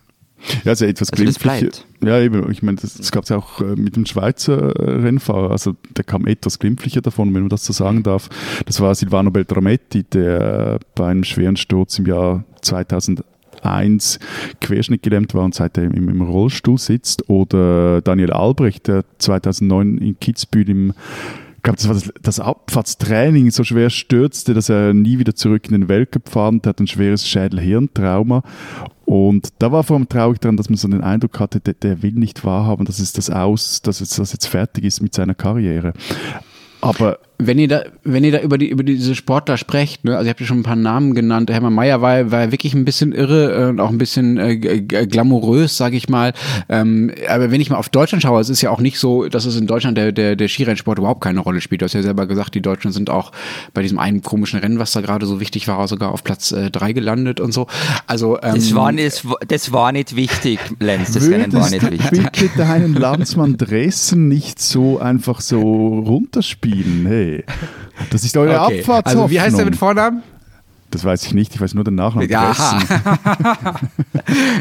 Ja, 0.64 0.70
also 0.70 0.84
etwas 0.84 1.12
Also 1.12 1.40
bleibt. 1.40 1.86
Ja, 2.02 2.18
eben. 2.20 2.50
Ich 2.50 2.62
meine, 2.62 2.78
das, 2.78 2.94
das 2.94 3.12
gab 3.12 3.24
es 3.24 3.28
ja 3.28 3.36
auch 3.36 3.60
äh, 3.60 3.76
mit 3.76 3.96
dem 3.96 4.06
Schweizer 4.06 4.74
äh, 4.76 4.90
Rennfahrer. 5.02 5.50
Also 5.50 5.74
der 5.96 6.04
kam 6.04 6.26
etwas 6.26 6.58
glimpflicher 6.58 7.00
davon, 7.00 7.32
wenn 7.34 7.42
man 7.42 7.48
das 7.48 7.64
so 7.64 7.72
sagen 7.72 8.02
darf. 8.02 8.28
Das 8.66 8.80
war 8.80 8.94
Silvano 8.94 9.30
Beltrametti, 9.30 10.04
der 10.04 10.80
bei 10.94 11.08
einem 11.08 11.24
schweren 11.24 11.56
Sturz 11.56 11.98
im 11.98 12.06
Jahr 12.06 12.44
2001 12.62 14.18
querschnittgelähmt 14.60 15.34
war 15.34 15.44
und 15.44 15.54
seitdem 15.54 15.92
im, 15.92 16.08
im 16.08 16.22
Rollstuhl 16.22 16.78
sitzt. 16.78 17.28
Oder 17.28 18.00
Daniel 18.00 18.32
Albrecht, 18.32 18.88
der 18.88 19.04
2009 19.18 19.98
in 19.98 20.18
Kitzbühel 20.20 20.70
im 20.70 20.92
ich 21.60 21.62
glaube, 21.62 21.76
das 21.76 21.88
war 21.88 21.94
das, 21.94 22.10
das 22.22 22.40
Abfahrtstraining 22.40 23.50
so 23.50 23.64
schwer 23.64 23.90
stürzte, 23.90 24.54
dass 24.54 24.70
er 24.70 24.94
nie 24.94 25.18
wieder 25.18 25.34
zurück 25.34 25.66
in 25.66 25.72
den 25.72 25.88
Weltcup 25.90 26.30
fahren. 26.30 26.62
Der 26.62 26.70
hat 26.70 26.80
ein 26.80 26.86
schweres 26.86 27.28
Schädel-Hirntrauma. 27.28 28.42
Und 29.04 29.50
da 29.58 29.70
war 29.70 29.84
vor 29.84 29.96
allem 29.96 30.08
traurig 30.08 30.40
daran, 30.40 30.56
dass 30.56 30.70
man 30.70 30.78
so 30.78 30.88
den 30.88 31.02
Eindruck 31.02 31.38
hatte, 31.38 31.60
der, 31.60 31.74
der 31.74 32.02
will 32.02 32.12
nicht 32.12 32.46
wahrhaben, 32.46 32.86
dass 32.86 32.98
es 32.98 33.12
das 33.12 33.28
aus, 33.28 33.82
dass 33.82 34.00
es 34.00 34.08
das 34.08 34.32
jetzt 34.32 34.46
fertig 34.46 34.84
ist 34.84 35.02
mit 35.02 35.12
seiner 35.12 35.34
Karriere. 35.34 35.92
Aber 36.80 37.18
Wenn 37.46 37.58
ihr 37.58 37.68
da, 37.68 37.82
wenn 38.04 38.24
ihr 38.24 38.32
da 38.32 38.40
über 38.40 38.58
die 38.58 38.68
über 38.68 38.82
diese 38.82 39.14
Sportler 39.14 39.56
sprecht, 39.56 40.04
ne, 40.04 40.16
also 40.16 40.26
ihr 40.26 40.30
habt 40.30 40.40
ja 40.40 40.46
schon 40.46 40.60
ein 40.60 40.62
paar 40.64 40.76
Namen 40.76 41.14
genannt. 41.14 41.48
Der 41.48 41.54
Hermann 41.54 41.74
Mayer 41.74 42.00
war, 42.02 42.30
war 42.30 42.52
wirklich 42.52 42.74
ein 42.74 42.84
bisschen 42.84 43.12
irre 43.12 43.66
äh, 43.66 43.68
und 43.68 43.80
auch 43.80 43.90
ein 43.90 43.98
bisschen 43.98 44.38
äh, 44.38 44.56
glamourös, 44.80 45.76
sage 45.76 45.96
ich 45.96 46.08
mal. 46.08 46.32
Ähm, 46.68 47.12
aber 47.28 47.50
wenn 47.50 47.60
ich 47.60 47.70
mal 47.70 47.76
auf 47.76 47.88
Deutschland 47.88 48.22
schaue, 48.22 48.40
es 48.40 48.48
ist 48.48 48.60
ja 48.60 48.70
auch 48.70 48.80
nicht 48.80 48.98
so, 48.98 49.28
dass 49.28 49.44
es 49.46 49.56
in 49.56 49.66
Deutschland 49.66 49.96
der 49.96 50.12
der 50.12 50.36
der 50.36 50.48
Skirennsport 50.48 50.98
überhaupt 50.98 51.22
keine 51.22 51.40
Rolle 51.40 51.60
spielt. 51.60 51.80
Du 51.82 51.84
hast 51.84 51.94
ja 51.94 52.02
selber 52.02 52.26
gesagt, 52.26 52.54
die 52.54 52.62
Deutschen 52.62 52.92
sind 52.92 53.10
auch 53.10 53.32
bei 53.74 53.82
diesem 53.82 53.98
einen 53.98 54.22
komischen 54.22 54.60
Rennen, 54.60 54.78
was 54.78 54.92
da 54.92 55.00
gerade 55.00 55.26
so 55.26 55.40
wichtig 55.40 55.68
war, 55.68 55.86
sogar 55.88 56.12
auf 56.12 56.24
Platz 56.24 56.52
äh, 56.52 56.70
drei 56.70 56.92
gelandet 56.92 57.40
und 57.40 57.52
so. 57.52 57.66
Also 58.06 58.38
ähm, 58.42 58.54
Das 58.54 58.74
war, 58.74 58.92
nicht, 58.92 59.24
das 59.48 59.72
war 59.72 59.92
nicht 59.92 60.16
wichtig, 60.16 60.58
Lenz. 60.78 61.12
Das 61.12 61.28
Rennen 61.28 61.52
war 61.52 61.70
nicht 61.70 61.82
du 61.82 61.90
wichtig. 61.92 62.30
bitte 62.32 62.58
deinen 62.58 62.94
Landsmann 62.94 63.56
Dressen 63.56 64.28
nicht 64.28 64.60
so 64.60 64.98
einfach 64.98 65.40
so 65.40 65.60
runterspielen? 65.60 67.06
Hey, 67.06 67.29
das 68.10 68.24
ist 68.24 68.36
eure 68.36 68.60
okay. 68.60 68.80
Abfahrtshoffnung. 68.80 69.22
Also 69.24 69.30
wie 69.30 69.40
heißt 69.40 69.58
der 69.58 69.64
mit 69.64 69.76
Vornamen? 69.76 70.22
Das 70.90 71.04
weiß 71.04 71.24
ich 71.24 71.34
nicht, 71.34 71.54
ich 71.54 71.60
weiß 71.60 71.74
nur 71.74 71.84
den 71.84 71.94
Nachnamen. 71.94 72.28
Ja. 72.28 72.54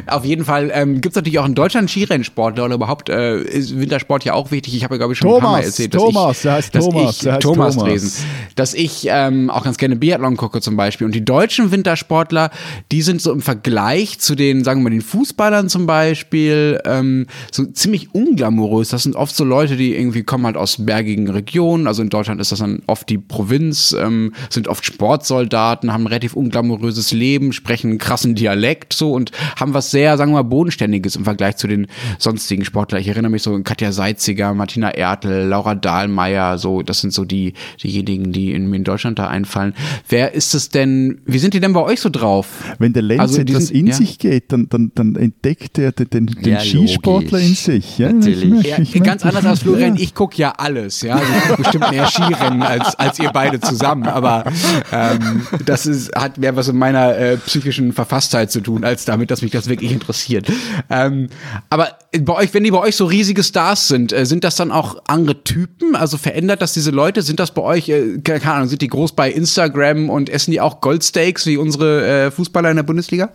Auf 0.08 0.26
jeden 0.26 0.46
Fall 0.46 0.72
ähm, 0.74 1.02
gibt 1.02 1.13
es 1.13 1.15
natürlich 1.15 1.39
auch 1.39 1.46
in 1.46 1.56
Deutschland 1.56 1.89
Skirennsportler 1.89 2.65
oder 2.65 2.76
überhaupt 2.76 3.10
äh, 3.10 3.42
ist 3.42 3.80
Wintersport 3.80 4.24
ja 4.26 4.34
auch 4.34 4.52
wichtig. 4.52 4.76
Ich 4.76 4.84
habe 4.84 4.96
ja, 4.96 4.98
glaube 5.00 5.13
ich, 5.13 5.20
schon 5.20 5.28
ein 5.28 5.39
paar 5.39 5.52
Mal 5.52 5.62
Thomas, 5.62 5.65
erzählt, 5.65 5.94
dass 5.96 6.02
Thomas, 6.02 6.38
ich, 6.38 6.42
der 6.44 6.54
heißt 6.54 6.76
dass 6.76 6.86
Thomas, 6.86 7.15
ich, 7.15 7.22
der 7.22 7.34
heißt 7.34 7.42
Thomas, 7.42 7.76
Thomas. 7.76 7.89
Dresen, 7.89 8.26
dass 8.56 8.74
ich 8.76 9.08
ähm, 9.10 9.50
auch 9.50 9.63
ganz 9.63 9.78
gerne 9.78 9.96
Biathlon 9.96 10.38
gucke 10.38 10.62
zum 10.62 10.78
Beispiel. 10.78 11.06
Und 11.06 11.15
die 11.15 11.26
deutschen 11.26 11.72
Wintersportler, 11.72 12.52
die 12.92 13.02
sind 13.02 13.22
so 13.22 13.32
im 13.32 13.42
Vergleich 13.42 14.20
zu 14.20 14.36
den, 14.36 14.63
sagen 14.63 14.82
wir 14.82 14.86
mal, 14.86 14.89
den 14.92 15.02
Fußballern 15.02 15.70
zum 15.70 15.88
Beispiel, 15.88 16.80
ähm, 16.86 17.26
so 17.52 17.65
ziemlich 17.65 18.14
unglamourös. 18.14 18.89
Das 18.89 19.03
sind 19.03 19.16
oft 19.16 19.36
so 19.36 19.43
Leute, 19.43 19.78
die 19.78 19.95
irgendwie 19.95 20.24
kommen 20.24 20.45
halt 20.45 20.58
aus 20.58 20.86
bergigen 20.86 21.30
Regionen. 21.30 21.88
Also 21.88 22.03
in 22.03 22.10
Deutschland 22.10 22.39
ist 22.39 22.51
das 22.51 22.60
dann 22.60 22.84
oft 22.86 23.10
die 23.10 23.18
Provinz, 23.18 23.95
ähm, 23.99 24.34
sind 24.49 24.68
oft 24.68 24.86
Sportsoldaten, 24.86 25.91
haben 25.91 26.08
relativ 26.20 26.34
unglamouröses 26.36 27.11
Leben, 27.13 27.53
sprechen 27.53 27.91
einen 27.91 27.97
krassen 27.97 28.36
Dialekt 28.36 28.91
so 28.93 29.13
und 29.13 29.32
haben 29.57 29.74
was 29.74 29.89
sehr, 29.89 30.17
sagen 30.17 30.32
wir 30.32 30.43
mal, 30.43 30.49
bodenständiges 30.49 31.15
im 31.15 31.24
Vergleich 31.24 31.55
zu 31.55 31.67
den 31.67 31.88
sonstigen 32.17 32.65
Sportlern. 32.65 32.99
Ich 33.01 33.07
erinnere 33.07 33.32
mich 33.32 33.41
so 33.43 33.53
an 33.55 33.63
Katja 33.63 33.93
Seitziger, 33.93 34.53
Martina 34.53 34.89
Ertel, 34.89 35.47
Laura 35.47 35.76
Dahlmeier, 35.76 36.57
so, 36.57 36.82
das 36.82 36.99
sind 36.99 37.13
so 37.13 37.24
die, 37.24 37.53
diejenigen, 37.82 38.34
die 38.34 38.51
in, 38.51 38.74
in 38.74 38.84
Deutschland 38.84 39.17
da 39.17 39.28
einfallen. 39.28 39.74
Wer 40.09 40.34
ist 40.34 40.53
es 40.53 40.70
denn, 40.70 41.22
wie 41.26 41.39
sind 41.39 41.53
die 41.53 41.61
denn 41.61 41.72
bei 41.72 41.82
euch 41.82 42.01
so 42.01 42.09
drauf? 42.09 42.47
Wenn 42.80 42.91
der 42.91 43.03
Lenz 43.03 43.22
Also 43.22 43.39
etwas 43.41 43.72
in 43.72 43.88
ja. 43.88 43.93
sich 43.93 44.20
geht, 44.20 44.51
dann, 44.51 44.67
dann, 44.67 44.91
dann 44.95 45.15
entdeckt 45.15 45.78
er 45.80 45.93
den, 45.93 46.09
den, 46.09 46.26
den 46.26 46.53
Ja, 46.53 46.59
Skisportler 46.59 47.39
logisch. 47.39 47.47
in 47.47 47.55
sich. 47.55 47.97
Ja, 47.97 48.11
Natürlich. 48.11 48.65
Ja, 48.65 48.80
ich 48.80 48.91
ganz 49.03 49.24
anders 49.26 49.45
als 49.45 49.59
Florian, 49.59 49.95
Ja. 49.95 50.01
ich 50.03 50.13
gucke 50.13 50.36
ja 50.38 50.51
alles, 50.57 51.01
ja. 51.01 51.15
Also 51.15 51.32
ich 51.34 51.47
guck 51.47 51.57
bestimmt 51.57 51.91
mehr 51.91 52.07
Skirennen 52.07 52.61
als, 52.63 52.95
als 52.95 53.20
ihr 53.20 53.30
beide 53.30 53.59
zusammen. 53.61 54.03
Aber 54.07 54.43
ähm, 54.91 55.43
das 55.65 55.86
ist, 55.86 56.09
hat 56.16 56.38
mehr 56.38 56.55
was 56.55 56.68
mit 56.68 56.76
meiner 56.76 57.18
äh, 57.18 57.38
psychischen 57.38 57.93
Verfasstheit 57.93 58.51
zu 58.51 58.62
tun, 58.62 58.84
als 58.84 59.05
damit, 59.05 59.32
dass 59.32 59.41
mich 59.41 59.51
das 59.51 59.70
wirklich 59.70 59.91
interessiert. 59.91 60.51
Ähm, 60.89 61.30
aber 61.70 61.97
bei 62.20 62.34
euch, 62.34 62.53
wenn 62.53 62.64
die 62.64 62.72
bei 62.72 62.80
euch 62.80 62.95
so 62.95 63.05
riesige 63.05 63.43
Stars 63.43 63.88
sind, 63.88 64.14
äh, 64.14 64.26
sind 64.26 64.43
das 64.43 64.55
dann 64.55 64.72
auch 64.72 65.01
andere 65.07 65.43
Typen? 65.43 65.95
Also 65.95 66.18
verändert 66.18 66.62
das 66.62 66.74
diese 66.74 66.91
Leute? 66.91 67.22
Sind 67.22 67.39
das 67.39 67.53
bei 67.53 67.62
euch, 67.62 67.89
äh, 67.89 68.20
keine 68.20 68.43
Ahnung, 68.51 68.68
sind 68.68 68.82
die 68.82 68.88
groß 68.88 69.14
bei 69.14 69.32
Instagram 69.32 70.10
und 70.10 70.30
essen 70.30 70.51
die 70.51 70.62
auch 70.62 70.82
Goldsteaks 70.82 71.45
wie 71.45 71.57
unsere 71.57 72.26
äh, 72.26 72.32
Fußballer 72.32 72.70
in 72.70 72.78
der 72.78 72.84
Bundesliga? 72.84 73.30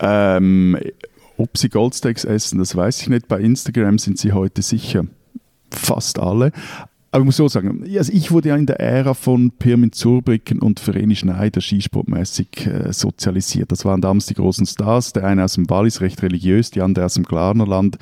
Ähm, 0.00 0.78
ob 1.36 1.56
sie 1.58 1.68
Goldsteaks 1.68 2.24
essen, 2.24 2.58
das 2.58 2.76
weiß 2.76 3.02
ich 3.02 3.08
nicht. 3.08 3.28
Bei 3.28 3.40
Instagram 3.40 3.98
sind 3.98 4.18
sie 4.18 4.32
heute 4.32 4.62
sicher 4.62 5.04
fast 5.70 6.18
alle. 6.18 6.52
Aber 7.14 7.20
ich 7.20 7.26
muss 7.26 7.36
so 7.36 7.46
sagen, 7.46 7.84
also 7.96 8.12
ich 8.12 8.32
wurde 8.32 8.48
ja 8.48 8.56
in 8.56 8.66
der 8.66 8.80
Ära 8.80 9.14
von 9.14 9.52
Pirmin 9.52 9.92
Zurbrücken 9.92 10.58
und 10.58 10.80
Vereni 10.80 11.14
Schneider 11.14 11.60
skisportmäßig 11.60 12.66
äh, 12.66 12.92
sozialisiert. 12.92 13.70
Das 13.70 13.84
waren 13.84 14.00
damals 14.00 14.26
die 14.26 14.34
großen 14.34 14.66
Stars. 14.66 15.12
Der 15.12 15.22
eine 15.22 15.44
aus 15.44 15.52
dem 15.52 15.70
Wallis, 15.70 16.00
recht 16.00 16.20
religiös, 16.24 16.72
die 16.72 16.80
andere 16.80 17.04
aus 17.04 17.14
dem 17.14 17.22
Glarnerland, 17.22 17.98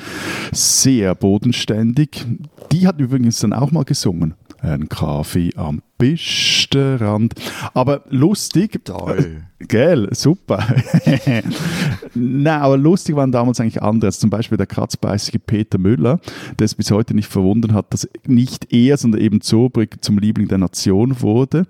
sehr 0.50 1.14
bodenständig. 1.14 2.24
Die 2.72 2.86
hat 2.86 3.00
übrigens 3.00 3.38
dann 3.40 3.52
auch 3.52 3.70
mal 3.70 3.84
gesungen. 3.84 4.32
Ein 4.60 4.88
Kaffee 4.88 5.50
am 5.56 5.82
Pistenrand. 6.02 7.34
Aber 7.74 8.02
lustig. 8.10 8.80
Toll. 8.84 9.44
Gell, 9.68 10.08
super. 10.12 10.66
Nein, 12.14 12.60
aber 12.60 12.76
lustig 12.76 13.14
waren 13.14 13.30
damals 13.30 13.60
eigentlich 13.60 13.80
andere. 13.80 14.08
Also 14.08 14.20
zum 14.20 14.30
Beispiel 14.30 14.58
der 14.58 14.66
kratzbeißige 14.66 15.38
Peter 15.46 15.78
Müller, 15.78 16.18
der 16.58 16.64
es 16.64 16.74
bis 16.74 16.90
heute 16.90 17.14
nicht 17.14 17.28
verwundert 17.28 17.72
hat, 17.72 17.92
dass 17.92 18.08
nicht 18.26 18.72
er, 18.72 18.96
sondern 18.96 19.20
eben 19.20 19.40
Zurbrück 19.40 20.02
zum 20.02 20.18
Liebling 20.18 20.48
der 20.48 20.58
Nation 20.58 21.20
wurde 21.20 21.66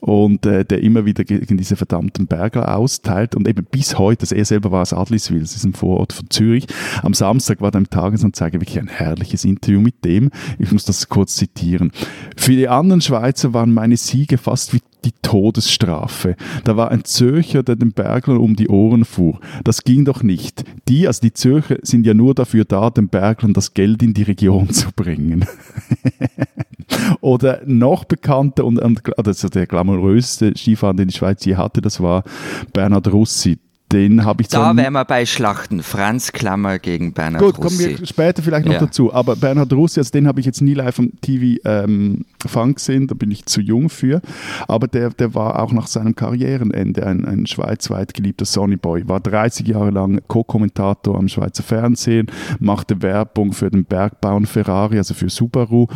und 0.00 0.46
äh, 0.46 0.64
der 0.64 0.82
immer 0.82 1.04
wieder 1.04 1.24
gegen 1.24 1.56
diese 1.56 1.76
verdammten 1.76 2.26
Berger 2.26 2.76
austeilt 2.76 3.36
und 3.36 3.46
eben 3.46 3.64
bis 3.64 3.98
heute, 3.98 4.22
also 4.22 4.34
er 4.34 4.44
selber 4.44 4.70
war 4.72 4.82
aus 4.82 4.92
Adliswil, 4.92 5.40
das 5.40 5.56
ist 5.56 5.64
ein 5.64 5.74
Vorort 5.74 6.12
von 6.12 6.28
Zürich. 6.30 6.66
Am 7.02 7.14
Samstag 7.14 7.60
war 7.60 7.70
da 7.70 7.78
im 7.78 7.90
Tagesanzeiger 7.90 8.60
wirklich 8.60 8.78
ein 8.78 8.88
herrliches 8.88 9.44
Interview 9.44 9.80
mit 9.80 10.04
dem. 10.04 10.30
Ich 10.58 10.72
muss 10.72 10.84
das 10.84 11.08
kurz 11.08 11.36
zitieren. 11.36 11.92
Für 12.36 12.52
die 12.52 12.68
anderen 12.68 13.00
Schweizer 13.00 13.52
waren 13.52 13.69
meine 13.72 13.96
Siege 13.96 14.38
fast 14.38 14.72
wie 14.74 14.80
die 15.04 15.12
Todesstrafe. 15.22 16.36
Da 16.64 16.76
war 16.76 16.90
ein 16.90 17.04
Zürcher, 17.04 17.62
der 17.62 17.76
den 17.76 17.92
Berglern 17.92 18.38
um 18.38 18.56
die 18.56 18.68
Ohren 18.68 19.04
fuhr. 19.04 19.40
Das 19.64 19.82
ging 19.82 20.04
doch 20.04 20.22
nicht. 20.22 20.64
Die, 20.88 21.06
also 21.06 21.20
die 21.20 21.32
Zürcher, 21.32 21.78
sind 21.82 22.06
ja 22.06 22.14
nur 22.14 22.34
dafür 22.34 22.64
da, 22.64 22.90
den 22.90 23.08
Berglern 23.08 23.52
das 23.52 23.74
Geld 23.74 24.02
in 24.02 24.14
die 24.14 24.22
Region 24.22 24.70
zu 24.70 24.88
bringen. 24.94 25.46
Oder 27.20 27.62
noch 27.64 28.04
bekannter 28.04 28.64
und, 28.64 28.78
und 28.78 29.18
also 29.18 29.48
der 29.48 29.66
glamouröseste 29.66 30.52
Skifahrer, 30.56 30.94
den 30.94 31.08
die 31.08 31.14
Schweiz 31.14 31.44
je 31.44 31.56
hatte, 31.56 31.80
das 31.80 32.00
war 32.00 32.24
Bernhard 32.72 33.12
Russi. 33.12 33.58
Den 33.92 34.24
habe 34.24 34.42
ich 34.42 34.48
Da 34.48 34.76
wären 34.76 34.92
wir 34.92 35.04
bei 35.04 35.26
Schlachten. 35.26 35.82
Franz 35.82 36.30
Klammer 36.32 36.78
gegen 36.78 37.12
Bernhard 37.12 37.42
Gut, 37.42 37.54
kommen 37.56 37.66
Russi. 37.76 37.98
wir 37.98 38.06
später 38.06 38.40
vielleicht 38.42 38.66
noch 38.66 38.74
Ja. 38.74 38.78
dazu. 38.80 39.12
Aber 39.12 39.34
Bernhard 39.34 39.72
Russi, 39.72 39.98
also 39.98 40.12
den 40.12 40.28
habe 40.28 40.38
ich 40.38 40.46
jetzt 40.46 40.60
nie 40.62 40.74
live 40.74 40.98
am 41.00 41.12
TV 41.20 41.60
ähm, 41.64 42.24
Funk 42.46 42.76
gesehen, 42.76 43.08
da 43.08 43.14
bin 43.14 43.30
ich 43.32 43.46
zu 43.46 43.60
jung 43.60 43.88
für. 43.90 44.22
Aber 44.68 44.86
der, 44.86 45.10
der 45.10 45.34
war 45.34 45.60
auch 45.60 45.72
nach 45.72 45.88
seinem 45.88 46.14
Karrierenende 46.14 47.04
ein, 47.04 47.24
ein 47.24 47.46
schweizweit 47.46 48.14
geliebter 48.14 48.44
Sonnyboy. 48.44 49.08
War 49.08 49.18
30 49.20 49.66
Jahre 49.66 49.90
lang 49.90 50.20
Co-Kommentator 50.28 51.18
am 51.18 51.28
Schweizer 51.28 51.62
Fernsehen, 51.64 52.28
machte 52.60 53.02
Werbung 53.02 53.52
für 53.52 53.70
den 53.70 53.84
Bergbauern 53.84 54.46
Ferrari, 54.46 54.98
also 54.98 55.14
für 55.14 55.28
Subaru. 55.28 55.88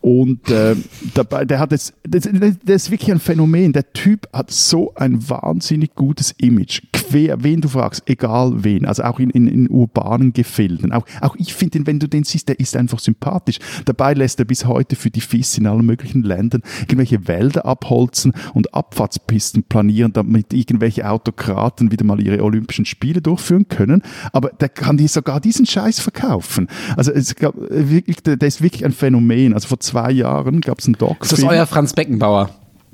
Und 0.00 0.48
äh, 0.50 0.76
dabei, 1.14 1.44
der 1.44 1.58
hat 1.58 1.72
jetzt, 1.72 1.94
das, 2.04 2.28
der 2.30 2.76
ist 2.76 2.90
wirklich 2.90 3.10
ein 3.10 3.18
Phänomen. 3.20 3.72
Der 3.72 3.92
Typ 3.92 4.28
hat 4.32 4.50
so 4.50 4.94
ein 4.94 5.28
wahnsinnig 5.28 5.94
gutes 5.94 6.32
Image. 6.38 6.82
Quer, 6.92 7.39
wen 7.42 7.60
du 7.60 7.68
fragst, 7.68 8.02
egal 8.06 8.64
wen. 8.64 8.86
Also 8.86 9.02
auch 9.04 9.18
in, 9.18 9.30
in, 9.30 9.46
in 9.46 9.68
urbanen 9.68 10.32
Gefilden. 10.32 10.92
Auch, 10.92 11.04
auch 11.20 11.36
ich 11.36 11.54
finde 11.54 11.78
ihn, 11.78 11.86
wenn 11.86 11.98
du 11.98 12.08
den 12.08 12.24
siehst, 12.24 12.48
der 12.48 12.60
ist 12.60 12.76
einfach 12.76 12.98
sympathisch. 12.98 13.58
Dabei 13.84 14.14
lässt 14.14 14.38
er 14.38 14.44
bis 14.44 14.64
heute 14.64 14.96
für 14.96 15.10
die 15.10 15.20
FIS 15.20 15.58
in 15.58 15.66
allen 15.66 15.84
möglichen 15.84 16.22
Ländern 16.22 16.62
irgendwelche 16.80 17.28
Wälder 17.28 17.66
abholzen 17.66 18.32
und 18.54 18.74
Abfahrtspisten 18.74 19.64
planieren, 19.64 20.12
damit 20.12 20.52
irgendwelche 20.52 21.08
Autokraten 21.08 21.90
wieder 21.90 22.04
mal 22.04 22.20
ihre 22.20 22.42
Olympischen 22.42 22.84
Spiele 22.84 23.20
durchführen 23.22 23.68
können. 23.68 24.02
Aber 24.32 24.50
der 24.50 24.68
kann 24.68 24.96
dir 24.96 25.08
sogar 25.08 25.40
diesen 25.40 25.66
Scheiß 25.66 26.00
verkaufen. 26.00 26.68
Also 26.96 27.12
es 27.12 27.34
gab 27.36 27.54
wirklich, 27.56 28.22
der, 28.22 28.36
der 28.36 28.48
ist 28.48 28.62
wirklich 28.62 28.84
ein 28.84 28.92
Phänomen. 28.92 29.54
Also 29.54 29.68
vor 29.68 29.80
zwei 29.80 30.10
Jahren 30.10 30.60
gab 30.60 30.78
es 30.78 30.86
einen 30.86 30.96
Doc. 30.96 31.22
Ist 31.22 31.32
das 31.32 31.42
euer 31.44 31.66
Franz 31.66 31.92
Beckenbauer? 31.92 32.50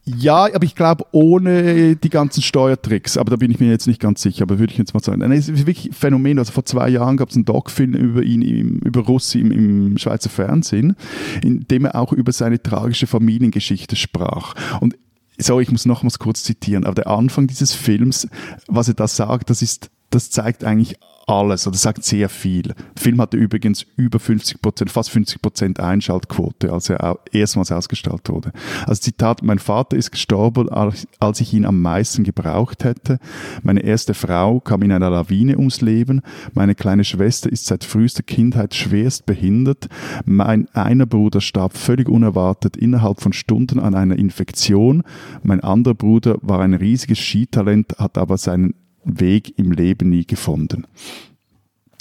Ja, 0.09 0.45
aber 0.53 0.63
ich 0.63 0.73
glaube 0.73 1.05
ohne 1.11 1.97
die 1.97 2.09
ganzen 2.09 2.41
Steuertricks. 2.41 3.17
Aber 3.17 3.29
da 3.29 3.35
bin 3.35 3.51
ich 3.51 3.59
mir 3.59 3.69
jetzt 3.69 3.87
nicht 3.87 3.99
ganz 3.99 4.21
sicher. 4.21 4.43
Aber 4.43 4.57
würde 4.57 4.71
ich 4.71 4.79
jetzt 4.79 4.93
mal 4.93 5.03
sagen. 5.03 5.21
Es 5.33 5.49
ist 5.49 5.67
wirklich 5.67 5.87
ein 5.87 5.93
Phänomen. 5.93 6.39
Also 6.39 6.53
vor 6.53 6.63
zwei 6.63 6.87
Jahren 6.87 7.17
gab 7.17 7.29
es 7.29 7.35
einen 7.35 7.43
Doc-Film 7.43 7.93
über 7.93 8.23
ihn, 8.23 8.41
im, 8.41 8.79
über 8.79 9.01
Russi 9.01 9.41
im, 9.41 9.51
im 9.51 9.97
Schweizer 9.97 10.29
Fernsehen, 10.29 10.95
in 11.43 11.67
dem 11.67 11.83
er 11.83 11.95
auch 11.95 12.13
über 12.13 12.31
seine 12.31 12.61
tragische 12.63 13.05
Familiengeschichte 13.05 13.97
sprach. 13.97 14.53
Und 14.79 14.97
Sorry, 15.39 15.63
ich 15.63 15.71
muss 15.71 15.85
nochmals 15.85 16.17
kurz 16.17 16.43
zitieren, 16.43 16.83
aber 16.83 16.95
der 16.95 17.07
Anfang 17.07 17.45
dieses 17.45 17.71
Films, 17.71 18.27
was 18.67 18.87
er 18.87 18.95
da 18.95 19.07
sagt, 19.07 19.51
das 19.51 19.61
ist, 19.61 19.91
das 20.09 20.31
zeigt 20.31 20.63
eigentlich 20.63 20.95
alles, 21.27 21.67
oder 21.67 21.75
sagt 21.75 22.05
sehr 22.05 22.29
viel. 22.29 22.63
Der 22.63 22.75
Film 22.95 23.19
hatte 23.19 23.35
übrigens 23.35 23.85
über 23.97 24.17
50 24.17 24.61
Prozent, 24.61 24.91
fast 24.91 25.09
50 25.09 25.41
Prozent 25.41 25.79
Einschaltquote, 25.79 26.71
als 26.71 26.89
er 26.89 27.19
erstmals 27.33 27.71
ausgestrahlt 27.71 28.29
wurde. 28.29 28.53
Also 28.85 29.01
Zitat, 29.01 29.43
mein 29.43 29.59
Vater 29.59 29.97
ist 29.97 30.11
gestorben, 30.11 30.69
als 30.69 31.41
ich 31.41 31.53
ihn 31.53 31.65
am 31.65 31.81
meisten 31.81 32.23
gebraucht 32.23 32.85
hätte. 32.85 33.19
Meine 33.61 33.81
erste 33.81 34.13
Frau 34.13 34.61
kam 34.61 34.81
in 34.83 34.91
einer 34.93 35.09
Lawine 35.09 35.57
ums 35.57 35.81
Leben. 35.81 36.21
Meine 36.53 36.75
kleine 36.75 37.03
Schwester 37.03 37.51
ist 37.51 37.65
seit 37.65 37.83
frühester 37.83 38.23
Kindheit 38.23 38.73
schwerst 38.73 39.25
behindert. 39.25 39.87
Mein 40.25 40.69
einer 40.73 41.05
Bruder 41.05 41.41
starb 41.41 41.77
völlig 41.77 42.07
unerwartet 42.07 42.77
innerhalb 42.77 43.19
von 43.19 43.33
Stunden 43.33 43.79
an 43.79 43.95
einer 43.95 44.17
Infektion. 44.17 45.03
Mein 45.43 45.59
anderer 45.59 45.95
Bruder 45.95 46.37
war 46.41 46.61
ein 46.61 46.73
riesiges 46.73 47.19
Skitalent, 47.19 47.95
hat 47.99 48.17
aber 48.17 48.37
seinen 48.37 48.75
Weg 49.07 49.57
im 49.57 49.71
Leben 49.71 50.09
nie 50.09 50.25
gefunden. 50.25 50.85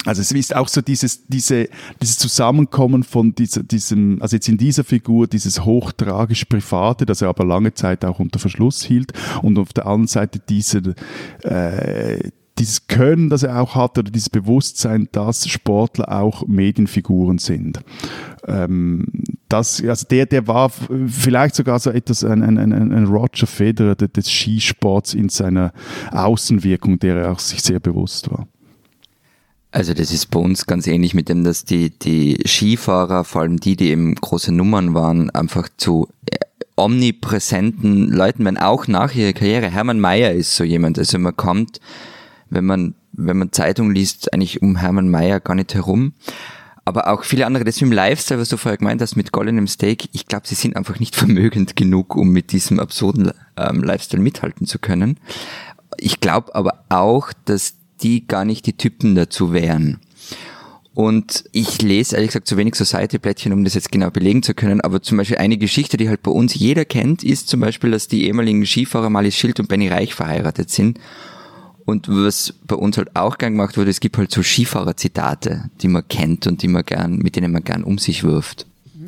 Also 0.05 0.21
es 0.21 0.31
ist 0.31 0.55
auch 0.55 0.69
so 0.69 0.81
dieses, 0.81 1.27
diese, 1.27 1.67
dieses 2.01 2.17
Zusammenkommen 2.17 3.03
von 3.03 3.35
dieser, 3.35 3.63
diesem, 3.63 4.21
also 4.21 4.37
jetzt 4.37 4.47
in 4.47 4.57
dieser 4.57 4.85
Figur, 4.85 5.27
dieses 5.27 5.65
hochtragisch 5.65 6.45
Private, 6.45 7.05
das 7.05 7.21
er 7.21 7.27
aber 7.27 7.43
lange 7.43 7.73
Zeit 7.73 8.05
auch 8.05 8.19
unter 8.19 8.39
Verschluss 8.39 8.83
hielt 8.83 9.11
und 9.41 9.59
auf 9.59 9.73
der 9.73 9.85
anderen 9.85 10.07
Seite 10.07 10.39
diese, 10.47 10.95
äh, 11.43 12.29
dieses 12.57 12.87
Können, 12.87 13.29
das 13.29 13.43
er 13.43 13.61
auch 13.61 13.75
hat, 13.75 13.97
oder 13.97 14.09
dieses 14.09 14.29
Bewusstsein, 14.29 15.09
dass 15.11 15.47
Sportler 15.47 16.11
auch 16.11 16.47
Medienfiguren 16.47 17.37
sind. 17.37 17.81
Ähm, 18.47 19.05
das, 19.49 19.83
also 19.83 20.05
der, 20.09 20.25
der 20.25 20.47
war 20.47 20.69
vielleicht 20.69 21.55
sogar 21.55 21.79
so 21.79 21.89
etwas 21.89 22.23
ein, 22.23 22.43
ein, 22.43 22.57
ein, 22.57 22.73
ein 22.73 23.05
Roger 23.05 23.47
Federer 23.47 23.95
de- 23.95 24.07
des 24.07 24.29
Skisports 24.29 25.13
in 25.13 25.29
seiner 25.29 25.71
Außenwirkung, 26.11 26.99
der 26.99 27.15
er 27.15 27.31
auch 27.31 27.39
sich 27.39 27.61
sehr 27.61 27.79
bewusst 27.79 28.29
war. 28.29 28.47
Also 29.71 29.93
das 29.93 30.11
ist 30.11 30.31
bei 30.31 30.39
uns 30.39 30.65
ganz 30.65 30.87
ähnlich 30.87 31.13
mit 31.13 31.29
dem, 31.29 31.43
dass 31.43 31.65
die, 31.65 31.91
die 31.91 32.39
Skifahrer, 32.45 33.23
vor 33.23 33.41
allem 33.41 33.59
die, 33.59 33.75
die 33.75 33.89
eben 33.89 34.15
große 34.15 34.53
Nummern 34.53 34.93
waren, 34.93 35.29
einfach 35.29 35.69
zu 35.77 36.07
äh, 36.31 36.37
omnipräsenten 36.75 38.11
Leuten, 38.11 38.45
wenn 38.45 38.57
auch 38.57 38.87
nach 38.87 39.13
ihrer 39.13 39.33
Karriere. 39.33 39.69
Hermann 39.69 39.99
Mayer 39.99 40.31
ist 40.31 40.55
so 40.55 40.63
jemand. 40.63 40.97
Also 40.97 41.19
man 41.19 41.35
kommt, 41.35 41.79
wenn 42.49 42.65
man, 42.65 42.95
wenn 43.13 43.37
man 43.37 43.51
Zeitung 43.51 43.91
liest, 43.91 44.33
eigentlich 44.33 44.61
um 44.61 44.77
Hermann 44.77 45.09
Mayer 45.09 45.39
gar 45.39 45.55
nicht 45.55 45.73
herum. 45.73 46.13
Aber 46.87 47.09
auch 47.09 47.25
viele 47.25 47.45
andere, 47.45 47.65
das 47.65 47.81
im 47.81 47.91
Lifestyle, 47.91 48.39
was 48.39 48.47
du 48.47 48.55
vorher 48.55 48.77
gemeint 48.77 49.01
hast, 49.01 49.17
mit 49.17 49.33
goldenem 49.33 49.67
Steak, 49.67 50.07
ich 50.13 50.25
glaube, 50.25 50.47
sie 50.47 50.55
sind 50.55 50.77
einfach 50.77 51.01
nicht 51.01 51.15
vermögend 51.17 51.75
genug, 51.75 52.15
um 52.15 52.29
mit 52.29 52.53
diesem 52.53 52.79
absurden 52.79 53.33
ähm, 53.57 53.83
Lifestyle 53.83 54.23
mithalten 54.23 54.65
zu 54.65 54.79
können. 54.79 55.17
Ich 55.97 56.21
glaube 56.21 56.55
aber 56.55 56.85
auch, 56.87 57.33
dass 57.43 57.73
die 58.01 58.25
gar 58.25 58.45
nicht 58.45 58.65
die 58.67 58.77
Typen 58.77 59.15
dazu 59.15 59.51
wären. 59.51 59.99
Und 60.93 61.43
ich 61.51 61.81
lese 61.81 62.15
ehrlich 62.15 62.29
gesagt 62.29 62.47
zu 62.47 62.55
wenig 62.55 62.75
Society-Plättchen, 62.75 63.51
um 63.51 63.65
das 63.65 63.73
jetzt 63.73 63.91
genau 63.91 64.09
belegen 64.09 64.41
zu 64.41 64.53
können. 64.53 64.79
Aber 64.79 65.01
zum 65.01 65.17
Beispiel 65.17 65.39
eine 65.39 65.57
Geschichte, 65.57 65.97
die 65.97 66.07
halt 66.07 66.23
bei 66.23 66.31
uns 66.31 66.55
jeder 66.55 66.85
kennt, 66.85 67.21
ist 67.21 67.49
zum 67.49 67.59
Beispiel, 67.59 67.91
dass 67.91 68.07
die 68.07 68.27
ehemaligen 68.27 68.65
Skifahrer 68.65 69.09
Malis 69.09 69.35
Schild 69.35 69.59
und 69.59 69.67
Benny 69.67 69.89
Reich 69.89 70.15
verheiratet 70.15 70.69
sind. 70.69 71.01
Und 71.87 72.09
was 72.09 72.53
bei 72.65 72.75
uns 72.75 72.97
halt 72.97 73.15
auch 73.15 73.37
gern 73.37 73.53
gemacht 73.53 73.77
wurde, 73.77 73.89
es 73.89 74.01
gibt 74.01 74.17
halt 74.17 74.29
so 74.29 74.43
Skifahrer-Zitate, 74.43 75.69
die 75.81 75.87
man 75.87 76.05
kennt 76.05 76.45
und 76.45 76.61
die 76.61 76.67
man 76.67 76.83
gern, 76.83 77.15
mit 77.15 77.37
denen 77.37 77.53
man 77.53 77.63
gern 77.63 77.85
um 77.85 77.97
sich 77.97 78.25
wirft. 78.25 78.65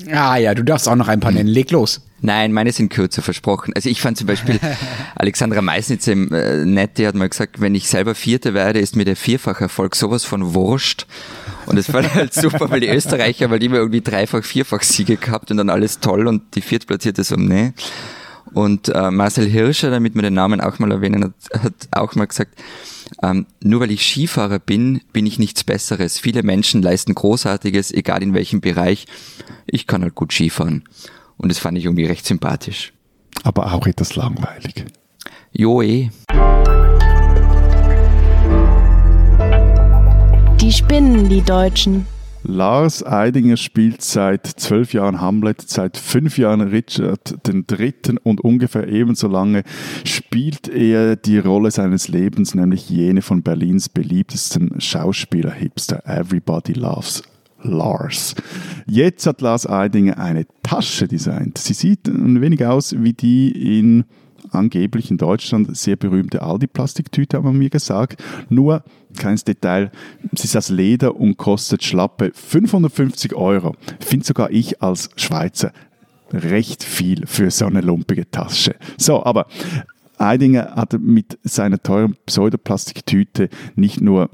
Ah 0.09 0.37
ja, 0.37 0.53
du 0.53 0.63
darfst 0.63 0.87
auch 0.87 0.95
noch 0.95 1.09
ein 1.09 1.19
paar 1.19 1.33
nennen. 1.33 1.49
Leg 1.49 1.71
los. 1.71 1.99
Nein, 2.21 2.53
meine 2.53 2.71
sind 2.71 2.87
kürzer 2.87 3.21
versprochen. 3.21 3.73
Also 3.75 3.89
ich 3.89 3.99
fand 3.99 4.17
zum 4.17 4.27
Beispiel 4.27 4.61
Alexandra 5.15 5.61
Meisnitz 5.61 6.07
im 6.07 6.31
äh, 6.33 6.63
Nett, 6.63 6.97
die 6.97 7.05
hat 7.05 7.15
mal 7.15 7.27
gesagt, 7.27 7.59
wenn 7.59 7.75
ich 7.75 7.89
selber 7.89 8.15
Vierte 8.15 8.53
werde, 8.53 8.79
ist 8.79 8.95
mir 8.95 9.03
der 9.03 9.17
Vierfacherfolg 9.17 9.93
sowas 9.93 10.23
von 10.23 10.53
Wurscht. 10.53 11.05
Und 11.65 11.77
das 11.77 11.91
war 11.91 12.15
halt 12.15 12.33
super, 12.33 12.69
weil 12.69 12.79
die 12.79 12.87
Österreicher, 12.87 13.49
weil 13.49 13.59
die 13.59 13.65
immer 13.65 13.75
irgendwie 13.75 13.99
dreifach, 13.99 14.45
vierfach 14.45 14.83
Siege 14.83 15.17
gehabt 15.17 15.51
und 15.51 15.57
dann 15.57 15.69
alles 15.69 15.99
toll 15.99 16.27
und 16.27 16.55
die 16.55 16.61
Viertplatzierte 16.61 17.25
so, 17.25 17.35
nee. 17.35 17.73
Und 18.53 18.89
äh, 18.89 19.11
Marcel 19.11 19.47
Hirscher, 19.47 19.91
damit 19.91 20.15
wir 20.15 20.21
den 20.21 20.33
Namen 20.33 20.61
auch 20.61 20.79
mal 20.79 20.91
erwähnen, 20.91 21.23
hat, 21.23 21.63
hat 21.63 21.73
auch 21.91 22.15
mal 22.15 22.25
gesagt, 22.25 22.59
ähm, 23.21 23.45
nur 23.61 23.81
weil 23.81 23.91
ich 23.91 24.05
Skifahrer 24.05 24.59
bin, 24.59 25.01
bin 25.13 25.25
ich 25.25 25.39
nichts 25.39 25.63
Besseres. 25.63 26.19
Viele 26.19 26.43
Menschen 26.43 26.81
leisten 26.81 27.15
Großartiges, 27.15 27.91
egal 27.91 28.23
in 28.23 28.33
welchem 28.33 28.61
Bereich. 28.61 29.05
Ich 29.65 29.87
kann 29.87 30.01
halt 30.01 30.15
gut 30.15 30.31
Skifahren. 30.31 30.83
Und 31.37 31.49
das 31.49 31.59
fand 31.59 31.77
ich 31.77 31.85
irgendwie 31.85 32.05
recht 32.05 32.25
sympathisch. 32.25 32.93
Aber 33.43 33.73
auch 33.73 33.87
etwas 33.87 34.15
langweilig. 34.15 34.85
Jo 35.51 35.81
eh. 35.81 36.09
Die 40.61 40.73
spinnen, 40.73 41.29
die 41.29 41.41
Deutschen. 41.41 42.05
Lars 42.43 43.05
Eidinger 43.05 43.57
spielt 43.57 44.01
seit 44.01 44.47
zwölf 44.47 44.93
Jahren 44.93 45.19
Hamlet, 45.19 45.61
seit 45.69 45.97
fünf 45.97 46.37
Jahren 46.37 46.61
Richard 46.61 47.45
den 47.47 47.67
Dritten 47.67 48.17
und 48.17 48.41
ungefähr 48.41 48.87
ebenso 48.87 49.27
lange 49.27 49.63
spielt 50.05 50.69
er 50.69 51.17
die 51.17 51.37
Rolle 51.37 51.69
seines 51.69 52.07
Lebens, 52.07 52.55
nämlich 52.55 52.89
jene 52.89 53.21
von 53.21 53.43
Berlins 53.43 53.89
beliebtesten 53.89 54.79
Schauspieler-Hipster 54.79 56.03
Everybody 56.05 56.73
Loves 56.73 57.23
Lars. 57.61 58.35
Jetzt 58.87 59.27
hat 59.27 59.41
Lars 59.41 59.67
Eidinger 59.67 60.17
eine 60.17 60.45
Tasche 60.63 61.07
designt. 61.07 61.57
Sie 61.57 61.73
sieht 61.73 62.07
ein 62.07 62.39
wenig 62.39 62.65
aus 62.65 62.95
wie 62.97 63.13
die 63.13 63.79
in 63.79 64.05
angeblich 64.51 65.11
in 65.11 65.17
Deutschland 65.17 65.75
sehr 65.75 65.95
berühmte 65.95 66.41
Aldi-Plastiktüte, 66.41 67.37
haben 67.37 67.45
wir 67.45 67.51
mir 67.51 67.69
gesagt. 67.69 68.23
Nur, 68.49 68.83
kleines 69.17 69.43
Detail, 69.43 69.91
sie 70.33 70.45
ist 70.45 70.55
aus 70.55 70.69
Leder 70.69 71.15
und 71.15 71.37
kostet 71.37 71.83
schlappe 71.83 72.31
550 72.33 73.35
Euro. 73.35 73.75
Finde 73.99 74.25
sogar 74.25 74.51
ich 74.51 74.81
als 74.81 75.09
Schweizer 75.15 75.71
recht 76.31 76.83
viel 76.83 77.25
für 77.25 77.51
so 77.51 77.65
eine 77.65 77.81
lumpige 77.81 78.29
Tasche. 78.29 78.75
So, 78.97 79.23
aber 79.23 79.47
Eidinger 80.17 80.75
hat 80.75 80.99
mit 80.99 81.39
seiner 81.43 81.81
teuren 81.81 82.15
Pseudoplastiktüte 82.25 83.49
nicht 83.75 84.01
nur 84.01 84.29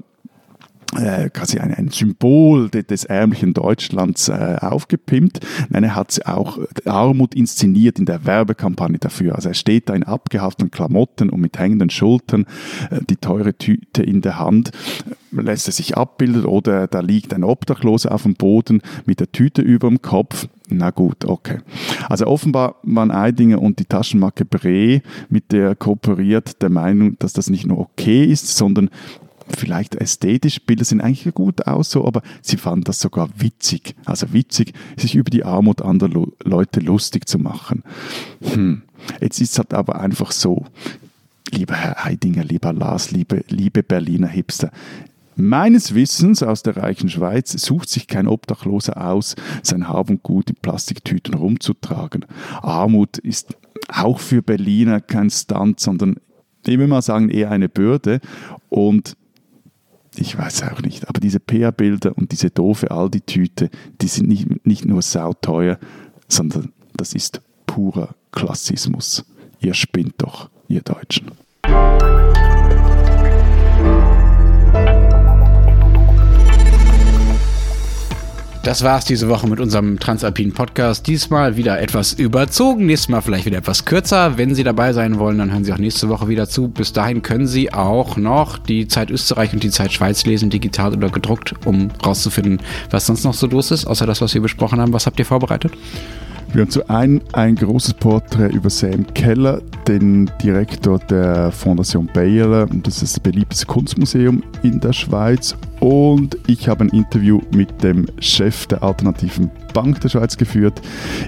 quasi 1.34 1.60
ein, 1.60 1.74
ein 1.74 1.90
Symbol 1.90 2.70
de, 2.70 2.84
des 2.84 3.06
ärmlichen 3.06 3.54
Deutschlands 3.54 4.30
äh, 4.30 4.58
aufgepimpt. 4.60 5.40
Nein, 5.70 5.84
er 5.84 5.96
hat 5.96 6.20
auch 6.26 6.60
Armut 6.86 7.36
inszeniert 7.36 8.00
in 8.00 8.06
der 8.06 8.26
Werbekampagne 8.26 9.00
dafür. 9.00 9.36
Also 9.36 9.50
er 9.50 9.56
steht 9.56 9.90
da 9.90 9.94
in 9.94 10.04
abgehafteten 10.04 10.72
Klamotten 10.72 11.30
und 11.30 11.42
mit 11.42 11.58
hängenden 11.58 11.90
Schultern, 11.90 12.46
äh, 12.90 13.00
die 13.10 13.18
teure 13.18 13.54
Tüte 13.58 14.04
in 14.04 14.22
der 14.22 14.40
Hand, 14.40 14.72
lässt 15.32 15.68
er 15.68 15.74
sich 15.74 15.98
abbilden 15.98 16.46
oder 16.46 16.88
da 16.88 17.00
liegt 17.00 17.34
ein 17.34 17.44
Obdachloser 17.44 18.12
auf 18.14 18.24
dem 18.24 18.36
Boden 18.36 18.82
mit 19.06 19.20
der 19.20 19.32
Tüte 19.32 19.62
über 19.62 19.90
dem 19.90 20.02
Kopf. 20.02 20.48
Na 20.70 20.90
gut, 20.90 21.26
okay. 21.26 21.60
Also 22.10 22.26
offenbar 22.26 22.76
waren 22.84 23.12
Eidinger 23.12 23.62
und 23.62 23.80
die 23.80 23.86
Taschenmarke 23.86 24.46
Bre, 24.46 25.02
mit 25.30 25.52
der 25.52 25.70
er 25.70 25.76
kooperiert, 25.76 26.62
der 26.62 26.70
Meinung, 26.70 27.18
dass 27.20 27.34
das 27.34 27.50
nicht 27.50 27.66
nur 27.66 27.80
okay 27.80 28.24
ist, 28.24 28.56
sondern 28.56 28.90
vielleicht 29.48 29.96
ästhetisch, 29.96 30.62
Bilder 30.62 30.86
sehen 30.86 31.02
eigentlich 31.02 31.34
gut 31.34 31.68
aus, 31.68 31.92
so, 31.92 32.06
aber 32.06 32.22
sie 32.42 32.58
fanden 32.58 32.86
das 32.86 33.00
sogar 33.00 33.30
witzig. 33.38 33.96
Also 34.06 34.34
witzig, 34.34 34.74
sich 34.98 35.16
über 35.16 35.30
die 35.30 35.44
Armut 35.44 35.82
anderer 35.82 36.28
Leute 36.44 36.80
lustig 36.80 37.28
zu 37.28 37.38
machen. 37.38 37.84
Hm. 38.42 38.84
Jetzt 39.22 39.40
ist 39.40 39.52
es 39.52 39.58
halt 39.58 39.74
aber 39.74 40.00
einfach 40.00 40.32
so, 40.32 40.66
lieber 41.52 41.76
Herr 41.76 42.06
Eidinger, 42.06 42.44
lieber 42.44 42.74
Lars, 42.74 43.12
liebe, 43.12 43.44
liebe 43.50 43.84
Berliner 43.84 44.28
Hipster, 44.28 44.72
Meines 45.38 45.94
Wissens 45.94 46.42
aus 46.44 46.64
der 46.64 46.78
reichen 46.78 47.10
Schweiz 47.10 47.52
sucht 47.52 47.90
sich 47.90 48.08
kein 48.08 48.26
Obdachloser 48.26 49.06
aus, 49.06 49.36
sein 49.64 49.90
Hab 49.90 50.10
und 50.10 50.24
Gut 50.24 50.50
in 50.50 50.56
Plastiktüten 50.56 51.34
rumzutragen. 51.34 52.26
Armut 52.62 53.18
ist 53.18 53.58
auch 53.90 54.20
für 54.20 54.42
Berliner 54.42 55.02
kein 55.02 55.30
Stunt, 55.30 55.82
sondern 55.82 56.16
ich 56.66 56.80
will 56.80 56.88
mal 56.88 57.02
sagen, 57.02 57.30
eher 57.30 57.52
eine 57.52 57.68
Bürde. 57.68 58.22
Und 58.70 59.18
ich 60.20 60.38
weiß 60.38 60.64
auch 60.64 60.82
nicht, 60.82 61.08
aber 61.10 61.20
diese 61.20 61.40
PR-Bilder 61.40 62.18
und 62.18 62.32
diese 62.32 62.50
doofe 62.50 62.92
Aldi-Tüte, 62.92 63.70
die 64.02 64.08
sind 64.08 64.28
nicht, 64.28 64.66
nicht 64.66 64.86
nur 64.86 65.02
sauteuer, 65.02 65.78
sondern 66.28 66.72
das 66.96 67.14
ist 67.14 67.42
purer 67.66 68.16
Klassismus. 68.32 69.26
Ihr 69.60 69.74
spinnt 69.74 70.16
doch, 70.18 70.50
ihr 70.68 70.82
Deutschen. 70.82 71.32
Das 78.66 78.84
war's 78.84 79.06
diese 79.06 79.30
Woche 79.30 79.48
mit 79.48 79.60
unserem 79.60 80.00
Transalpinen 80.00 80.52
Podcast. 80.52 81.06
Diesmal 81.06 81.56
wieder 81.56 81.80
etwas 81.80 82.14
überzogen, 82.14 82.88
nächstes 82.88 83.10
Mal 83.10 83.22
vielleicht 83.22 83.46
wieder 83.46 83.60
etwas 83.60 83.86
kürzer. 83.86 84.40
Wenn 84.40 84.56
Sie 84.56 84.64
dabei 84.64 84.92
sein 84.92 85.20
wollen, 85.20 85.38
dann 85.38 85.52
hören 85.52 85.64
Sie 85.64 85.72
auch 85.72 85.78
nächste 85.78 86.10
Woche 86.10 86.30
wieder 86.30 86.50
zu. 86.50 86.70
Bis 86.70 86.92
dahin 86.92 87.22
können 87.22 87.46
Sie 87.46 87.72
auch 87.72 88.18
noch 88.18 88.58
die 88.58 88.88
Zeit 88.88 89.12
Österreich 89.12 89.54
und 89.54 89.62
die 89.62 89.70
Zeit 89.70 89.94
Schweiz 89.94 90.26
lesen, 90.26 90.50
digital 90.50 90.96
oder 90.96 91.10
gedruckt, 91.10 91.54
um 91.68 91.92
rauszufinden, 92.04 92.60
was 92.90 93.06
sonst 93.06 93.24
noch 93.24 93.36
so 93.36 93.46
los 93.46 93.70
ist, 93.70 93.86
außer 93.86 94.08
das, 94.08 94.20
was 94.22 94.34
wir 94.34 94.42
besprochen 94.42 94.82
haben. 94.82 94.94
Was 94.94 95.06
habt 95.06 95.20
ihr 95.20 95.26
vorbereitet? 95.26 95.72
Wir 96.52 96.62
haben 96.62 96.72
zu 96.72 96.90
einem 96.90 97.22
ein 97.34 97.56
großes 97.56 97.94
Porträt 97.96 98.48
über 98.48 98.72
Sam 98.72 99.06
Keller, 99.14 99.62
den 99.88 100.32
Direktor 100.42 100.98
der 100.98 101.52
Fondation 101.52 102.10
Bayer. 102.12 102.66
Das 102.82 103.04
ist 103.04 103.18
das 103.18 103.20
beliebteste 103.20 103.68
Kunstmuseum 103.68 104.42
in 104.64 104.80
der 104.80 104.94
Schweiz. 104.94 105.56
Und 105.86 106.40
ich 106.48 106.68
habe 106.68 106.86
ein 106.86 106.90
Interview 106.90 107.42
mit 107.52 107.84
dem 107.84 108.08
Chef 108.18 108.66
der 108.66 108.82
alternativen 108.82 109.52
Bank 109.72 110.02
der 110.02 110.10
Schweiz 110.10 110.36
geführt, 110.36 110.82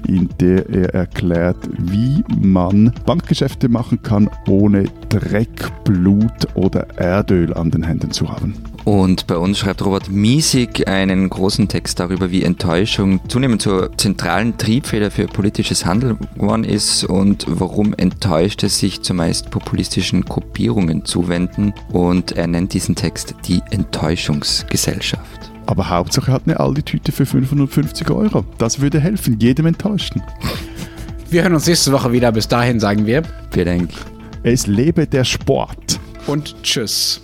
in 0.08 0.30
der 0.40 0.68
er 0.68 0.96
erklärt, 0.96 1.58
wie 1.78 2.24
man 2.36 2.92
Bankgeschäfte 3.06 3.70
machen 3.70 4.02
kann, 4.02 4.32
ohne 4.48 4.86
Dreck, 5.10 5.84
Blut 5.84 6.56
oder 6.56 6.88
Erdöl 6.98 7.54
an 7.54 7.70
den 7.70 7.84
Händen 7.84 8.10
zu 8.10 8.32
haben. 8.32 8.56
Und 8.88 9.28
bei 9.28 9.36
uns 9.36 9.60
schreibt 9.60 9.84
Robert 9.84 10.10
Miesig 10.10 10.88
einen 10.88 11.30
großen 11.30 11.68
Text 11.68 12.00
darüber, 12.00 12.32
wie 12.32 12.44
Enttäuschung 12.44 13.20
zunehmend 13.28 13.62
zur 13.62 13.92
zentralen 13.98 14.58
Triebfeder 14.58 15.12
für 15.12 15.28
politisches 15.28 15.86
Handeln 15.86 16.18
geworden 16.36 16.64
ist 16.64 17.04
und 17.04 17.46
warum 17.50 17.94
Enttäuschte 17.94 18.70
sich 18.70 19.02
zumeist 19.02 19.52
populistischen 19.52 20.24
Gruppierungen 20.24 21.04
zuwenden. 21.04 21.74
Und 21.92 22.32
er 22.32 22.48
nennt 22.48 22.72
diesen 22.74 22.96
Text 22.96 23.36
die 23.46 23.62
Enttäuschungsgesellschaft. 24.48 25.52
Aber 25.66 25.90
Hauptsache 25.90 26.32
hat 26.32 26.44
eine 26.46 26.60
Aldi-Tüte 26.60 27.12
für 27.12 27.26
550 27.26 28.10
Euro. 28.10 28.46
Das 28.58 28.80
würde 28.80 29.00
helfen, 29.00 29.40
jedem 29.40 29.66
Enttäuschten. 29.66 30.22
Wir 31.30 31.44
hören 31.44 31.54
uns 31.54 31.68
nächste 31.68 31.92
Woche 31.92 32.12
wieder. 32.14 32.32
Bis 32.32 32.48
dahin 32.48 32.80
sagen 32.80 33.06
wir. 33.06 33.24
Vielen 33.52 33.66
Dank. 33.66 33.90
Es 34.44 34.66
lebe 34.66 35.06
der 35.08 35.26
Sport. 35.26 36.00
Und 36.26 36.56
tschüss. 36.64 37.22